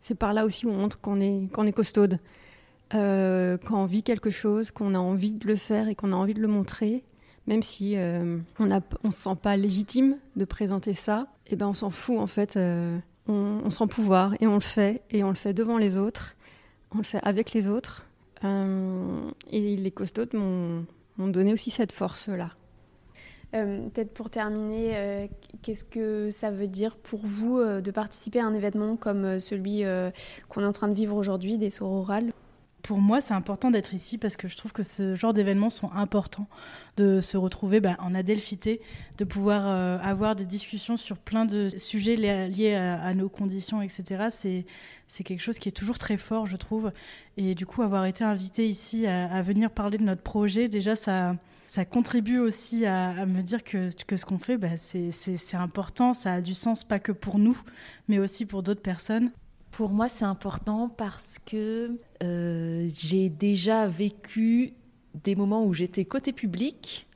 c'est 0.00 0.14
par 0.14 0.34
là 0.34 0.44
aussi 0.44 0.66
où 0.66 0.70
on 0.70 0.76
montre 0.76 1.00
qu'on 1.00 1.20
est, 1.20 1.52
qu'on 1.52 1.66
est 1.66 1.72
costaude. 1.72 2.18
Euh, 2.94 3.56
quand 3.64 3.82
on 3.82 3.86
vit 3.86 4.02
quelque 4.02 4.30
chose, 4.30 4.70
qu'on 4.70 4.94
a 4.94 4.98
envie 4.98 5.34
de 5.34 5.46
le 5.46 5.56
faire 5.56 5.88
et 5.88 5.94
qu'on 5.94 6.12
a 6.12 6.16
envie 6.16 6.34
de 6.34 6.40
le 6.40 6.48
montrer, 6.48 7.04
même 7.46 7.62
si 7.62 7.96
euh, 7.96 8.38
on 8.58 8.66
ne 8.66 8.80
on 9.04 9.10
se 9.10 9.22
sent 9.22 9.36
pas 9.40 9.56
légitime 9.56 10.16
de 10.36 10.44
présenter 10.44 10.94
ça, 10.94 11.28
et 11.46 11.52
eh 11.52 11.56
ben 11.56 11.68
on 11.68 11.74
s'en 11.74 11.90
fout 11.90 12.18
en 12.18 12.26
fait. 12.26 12.56
Euh, 12.56 12.98
on, 13.28 13.70
sent 13.70 13.86
pouvoir 13.86 14.34
et 14.40 14.48
on 14.48 14.54
le 14.54 14.60
fait 14.60 15.02
et 15.10 15.22
on 15.22 15.28
le 15.28 15.36
fait 15.36 15.54
devant 15.54 15.78
les 15.78 15.96
autres, 15.96 16.36
on 16.92 16.98
le 16.98 17.04
fait 17.04 17.20
avec 17.22 17.52
les 17.52 17.68
autres. 17.68 18.06
et 18.42 19.76
les 19.76 19.90
costaudes 19.92 20.34
m'ont 20.34 21.28
donné 21.28 21.52
aussi 21.52 21.70
cette 21.70 21.92
force 21.92 22.28
là. 23.52 23.64
Peut-être 23.92 24.12
pour 24.12 24.30
terminer, 24.30 25.28
qu'est-ce 25.62 25.84
que 25.84 26.30
ça 26.30 26.50
veut 26.50 26.68
dire 26.68 26.96
pour 26.96 27.20
vous 27.22 27.58
de 27.58 27.90
participer 27.90 28.40
à 28.40 28.46
un 28.46 28.54
événement 28.54 28.96
comme 28.96 29.40
celui 29.40 29.82
qu'on 30.48 30.62
est 30.62 30.66
en 30.66 30.72
train 30.72 30.88
de 30.88 30.94
vivre 30.94 31.16
aujourd'hui, 31.16 31.58
des 31.58 31.70
sororales 31.70 32.30
pour 32.82 33.00
moi, 33.00 33.20
c'est 33.20 33.34
important 33.34 33.70
d'être 33.70 33.94
ici 33.94 34.18
parce 34.18 34.36
que 34.36 34.48
je 34.48 34.56
trouve 34.56 34.72
que 34.72 34.82
ce 34.82 35.14
genre 35.14 35.32
d'événements 35.32 35.70
sont 35.70 35.92
importants, 35.92 36.48
de 36.96 37.20
se 37.20 37.36
retrouver 37.36 37.80
bah, 37.80 37.96
en 38.00 38.14
adelphité, 38.14 38.80
de 39.18 39.24
pouvoir 39.24 39.62
euh, 39.66 39.98
avoir 40.02 40.36
des 40.36 40.46
discussions 40.46 40.96
sur 40.96 41.18
plein 41.18 41.44
de 41.44 41.68
sujets 41.68 42.16
liés 42.16 42.74
à, 42.74 43.14
nos 43.14 43.28
conditions, 43.28 43.82
etc. 43.82 44.64
C'est 45.08 45.24
quelque 45.24 45.40
chose 45.40 45.58
qui 45.58 45.68
est 45.68 45.72
toujours 45.72 45.98
très 45.98 46.16
fort, 46.16 46.46
je 46.46 46.56
trouve. 46.56 46.92
Et 47.36 47.54
du 47.54 47.66
coup, 47.66 47.82
avoir 47.82 48.06
été 48.06 48.24
invité 48.24 48.66
ici 48.66 49.06
à, 49.06 49.42
venir 49.42 49.70
parler 49.70 49.98
de 49.98 50.04
notre 50.04 50.22
projet, 50.22 50.68
déjà, 50.68 50.96
ça, 50.96 51.36
ça 51.70 51.84
contribue 51.84 52.40
aussi 52.40 52.84
à, 52.84 53.24
me 53.26 53.42
dire 53.42 53.62
que, 53.62 53.90
que 54.04 54.16
ce 54.16 54.24
qu'on 54.24 54.38
fait, 54.38 54.58
bah, 54.58 54.76
c'est, 54.76 55.54
important, 55.54 56.14
ça 56.14 56.34
a 56.34 56.40
du 56.40 56.52
sens, 56.52 56.82
pas 56.82 56.98
que 56.98 57.12
pour 57.12 57.38
nous, 57.38 57.56
mais 58.08 58.18
aussi 58.18 58.44
pour 58.44 58.64
d'autres 58.64 58.82
personnes. 58.82 59.30
Pour 59.70 59.90
moi, 59.90 60.08
c'est 60.08 60.24
important 60.24 60.88
parce 60.88 61.38
que 61.38 61.96
euh, 62.24 62.88
j'ai 62.92 63.28
déjà 63.28 63.86
vécu 63.86 64.72
des 65.22 65.36
moments 65.36 65.64
où 65.64 65.72
j'étais 65.72 66.04
côté 66.04 66.32
public 66.32 67.06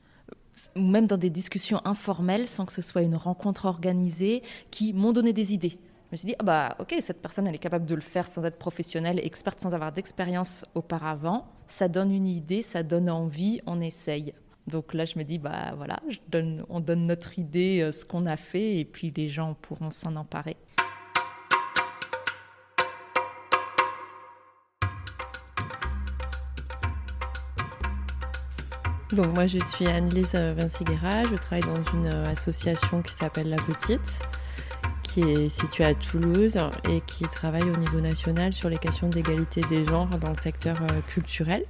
ou 0.77 0.83
même 0.83 1.05
dans 1.05 1.17
des 1.17 1.29
discussions 1.29 1.81
informelles 1.83 2.47
sans 2.47 2.65
que 2.65 2.71
ce 2.71 2.81
soit 2.81 3.01
une 3.01 3.17
rencontre 3.17 3.65
organisée 3.65 4.41
qui 4.71 4.93
m'ont 4.93 5.11
donné 5.11 5.33
des 5.33 5.53
idées. 5.53 5.77
Je 6.11 6.11
me 6.13 6.15
suis 6.15 6.27
dit, 6.27 6.35
ah 6.39 6.43
bah 6.43 6.75
ok, 6.79 6.95
cette 7.01 7.21
personne, 7.21 7.45
elle 7.45 7.55
est 7.55 7.57
capable 7.57 7.85
de 7.85 7.95
le 7.95 7.99
faire 7.99 8.25
sans 8.25 8.45
être 8.45 8.57
professionnelle, 8.57 9.19
experte, 9.21 9.59
sans 9.59 9.75
avoir 9.75 9.91
d'expérience 9.91 10.63
auparavant. 10.75 11.45
Ça 11.67 11.89
donne 11.89 12.13
une 12.13 12.27
idée, 12.27 12.61
ça 12.61 12.83
donne 12.83 13.09
envie, 13.09 13.59
on 13.65 13.81
essaye. 13.81 14.33
Donc 14.67 14.93
là, 14.93 15.05
je 15.05 15.19
me 15.19 15.23
dis, 15.23 15.37
bah 15.37 15.73
voilà, 15.77 15.99
on 16.69 16.79
donne 16.79 17.05
notre 17.05 17.37
idée, 17.37 17.81
euh, 17.81 17.91
ce 17.91 18.03
qu'on 18.03 18.25
a 18.25 18.35
fait, 18.35 18.77
et 18.77 18.85
puis 18.85 19.13
les 19.15 19.29
gens 19.29 19.53
pourront 19.61 19.91
s'en 19.91 20.15
emparer. 20.15 20.57
Donc 29.15 29.33
moi 29.35 29.45
je 29.45 29.59
suis 29.59 29.87
Anne-Lise 29.87 30.33
Vinciguera, 30.33 31.23
je 31.23 31.35
travaille 31.35 31.63
dans 31.63 31.83
une 31.93 32.07
euh, 32.07 32.25
association 32.25 33.01
qui 33.01 33.13
s'appelle 33.13 33.49
La 33.49 33.57
Petite, 33.57 34.19
qui 35.03 35.21
est 35.21 35.47
située 35.47 35.85
à 35.85 35.93
Toulouse 35.93 36.57
et 36.89 36.99
qui 37.01 37.23
travaille 37.25 37.63
au 37.63 37.77
niveau 37.77 38.01
national 38.01 38.51
sur 38.51 38.67
les 38.67 38.77
questions 38.77 39.07
d'égalité 39.07 39.61
des 39.69 39.85
genres 39.85 40.07
dans 40.17 40.29
le 40.29 40.35
secteur 40.35 40.81
euh, 40.81 41.01
culturel. 41.07 41.63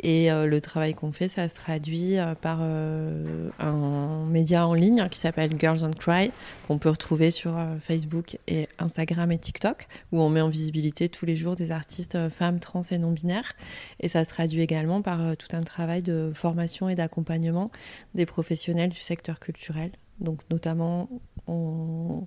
Et 0.00 0.30
euh, 0.30 0.46
le 0.46 0.60
travail 0.60 0.94
qu'on 0.94 1.12
fait, 1.12 1.28
ça 1.28 1.48
se 1.48 1.54
traduit 1.54 2.18
euh, 2.18 2.34
par 2.34 2.58
euh, 2.60 3.48
un 3.58 4.24
média 4.26 4.66
en 4.66 4.74
ligne 4.74 5.08
qui 5.08 5.18
s'appelle 5.18 5.58
Girls 5.58 5.82
on 5.82 5.90
Cry, 5.90 6.30
qu'on 6.66 6.78
peut 6.78 6.90
retrouver 6.90 7.30
sur 7.30 7.58
Facebook 7.80 8.38
et 8.46 8.68
Instagram 8.78 9.32
et 9.32 9.38
TikTok, 9.38 9.88
où 10.12 10.20
on 10.20 10.28
met 10.28 10.40
en 10.40 10.48
visibilité 10.48 11.08
tous 11.08 11.26
les 11.26 11.36
jours 11.36 11.56
des 11.56 11.70
artistes 11.70 12.28
femmes, 12.28 12.60
trans 12.60 12.82
et 12.90 12.98
non-binaires. 12.98 13.54
Et 14.00 14.08
ça 14.08 14.24
se 14.24 14.30
traduit 14.30 14.60
également 14.60 15.02
par 15.02 15.36
tout 15.36 15.48
un 15.56 15.62
travail 15.62 16.02
de 16.02 16.30
formation 16.34 16.88
et 16.88 16.94
d'accompagnement 16.94 17.70
des 18.14 18.26
professionnels 18.26 18.90
du 18.90 18.98
secteur 18.98 19.40
culturel. 19.40 19.92
Donc 20.20 20.40
notamment, 20.50 21.08
on 21.46 22.26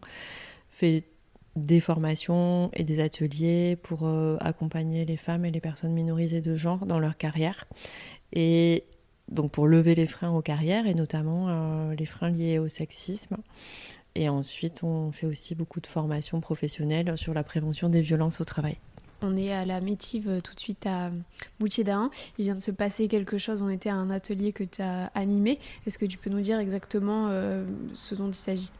fait 0.69 1.03
des 1.65 1.81
formations 1.81 2.69
et 2.73 2.83
des 2.83 2.99
ateliers 2.99 3.77
pour 3.81 4.05
euh, 4.05 4.37
accompagner 4.39 5.05
les 5.05 5.17
femmes 5.17 5.45
et 5.45 5.51
les 5.51 5.61
personnes 5.61 5.93
minorisées 5.93 6.41
de 6.41 6.55
genre 6.55 6.85
dans 6.85 6.99
leur 6.99 7.17
carrière. 7.17 7.65
Et 8.33 8.83
donc 9.29 9.51
pour 9.51 9.67
lever 9.67 9.95
les 9.95 10.07
freins 10.07 10.31
aux 10.31 10.41
carrières 10.41 10.87
et 10.87 10.95
notamment 10.95 11.47
euh, 11.49 11.95
les 11.95 12.05
freins 12.05 12.29
liés 12.29 12.59
au 12.59 12.67
sexisme. 12.67 13.37
Et 14.15 14.27
ensuite, 14.27 14.83
on 14.83 15.11
fait 15.11 15.27
aussi 15.27 15.53
beaucoup 15.53 15.79
de 15.79 15.87
formations 15.87 16.41
professionnelles 16.41 17.15
sur 17.15 17.33
la 17.33 17.43
prévention 17.43 17.89
des 17.89 18.01
violences 18.01 18.41
au 18.41 18.45
travail. 18.45 18.77
On 19.21 19.35
est 19.35 19.51
à 19.51 19.65
la 19.65 19.81
Métive 19.81 20.29
euh, 20.29 20.41
tout 20.41 20.55
de 20.55 20.59
suite 20.59 20.85
à 20.85 21.11
Moutier 21.59 21.83
d'Ain. 21.83 22.09
Il 22.37 22.45
vient 22.45 22.55
de 22.55 22.61
se 22.61 22.71
passer 22.71 23.07
quelque 23.07 23.37
chose. 23.37 23.61
On 23.61 23.69
était 23.69 23.89
à 23.89 23.95
un 23.95 24.09
atelier 24.09 24.53
que 24.53 24.63
tu 24.63 24.81
as 24.81 25.07
animé. 25.13 25.59
Est-ce 25.85 25.97
que 25.97 26.05
tu 26.05 26.17
peux 26.17 26.29
nous 26.29 26.41
dire 26.41 26.57
exactement 26.57 27.29
ce 27.93 28.15
dont 28.15 28.29
il 28.29 28.33
s'agit? 28.33 28.71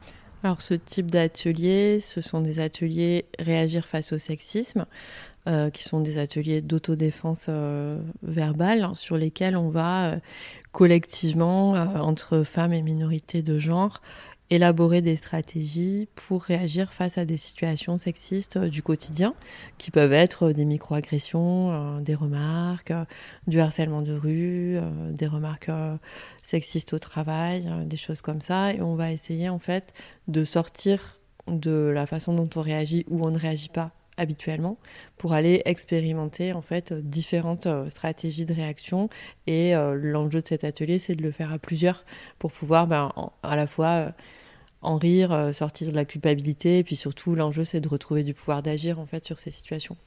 Alors 0.43 0.61
ce 0.61 0.73
type 0.73 1.11
d'atelier, 1.11 1.99
ce 1.99 2.21
sont 2.21 2.39
des 2.39 2.59
ateliers 2.59 3.25
réagir 3.39 3.85
face 3.85 4.13
au 4.13 4.17
sexisme, 4.17 4.85
euh, 5.47 5.69
qui 5.69 5.83
sont 5.83 5.99
des 5.99 6.17
ateliers 6.17 6.61
d'autodéfense 6.61 7.47
euh, 7.49 7.99
verbale 8.23 8.89
sur 8.93 9.17
lesquels 9.17 9.57
on 9.57 9.69
va 9.69 10.05
euh, 10.05 10.17
collectivement, 10.71 11.71
entre 11.71 12.43
femmes 12.43 12.73
et 12.73 12.81
minorités 12.81 13.41
de 13.41 13.57
genre, 13.57 14.01
élaborer 14.49 15.01
des 15.01 15.15
stratégies 15.15 16.07
pour 16.15 16.43
réagir 16.43 16.91
face 16.93 17.17
à 17.17 17.25
des 17.25 17.37
situations 17.37 17.97
sexistes 17.97 18.57
euh, 18.57 18.69
du 18.69 18.81
quotidien, 18.81 19.35
qui 19.77 19.91
peuvent 19.91 20.13
être 20.13 20.51
des 20.51 20.65
microagressions, 20.65 21.71
euh, 21.71 22.01
des 22.01 22.15
remarques, 22.15 22.91
euh, 22.91 23.05
du 23.47 23.59
harcèlement 23.59 24.01
de 24.01 24.13
rue, 24.13 24.77
des 25.11 25.27
remarques 25.27 25.71
sexistes 26.43 26.93
au 26.93 26.99
travail, 26.99 27.69
des 27.85 27.97
choses 27.97 28.21
comme 28.21 28.41
ça. 28.41 28.73
Et 28.73 28.81
on 28.81 28.95
va 28.95 29.11
essayer 29.11 29.49
en 29.49 29.59
fait 29.59 29.93
de 30.27 30.43
sortir 30.43 31.19
de 31.47 31.91
la 31.93 32.05
façon 32.05 32.33
dont 32.33 32.49
on 32.55 32.61
réagit 32.61 33.05
ou 33.09 33.25
on 33.25 33.31
ne 33.31 33.37
réagit 33.37 33.69
pas 33.69 33.91
habituellement 34.17 34.77
pour 35.17 35.33
aller 35.33 35.61
expérimenter 35.65 36.53
en 36.53 36.61
fait 36.61 36.93
différentes 36.93 37.67
stratégies 37.87 38.45
de 38.45 38.53
réaction 38.53 39.09
et 39.47 39.73
l'enjeu 39.73 40.41
de 40.41 40.47
cet 40.47 40.63
atelier 40.65 40.99
c'est 40.99 41.15
de 41.15 41.23
le 41.23 41.31
faire 41.31 41.53
à 41.53 41.57
plusieurs 41.57 42.03
pour 42.37 42.51
pouvoir 42.51 42.85
ben, 42.85 43.13
à 43.43 43.55
la 43.55 43.65
fois 43.65 44.13
en 44.81 44.97
rire, 44.97 45.31
euh, 45.31 45.51
sortir 45.51 45.89
de 45.89 45.95
la 45.95 46.05
culpabilité. 46.05 46.79
Et 46.79 46.83
puis 46.83 46.95
surtout, 46.95 47.35
l'enjeu, 47.35 47.65
c'est 47.65 47.81
de 47.81 47.87
retrouver 47.87 48.23
du 48.23 48.33
pouvoir 48.33 48.61
d'agir 48.61 48.99
en 48.99 49.05
fait 49.05 49.25
sur 49.25 49.39
ces 49.39 49.51
situations. 49.51 49.97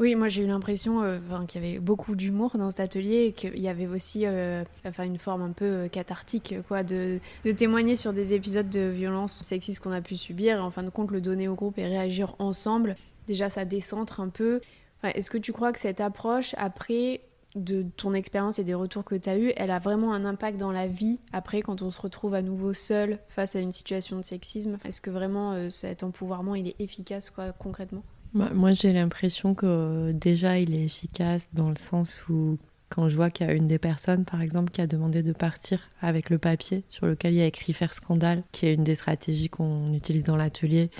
Oui, 0.00 0.16
moi 0.16 0.28
j'ai 0.28 0.42
eu 0.42 0.46
l'impression 0.48 1.02
euh, 1.04 1.18
qu'il 1.46 1.62
y 1.62 1.68
avait 1.68 1.78
beaucoup 1.78 2.16
d'humour 2.16 2.58
dans 2.58 2.68
cet 2.72 2.80
atelier 2.80 3.26
et 3.26 3.32
qu'il 3.32 3.60
y 3.60 3.68
avait 3.68 3.86
aussi 3.86 4.26
euh, 4.26 4.64
une 4.98 5.18
forme 5.18 5.42
un 5.42 5.52
peu 5.52 5.86
cathartique 5.86 6.56
quoi, 6.66 6.82
de, 6.82 7.20
de, 7.44 7.52
témoigner 7.52 7.94
sur 7.94 8.12
des 8.12 8.32
épisodes 8.32 8.68
de 8.68 8.88
violence 8.88 9.44
sexiste 9.44 9.78
qu'on 9.78 9.92
a 9.92 10.00
pu 10.00 10.16
subir 10.16 10.56
et 10.56 10.60
en 10.60 10.72
fin 10.72 10.82
de 10.82 10.90
compte 10.90 11.12
le 11.12 11.20
donner 11.20 11.46
au 11.46 11.54
groupe 11.54 11.78
et 11.78 11.86
réagir 11.86 12.34
ensemble. 12.40 12.96
Déjà 13.28 13.48
ça 13.48 13.64
décentre 13.64 14.18
un 14.18 14.30
peu. 14.30 14.60
Est-ce 15.04 15.30
que 15.30 15.38
tu 15.38 15.52
crois 15.52 15.72
que 15.72 15.78
cette 15.78 16.00
approche, 16.00 16.54
après, 16.56 17.20
de 17.54 17.84
ton 17.96 18.14
expérience 18.14 18.58
et 18.58 18.64
des 18.64 18.74
retours 18.74 19.04
que 19.04 19.14
tu 19.14 19.28
as 19.28 19.38
eus, 19.38 19.52
elle 19.56 19.70
a 19.70 19.78
vraiment 19.78 20.12
un 20.12 20.24
impact 20.24 20.58
dans 20.58 20.72
la 20.72 20.86
vie 20.86 21.20
après 21.32 21.62
quand 21.62 21.82
on 21.82 21.90
se 21.90 22.00
retrouve 22.00 22.34
à 22.34 22.42
nouveau 22.42 22.74
seul 22.74 23.18
face 23.28 23.56
à 23.56 23.60
une 23.60 23.72
situation 23.72 24.16
de 24.16 24.22
sexisme? 24.22 24.78
Est-ce 24.84 25.00
que 25.00 25.10
vraiment 25.10 25.52
euh, 25.52 25.70
cet 25.70 26.02
empouvoirment 26.02 26.54
il 26.54 26.68
est 26.68 26.76
efficace 26.80 27.30
quoi, 27.30 27.52
concrètement? 27.52 28.02
Bah, 28.34 28.50
Moi 28.52 28.72
j'ai 28.72 28.92
l'impression 28.92 29.54
que 29.54 30.10
déjà 30.12 30.58
il 30.58 30.74
est 30.74 30.84
efficace 30.84 31.48
dans 31.52 31.70
le 31.70 31.76
sens 31.76 32.28
où 32.28 32.58
quand 32.90 33.08
je 33.08 33.16
vois 33.16 33.30
qu'il 33.30 33.46
y 33.46 33.50
a 33.50 33.54
une 33.54 33.66
des 33.66 33.78
personnes 33.78 34.24
par 34.24 34.40
exemple 34.42 34.70
qui 34.70 34.80
a 34.80 34.86
demandé 34.86 35.22
de 35.22 35.32
partir 35.32 35.90
avec 36.00 36.30
le 36.30 36.38
papier 36.38 36.84
sur 36.88 37.06
lequel 37.06 37.32
il 37.32 37.38
y 37.38 37.42
a 37.42 37.46
écrit 37.46 37.72
faire 37.72 37.94
scandale, 37.94 38.42
qui 38.52 38.66
est 38.66 38.74
une 38.74 38.84
des 38.84 38.94
stratégies 38.94 39.48
qu'on 39.48 39.92
utilise 39.94 40.24
dans 40.24 40.36
l'atelier 40.36 40.90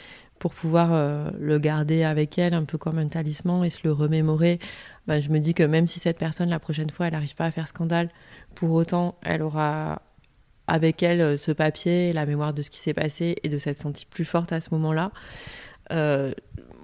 pour 0.45 0.53
pouvoir 0.53 0.93
euh, 0.93 1.31
le 1.41 1.59
garder 1.59 2.05
avec 2.05 2.37
elle 2.37 2.53
un 2.53 2.65
peu 2.65 2.77
comme 2.77 2.99
un 2.99 3.09
talisman 3.09 3.65
et 3.65 3.71
se 3.71 3.81
le 3.83 3.93
remémorer 3.93 4.61
bah, 5.07 5.19
je 5.19 5.31
me 5.31 5.39
dis 5.39 5.55
que 5.55 5.63
même 5.63 5.87
si 5.87 6.01
cette 6.01 6.19
personne, 6.19 6.51
la 6.51 6.59
prochaine 6.59 6.91
fois, 6.91 7.07
elle 7.07 7.15
n'arrive 7.15 7.35
pas 7.35 7.47
à 7.47 7.51
faire 7.51 7.67
scandale, 7.67 8.11
pour 8.55 8.73
autant, 8.73 9.17
elle 9.23 9.41
aura 9.41 10.03
avec 10.67 11.03
elle 11.03 11.23
euh, 11.23 11.37
ce 11.39 11.51
papier, 11.51 12.13
la 12.13 12.27
mémoire 12.27 12.53
de 12.53 12.61
ce 12.61 12.69
qui 12.69 12.79
s'est 12.79 12.93
passé 12.93 13.37
et 13.43 13.49
de 13.49 13.59
s'être 13.59 13.81
sentie 13.81 14.05
plus 14.05 14.27
forte 14.27 14.53
à 14.53 14.61
ce 14.61 14.69
moment-là. 14.73 15.13
Euh, 15.93 16.35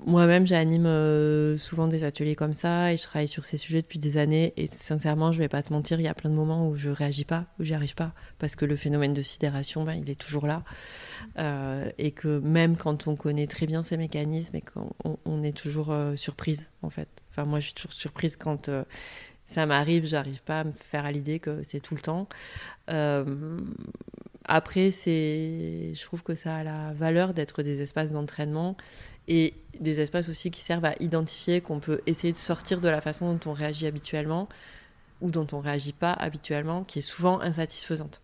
moi-même, 0.07 0.47
j'anime 0.47 0.87
euh, 0.87 1.57
souvent 1.57 1.87
des 1.87 2.05
ateliers 2.05 2.35
comme 2.35 2.53
ça 2.53 2.93
et 2.93 2.97
je 2.97 3.03
travaille 3.03 3.29
sur 3.29 3.45
ces 3.45 3.57
sujets 3.57 3.83
depuis 3.83 3.99
des 3.99 4.17
années. 4.17 4.53
Et 4.57 4.67
sincèrement, 4.67 5.33
je 5.33 5.39
vais 5.39 5.49
pas 5.49 5.63
te 5.63 5.73
mentir, 5.73 6.01
il 6.01 6.05
y 6.05 6.09
a 6.09 6.15
plein 6.15 6.31
de 6.31 6.35
moments 6.35 6.69
où 6.69 6.77
je 6.77 6.89
réagis 6.89 7.25
pas, 7.25 7.47
où 7.59 7.65
j'y 7.65 7.75
arrive 7.75 7.95
pas, 7.95 8.13
parce 8.39 8.57
que 8.57 8.65
le 8.65 8.77
phénomène 8.77 9.13
de 9.13 9.23
sidération, 9.23 9.85
ben, 9.85 9.95
il 9.95 10.09
est 10.11 10.21
toujours 10.21 10.47
là. 10.47 10.63
Euh, 11.39 11.91
et 11.99 12.13
que 12.13 12.39
même 12.39 12.77
quand 12.77 13.07
on 13.07 13.17
connaît 13.17 13.47
très 13.47 13.67
bien 13.67 13.83
ces 13.83 13.97
mécanismes, 13.97 14.57
et 14.57 14.63
qu'on 14.63 15.19
on 15.25 15.43
est 15.43 15.57
toujours 15.57 15.91
euh, 15.91 16.17
surprise, 16.17 16.71
en 16.83 16.91
fait. 16.91 17.09
Enfin, 17.31 17.45
moi, 17.45 17.61
je 17.61 17.67
suis 17.67 17.75
toujours 17.75 17.93
surprise 17.93 18.37
quand 18.37 18.71
ça 19.45 19.67
m'arrive, 19.67 20.07
j'arrive 20.07 20.43
pas 20.43 20.61
à 20.61 20.65
me 20.65 20.73
faire 20.73 21.05
à 21.05 21.13
l'idée 21.13 21.41
que 21.41 21.63
c'est 21.63 21.81
tout 21.81 21.95
le 21.95 22.01
temps. 22.01 22.29
après, 24.45 24.91
je 24.91 26.05
trouve 26.05 26.23
que 26.23 26.35
ça 26.35 26.57
a 26.57 26.65
la 26.65 26.93
valeur 26.95 27.35
d'être 27.35 27.63
des 27.63 27.83
espaces 27.83 28.13
d'entraînement 28.13 28.77
et 29.31 29.55
des 29.79 30.01
espaces 30.01 30.29
aussi 30.29 30.51
qui 30.51 30.61
servent 30.61 30.85
à 30.85 30.95
identifier 31.01 31.61
qu'on 31.61 31.79
peut 31.79 32.01
essayer 32.07 32.33
de 32.33 32.39
sortir 32.39 32.81
de 32.81 32.89
la 32.89 33.01
façon 33.01 33.33
dont 33.33 33.51
on 33.51 33.55
réagit 33.55 33.87
habituellement 33.87 34.49
ou 35.21 35.31
dont 35.31 35.47
on 35.53 35.61
réagit 35.61 35.93
pas 35.93 36.13
habituellement, 36.13 36.83
qui 36.83 36.99
est 36.99 37.03
souvent 37.03 37.41
insatisfaisante. 37.41 38.21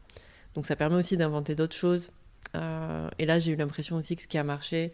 Donc 0.55 0.67
ça 0.67 0.75
permet 0.75 0.97
aussi 0.97 1.17
d'inventer 1.17 1.55
d'autres 1.55 1.77
choses. 1.77 2.11
Euh, 2.57 3.09
et 3.19 3.27
là, 3.27 3.39
j'ai 3.39 3.53
eu 3.53 3.57
l'impression 3.57 3.97
aussi 3.97 4.17
que 4.17 4.23
ce 4.23 4.27
qui 4.27 4.37
a 4.37 4.45
marché, 4.45 4.93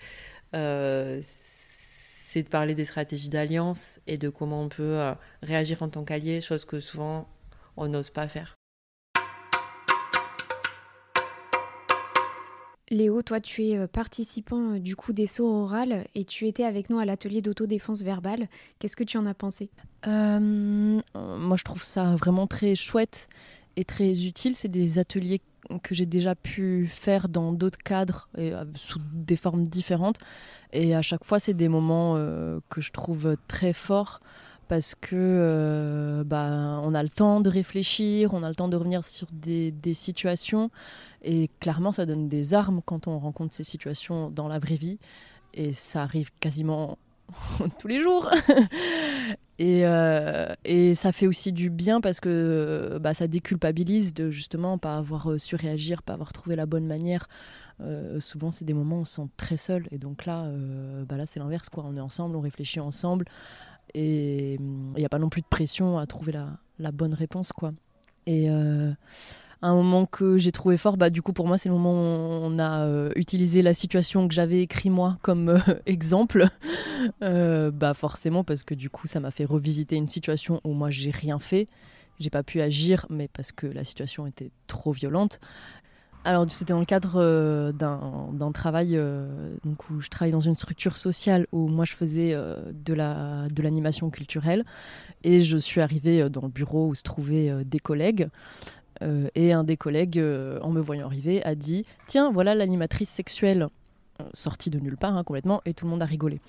euh, 0.54 1.18
c'est 1.22 2.42
de 2.42 2.48
parler 2.48 2.74
des 2.74 2.84
stratégies 2.84 3.30
d'alliance 3.30 3.98
et 4.06 4.18
de 4.18 4.28
comment 4.28 4.62
on 4.62 4.68
peut 4.68 4.82
euh, 4.82 5.14
réagir 5.42 5.82
en 5.82 5.88
tant 5.88 6.04
qu'allié, 6.04 6.42
chose 6.42 6.66
que 6.66 6.78
souvent 6.78 7.26
on 7.78 7.88
n'ose 7.88 8.10
pas 8.10 8.28
faire. 8.28 8.54
Léo, 12.92 13.22
toi, 13.22 13.40
tu 13.40 13.64
es 13.64 13.78
euh, 13.78 13.86
participant 13.86 14.74
euh, 14.74 14.78
du 14.78 14.96
coup 14.96 15.14
des 15.14 15.26
sauts 15.26 15.48
orales 15.48 16.04
et 16.14 16.24
tu 16.24 16.46
étais 16.46 16.64
avec 16.64 16.90
nous 16.90 16.98
à 16.98 17.06
l'atelier 17.06 17.40
d'autodéfense 17.40 18.02
verbale. 18.02 18.48
Qu'est-ce 18.78 18.96
que 18.96 19.04
tu 19.04 19.16
en 19.16 19.24
as 19.24 19.32
pensé? 19.32 19.70
Euh, 20.06 21.00
Moi, 21.14 21.56
je 21.56 21.64
trouve 21.64 21.82
ça 21.82 22.14
vraiment 22.16 22.46
très 22.46 22.74
chouette 22.74 23.30
et 23.76 23.86
très 23.86 24.26
utile. 24.26 24.54
C'est 24.54 24.68
des 24.68 24.98
ateliers 24.98 25.40
que 25.82 25.94
j'ai 25.94 26.04
déjà 26.04 26.34
pu 26.34 26.86
faire 26.86 27.30
dans 27.30 27.52
d'autres 27.52 27.78
cadres 27.78 28.28
et 28.36 28.52
sous 28.76 29.00
des 29.14 29.36
formes 29.36 29.66
différentes. 29.66 30.18
Et 30.74 30.94
à 30.94 31.00
chaque 31.00 31.24
fois, 31.24 31.38
c'est 31.38 31.54
des 31.54 31.68
moments 31.68 32.16
que 32.68 32.80
je 32.82 32.90
trouve 32.90 33.36
très 33.46 33.72
forts 33.72 34.20
parce 34.68 34.94
que 34.94 36.22
bah, 36.26 36.80
on 36.82 36.94
a 36.94 37.02
le 37.02 37.08
temps 37.08 37.40
de 37.40 37.48
réfléchir, 37.48 38.34
on 38.34 38.42
a 38.42 38.48
le 38.48 38.54
temps 38.54 38.68
de 38.68 38.76
revenir 38.76 39.04
sur 39.04 39.28
des, 39.32 39.70
des 39.70 39.94
situations 39.94 40.70
et 41.22 41.48
clairement, 41.60 41.92
ça 41.92 42.04
donne 42.04 42.28
des 42.28 42.54
armes 42.54 42.80
quand 42.84 43.06
on 43.06 43.18
rencontre 43.18 43.54
ces 43.54 43.64
situations 43.64 44.30
dans 44.30 44.48
la 44.48 44.58
vraie 44.58 44.76
vie. 44.76 44.98
Et 45.54 45.72
ça 45.72 46.02
arrive 46.02 46.30
quasiment 46.40 46.98
tous 47.78 47.88
les 47.88 48.00
jours. 48.00 48.28
et, 49.58 49.86
euh, 49.86 50.52
et, 50.64 50.94
ça 50.94 51.12
fait 51.12 51.26
aussi 51.26 51.52
du 51.52 51.70
bien 51.70 52.00
parce 52.00 52.18
que 52.18 52.98
bah, 53.00 53.14
ça 53.14 53.28
déculpabilise 53.28 54.14
de 54.14 54.30
justement 54.30 54.78
pas 54.78 54.96
avoir 54.96 55.30
euh, 55.30 55.38
su 55.38 55.54
réagir, 55.54 56.02
pas 56.02 56.14
avoir 56.14 56.32
trouvé 56.32 56.56
la 56.56 56.66
bonne 56.66 56.86
manière. 56.86 57.28
Euh, 57.80 58.18
souvent, 58.18 58.50
c'est 58.50 58.64
des 58.64 58.74
moments 58.74 58.98
où 58.98 59.00
on 59.00 59.04
se 59.04 59.16
sent 59.16 59.28
très 59.36 59.56
seul. 59.56 59.86
Et 59.92 59.98
donc 59.98 60.26
là, 60.26 60.50
bah 61.08 61.16
là 61.16 61.26
c'est 61.26 61.38
l'inverse. 61.40 61.68
quoi. 61.68 61.84
On 61.86 61.96
est 61.96 62.00
ensemble, 62.00 62.34
on 62.36 62.40
réfléchit 62.40 62.80
ensemble. 62.80 63.26
Et 63.94 64.54
il 64.54 64.94
n'y 64.96 65.04
a 65.04 65.08
pas 65.08 65.18
non 65.18 65.28
plus 65.28 65.42
de 65.42 65.46
pression 65.46 65.98
à 65.98 66.06
trouver 66.06 66.32
la, 66.32 66.58
la 66.78 66.90
bonne 66.90 67.14
réponse. 67.14 67.52
quoi. 67.52 67.72
Et 68.26 68.48
un 69.68 69.74
moment 69.74 70.06
que 70.06 70.38
j'ai 70.38 70.50
trouvé 70.50 70.76
fort, 70.76 70.96
bah, 70.96 71.08
du 71.08 71.22
coup 71.22 71.32
pour 71.32 71.46
moi 71.46 71.56
c'est 71.56 71.68
le 71.68 71.76
moment 71.76 71.92
où 71.92 72.44
on 72.44 72.58
a 72.58 72.84
euh, 72.84 73.12
utilisé 73.14 73.62
la 73.62 73.74
situation 73.74 74.26
que 74.26 74.34
j'avais 74.34 74.60
écrit 74.60 74.90
moi 74.90 75.18
comme 75.22 75.50
euh, 75.50 75.58
exemple. 75.86 76.48
Euh, 77.22 77.70
bah 77.70 77.94
forcément 77.94 78.42
parce 78.44 78.64
que 78.64 78.74
du 78.74 78.90
coup 78.90 79.06
ça 79.06 79.20
m'a 79.20 79.30
fait 79.30 79.44
revisiter 79.44 79.96
une 79.96 80.08
situation 80.08 80.60
où 80.64 80.72
moi 80.72 80.90
j'ai 80.90 81.12
rien 81.12 81.38
fait, 81.38 81.68
j'ai 82.18 82.30
pas 82.30 82.42
pu 82.42 82.60
agir, 82.60 83.06
mais 83.08 83.28
parce 83.28 83.52
que 83.52 83.68
la 83.68 83.84
situation 83.84 84.26
était 84.26 84.50
trop 84.66 84.90
violente. 84.90 85.38
alors, 86.24 86.46
c'était 86.50 86.72
dans 86.72 86.80
le 86.80 86.84
cadre 86.84 87.72
d'un 87.72 88.52
travail 88.52 89.00
donc 89.64 89.90
où 89.90 90.00
je 90.00 90.08
travaille 90.08 90.32
dans 90.32 90.40
une 90.40 90.56
structure 90.56 90.96
sociale 90.96 91.46
où 91.52 91.68
moi 91.68 91.84
je 91.84 91.94
faisais 91.94 92.34
de 92.34 92.94
l'animation 92.94 94.06
la, 94.06 94.10
de 94.10 94.16
culturelle 94.16 94.64
et 95.22 95.40
je 95.40 95.56
suis 95.56 95.80
arrivée 95.80 96.28
dans 96.30 96.42
le 96.42 96.48
bureau 96.48 96.88
où 96.88 96.94
se 96.94 97.02
trouvaient 97.02 97.64
des 97.64 97.80
collègues. 97.80 98.28
Et 99.34 99.52
un 99.52 99.64
des 99.64 99.76
collègues, 99.76 100.22
en 100.62 100.70
me 100.70 100.80
voyant 100.80 101.06
arriver, 101.06 101.42
a 101.44 101.54
dit 101.54 101.84
Tiens, 102.06 102.30
voilà 102.30 102.54
l'animatrice 102.54 103.10
sexuelle, 103.10 103.68
sortie 104.32 104.70
de 104.70 104.78
nulle 104.78 104.96
part 104.96 105.16
hein, 105.16 105.24
complètement, 105.24 105.60
et 105.64 105.74
tout 105.74 105.84
le 105.84 105.90
monde 105.90 106.02
a 106.02 106.06
rigolé. 106.06 106.40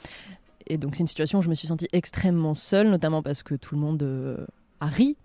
Et 0.68 0.78
donc, 0.78 0.96
c'est 0.96 1.02
une 1.02 1.08
situation 1.08 1.40
où 1.40 1.42
je 1.42 1.50
me 1.50 1.56
suis 1.56 1.68
sentie 1.68 1.88
extrêmement 1.92 2.54
seule, 2.54 2.90
notamment 2.90 3.22
parce 3.22 3.44
que 3.44 3.56
tout 3.56 3.76
le 3.76 3.82
monde 3.82 4.48
a 4.80 4.86
ri 4.86 5.18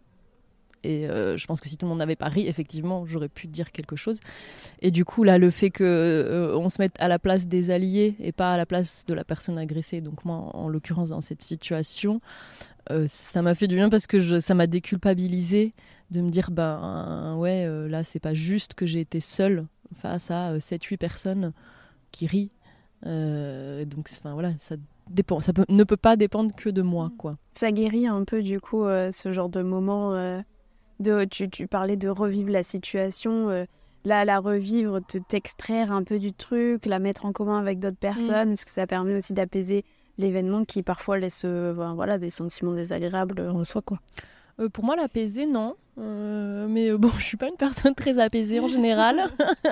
et 0.85 1.09
euh, 1.09 1.37
je 1.37 1.47
pense 1.47 1.61
que 1.61 1.69
si 1.69 1.77
tout 1.77 1.87
le 1.87 1.91
monde 1.91 1.99
n'avait 1.99 2.17
pas 2.17 2.29
ri, 2.29 2.47
effectivement, 2.47 3.05
j'aurais 3.07 3.29
pu 3.29 3.47
dire 3.47 3.73
quelque 3.73 3.97
chose. 3.97 4.21
Et 4.81 4.91
du 4.91 5.05
coup, 5.05 5.25
là, 5.25 5.39
le 5.39 5.51
fait 5.51 5.71
qu'on 5.71 5.85
euh, 5.85 6.57
on 6.57 6.69
se 6.69 6.81
mette 6.81 6.95
à 7.01 7.09
la 7.09 7.19
place 7.19 7.47
des 7.47 7.71
alliés 7.71 8.17
et 8.21 8.33
pas 8.33 8.53
à 8.53 8.57
la 8.57 8.67
place 8.67 9.05
de 9.07 9.15
la 9.15 9.25
personne 9.25 9.59
agressée, 9.59 10.01
donc 10.01 10.25
moi, 10.25 10.37
en, 10.55 10.69
l'occurrence, 10.69 11.11
dans 11.11 11.21
cette 11.21 11.43
situation, 11.43 12.21
euh, 12.91 13.07
ça 13.09 13.43
m'a 13.43 13.55
fait 13.55 13.67
du 13.67 13.75
bien 13.75 13.89
parce 13.89 14.07
que 14.07 14.41
ça 14.41 14.55
m'a 14.55 14.67
déculpabilisé 14.67 15.75
de 16.11 16.21
me 16.21 16.31
dire, 16.31 16.51
ben 16.51 17.37
ouais, 17.37 17.69
là, 17.89 18.03
c'est 18.03 18.21
pas 18.21 18.33
juste 18.33 18.75
que 18.75 18.87
j'ai 18.87 19.01
été 19.01 19.21
seule 19.21 19.67
face 19.95 20.31
à 20.31 20.57
7-8 20.57 20.97
personnes 20.97 21.53
qui 22.13 22.27
rient. 22.27 22.51
donc, 23.03 24.09
enfin 24.11 24.33
voilà, 24.33 24.53
ça 24.57 24.77
dépend, 25.11 25.41
ça 25.41 25.53
ne 25.69 25.85
peut 25.85 25.99
pas 25.99 26.17
dépendre 26.17 26.55
que 26.55 26.71
de 26.71 26.81
moi, 26.81 27.13
quoi. 27.19 27.37
Ça 27.53 27.73
guérit 27.73 28.07
un 28.07 28.25
peu, 28.25 28.43
du 28.43 28.59
coup, 28.59 28.85
ce 28.85 29.33
genre 29.33 29.51
de 29.51 29.61
moment 29.61 30.43
tu, 31.31 31.67
parlais 31.67 31.97
de 31.97 32.09
revivre 32.09 32.51
la 32.51 32.63
situation. 32.63 33.51
Euh, 33.51 33.65
là, 34.05 34.25
la 34.25 34.39
revivre, 34.39 35.01
te 35.07 35.19
t'extraire 35.19 35.93
un 35.93 36.03
peu 36.03 36.19
du 36.19 36.33
truc, 36.33 36.87
la 36.87 36.99
mettre 36.99 37.27
en 37.27 37.33
commun 37.33 37.59
avec 37.59 37.79
d'autres 37.79 37.97
mm. 37.97 38.15
personnes, 38.15 38.49
parce 38.49 38.65
que 38.65 38.71
ça 38.71 38.87
permet 38.87 39.17
aussi 39.17 39.33
d'apaiser 39.33 39.85
l'événement 40.17 40.65
qui 40.65 40.83
parfois 40.83 41.19
laisse 41.19 41.43
euh, 41.45 41.73
voilà, 41.95 42.19
des 42.19 42.31
sentiments 42.31 42.73
désagréables 42.73 43.41
en 43.41 43.65
soi. 43.65 43.83
Quoi? 43.83 43.99
Euh, 44.61 44.69
pour 44.69 44.85
moi, 44.85 44.97
l'apaiser, 44.97 45.47
non. 45.47 45.77
mais 45.97 46.91
bon, 46.99 47.11
je 47.19 47.25
suis 47.25 47.37
pas 47.37 47.49
une 47.49 47.57
personne 47.57 47.95
très 47.95 48.19
apaisée 48.19 48.61
en 48.61 48.69
général. 48.69 49.31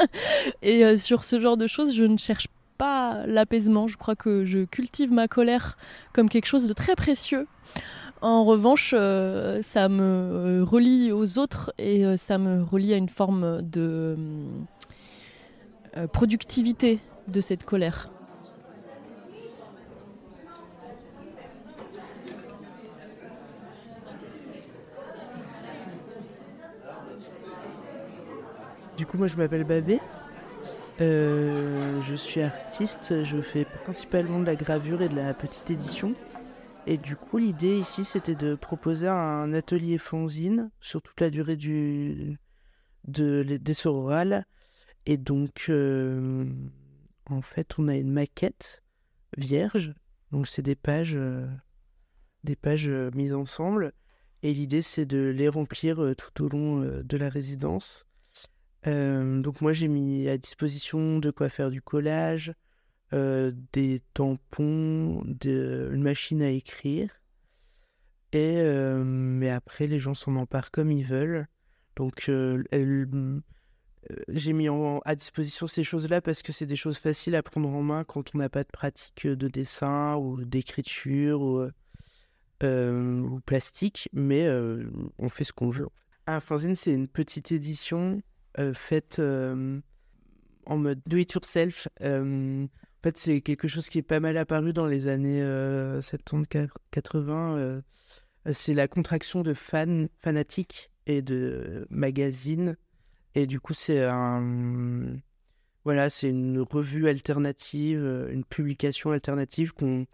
Et 0.62 0.96
sur 0.96 1.24
ce 1.24 1.40
genre 1.40 1.56
de 1.56 1.66
choses, 1.66 1.94
je 1.94 2.04
ne 2.04 2.16
cherche 2.16 2.48
pas 2.78 3.26
l'apaisement. 3.26 3.86
Je 3.86 3.96
crois 3.96 4.16
que 4.16 4.44
je 4.44 4.64
cultive 4.64 5.12
ma 5.12 5.28
colère 5.28 5.76
comme 6.12 6.28
quelque 6.28 6.46
chose 6.46 6.68
de 6.68 6.72
très 6.72 6.94
précieux. 6.94 7.46
En 8.22 8.44
revanche, 8.44 8.94
euh, 8.96 9.60
ça 9.60 9.90
me 9.90 10.02
euh, 10.02 10.64
relie 10.64 11.12
aux 11.12 11.38
autres 11.38 11.74
et 11.76 12.06
euh, 12.06 12.16
ça 12.16 12.38
me 12.38 12.62
relie 12.62 12.94
à 12.94 12.96
une 12.96 13.10
forme 13.10 13.60
de 13.62 14.16
productivité 16.12 17.00
de 17.28 17.40
cette 17.40 17.64
colère. 17.64 18.10
Du 28.96 29.04
coup, 29.06 29.18
moi, 29.18 29.26
je 29.26 29.36
m'appelle 29.36 29.64
Babé. 29.64 30.00
je 30.98 32.14
suis 32.14 32.42
artiste. 32.42 33.24
Je 33.24 33.40
fais 33.40 33.66
principalement 33.84 34.38
de 34.38 34.46
la 34.46 34.54
gravure 34.54 35.02
et 35.02 35.08
de 35.08 35.16
la 35.16 35.32
petite 35.34 35.70
édition. 35.70 36.14
Et 36.88 36.98
du 36.98 37.16
coup, 37.16 37.38
l'idée 37.38 37.76
ici, 37.76 38.04
c'était 38.04 38.36
de 38.36 38.54
proposer 38.54 39.08
un 39.08 39.52
atelier 39.52 39.98
fanzine 39.98 40.70
sur 40.80 41.02
toute 41.02 41.20
la 41.20 41.30
durée 41.30 41.56
du, 41.56 42.38
de, 43.08 43.42
des 43.42 43.74
sororales. 43.74 44.46
Et 45.04 45.16
donc, 45.16 45.66
euh, 45.68 46.44
en 47.28 47.42
fait, 47.42 47.76
on 47.78 47.88
a 47.88 47.96
une 47.96 48.12
maquette 48.12 48.84
vierge. 49.36 49.94
Donc, 50.30 50.46
c'est 50.46 50.62
des 50.62 50.76
pages, 50.76 51.16
euh, 51.16 51.48
des 52.44 52.54
pages 52.54 52.88
euh, 52.88 53.10
mises 53.14 53.34
ensemble. 53.34 53.92
Et 54.44 54.54
l'idée, 54.54 54.82
c'est 54.82 55.06
de 55.06 55.34
les 55.36 55.48
remplir 55.48 56.14
tout 56.16 56.44
au 56.44 56.48
long 56.48 56.80
de 56.80 57.16
la 57.16 57.28
résidence. 57.28 58.06
donc, 58.84 59.60
moi, 59.60 59.72
j'ai 59.72 59.88
mis 59.88 60.28
à 60.28 60.38
disposition 60.38 61.18
de 61.18 61.32
quoi 61.32 61.48
faire 61.48 61.70
du 61.70 61.82
collage, 61.82 62.52
euh, 63.12 63.52
des 63.72 64.02
tampons, 64.14 65.22
de, 65.24 65.90
une 65.92 66.02
machine 66.02 66.42
à 66.42 66.50
écrire. 66.50 67.22
Et 68.32 68.56
euh, 68.56 69.04
mais 69.04 69.48
après, 69.48 69.86
les 69.86 70.00
gens 70.00 70.14
s'en 70.14 70.34
emparent 70.34 70.72
comme 70.72 70.90
ils 70.90 71.06
veulent. 71.06 71.46
Donc, 71.94 72.28
euh, 72.28 72.64
j'ai 74.28 74.52
mis 74.52 74.68
à 75.04 75.14
disposition 75.14 75.68
ces 75.68 75.84
choses-là 75.84 76.20
parce 76.20 76.42
que 76.42 76.50
c'est 76.52 76.66
des 76.66 76.76
choses 76.76 76.98
faciles 76.98 77.36
à 77.36 77.42
prendre 77.44 77.68
en 77.68 77.82
main 77.82 78.02
quand 78.02 78.34
on 78.34 78.38
n'a 78.38 78.48
pas 78.48 78.64
de 78.64 78.70
pratique 78.72 79.26
de 79.26 79.48
dessin 79.48 80.16
ou 80.16 80.44
d'écriture 80.44 81.42
ou, 81.42 81.70
plastique. 83.46 84.08
Mais 84.12 84.48
on 85.18 85.28
fait 85.28 85.44
ce 85.44 85.52
qu'on 85.52 85.70
veut. 85.70 85.86
Un 86.26 86.40
fanzine, 86.40 86.74
c'est 86.74 86.92
une 86.92 87.08
petite 87.08 87.52
édition 87.52 88.20
faite 88.74 89.20
en 89.20 90.76
mode 90.76 91.00
do 91.06 91.16
it 91.16 91.32
yourself 91.32 91.88
fait, 93.02 93.16
c'est 93.16 93.40
quelque 93.40 93.68
chose 93.68 93.88
qui 93.88 93.98
est 93.98 94.02
pas 94.02 94.20
mal 94.20 94.36
apparu 94.36 94.72
dans 94.72 94.86
les 94.86 95.06
années 95.06 95.42
70-80. 95.42 96.68
Euh, 97.30 97.80
euh, 98.46 98.52
c'est 98.52 98.74
la 98.74 98.88
contraction 98.88 99.42
de 99.42 99.54
fans, 99.54 100.06
fanatiques 100.18 100.90
et 101.06 101.22
de 101.22 101.86
magazines. 101.90 102.76
Et 103.34 103.46
du 103.46 103.60
coup, 103.60 103.74
c'est. 103.74 104.06
Voilà, 105.84 106.10
c'est 106.10 106.30
une 106.30 106.60
revue 106.62 107.06
alternative, 107.08 108.00
euh, 108.02 108.32
une 108.32 108.44
publication 108.44 109.12
alternative 109.12 109.72
qu'on 109.72 110.06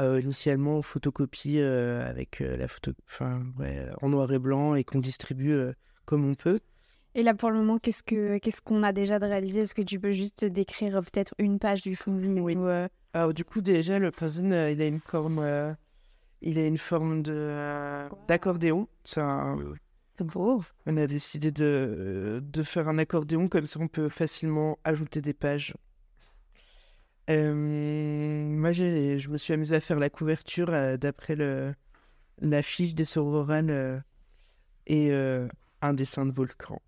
initialement 0.00 0.80
photocopie 0.80 1.58
avec 1.58 2.38
la 2.38 2.68
photo, 2.68 2.92
en 3.20 4.08
noir 4.08 4.32
et 4.32 4.38
blanc 4.38 4.76
et 4.76 4.84
qu'on 4.84 5.00
distribue 5.00 5.58
comme 6.04 6.24
on 6.24 6.36
peut. 6.36 6.60
Et 7.14 7.22
là, 7.22 7.34
pour 7.34 7.50
le 7.50 7.56
moment, 7.56 7.78
qu'est-ce 7.78 8.02
que 8.02 8.38
qu'est-ce 8.38 8.60
qu'on 8.60 8.82
a 8.82 8.92
déjà 8.92 9.18
de 9.18 9.24
réalisé? 9.24 9.60
Est-ce 9.60 9.74
que 9.74 9.82
tu 9.82 9.98
peux 9.98 10.12
juste 10.12 10.44
décrire 10.44 10.96
euh, 10.96 11.00
peut-être 11.00 11.34
une 11.38 11.58
page 11.58 11.82
du 11.82 11.96
fanzine 11.96 12.38
Oui. 12.40 12.54
Euh, 12.56 12.86
Alors, 13.14 13.32
du 13.34 13.44
coup, 13.44 13.60
déjà, 13.60 13.98
le 13.98 14.10
fanzine, 14.10 14.52
euh, 14.52 14.70
il 14.70 14.82
a 14.82 14.86
une 14.86 15.00
forme, 15.00 15.76
il 16.42 16.58
a 16.58 16.66
une 16.66 16.78
forme 16.78 17.22
de 17.22 18.06
d'accordéon. 18.28 18.88
C'est 19.04 19.20
un... 19.20 19.56
beau. 20.20 20.62
On 20.86 20.96
a 20.96 21.06
décidé 21.06 21.50
de, 21.50 22.42
de 22.42 22.62
faire 22.62 22.88
un 22.88 22.98
accordéon 22.98 23.48
comme 23.48 23.66
ça, 23.66 23.80
on 23.80 23.88
peut 23.88 24.08
facilement 24.08 24.78
ajouter 24.84 25.20
des 25.20 25.34
pages. 25.34 25.74
moi, 27.28 28.72
je 28.72 29.28
me 29.28 29.36
suis 29.38 29.54
amusé 29.54 29.76
à 29.76 29.80
faire 29.80 29.98
la 29.98 30.10
couverture 30.10 30.70
d'après 30.98 31.36
le 31.36 31.74
l'affiche 32.40 32.94
des 32.94 33.04
sororales 33.04 34.04
et 34.86 35.12
un 35.80 35.94
dessin 35.94 36.26
de 36.26 36.32
volcan. 36.32 36.80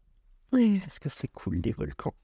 Oui. 0.52 0.80
Parce 0.80 0.98
que 0.98 1.08
c'est 1.08 1.28
cool, 1.28 1.56
les 1.56 1.72
volcans. 1.72 2.14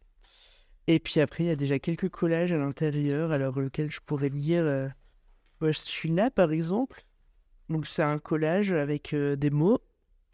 Et 0.86 1.00
puis 1.00 1.20
après, 1.20 1.44
il 1.44 1.46
y 1.48 1.50
a 1.50 1.56
déjà 1.56 1.78
quelques 1.78 2.08
collages 2.08 2.52
à 2.52 2.58
l'intérieur, 2.58 3.32
alors 3.32 3.58
lequel 3.58 3.90
je 3.90 4.00
pourrais 4.04 4.28
lire. 4.28 4.62
Euh, 4.64 4.88
je 5.60 5.72
suis 5.72 6.10
là, 6.10 6.30
par 6.30 6.52
exemple. 6.52 7.04
Donc, 7.68 7.86
c'est 7.86 8.02
un 8.02 8.18
collage 8.18 8.72
avec 8.72 9.12
euh, 9.12 9.34
des 9.34 9.50
mots 9.50 9.80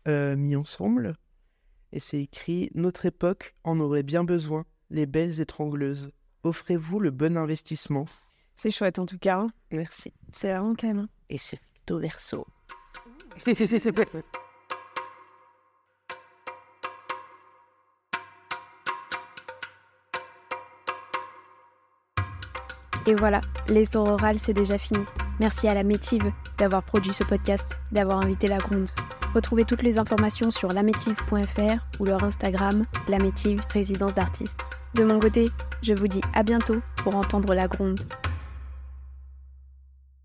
euh, 0.09 0.36
mis 0.36 0.57
ensemble. 0.57 1.16
Et 1.93 2.01
c'est 2.01 2.20
écrit 2.20 2.70
Notre 2.74 3.07
époque 3.07 3.55
en 3.64 3.80
aurait 3.80 4.03
bien 4.03 4.24
besoin, 4.24 4.64
les 4.90 5.07
belles 5.07 5.40
étrangleuses. 5.40 6.11
Offrez-vous 6.43 6.99
le 6.99 7.11
bon 7.11 7.36
investissement. 7.36 8.07
C'est 8.57 8.70
chouette 8.70 8.99
en 8.99 9.07
tout 9.07 9.18
cas. 9.18 9.38
Hein. 9.38 9.53
Merci. 9.70 10.12
C'est 10.30 10.51
vraiment 10.53 10.74
quand 10.74 10.88
même. 10.88 10.99
Hein. 11.01 11.09
Et 11.28 11.38
c'est 11.38 11.61
recto 11.74 11.99
verso. 11.99 12.47
Et 23.07 23.14
voilà, 23.14 23.40
les 23.68 23.96
orales, 23.96 24.38
c'est 24.38 24.53
déjà 24.53 24.78
fini. 24.78 25.05
Merci 25.40 25.66
à 25.66 25.74
la 25.74 25.82
Métive 25.82 26.30
d'avoir 26.59 26.82
produit 26.82 27.12
ce 27.12 27.24
podcast, 27.24 27.80
d'avoir 27.90 28.18
invité 28.18 28.46
la 28.46 28.59
Gronde. 28.59 28.88
Retrouvez 29.34 29.64
toutes 29.64 29.82
les 29.82 29.98
informations 29.98 30.50
sur 30.50 30.68
lamétive.fr 30.68 32.00
ou 32.00 32.05
leur 32.05 32.22
Instagram, 32.22 32.84
lamétive 33.09 33.61
résidence 33.72 34.14
d'artistes. 34.14 34.59
De 34.94 35.05
mon 35.05 35.18
côté, 35.18 35.50
je 35.82 35.94
vous 35.94 36.07
dis 36.07 36.20
à 36.34 36.42
bientôt 36.42 36.80
pour 36.96 37.16
entendre 37.16 37.55
la 37.55 37.66
Gronde. 37.66 38.00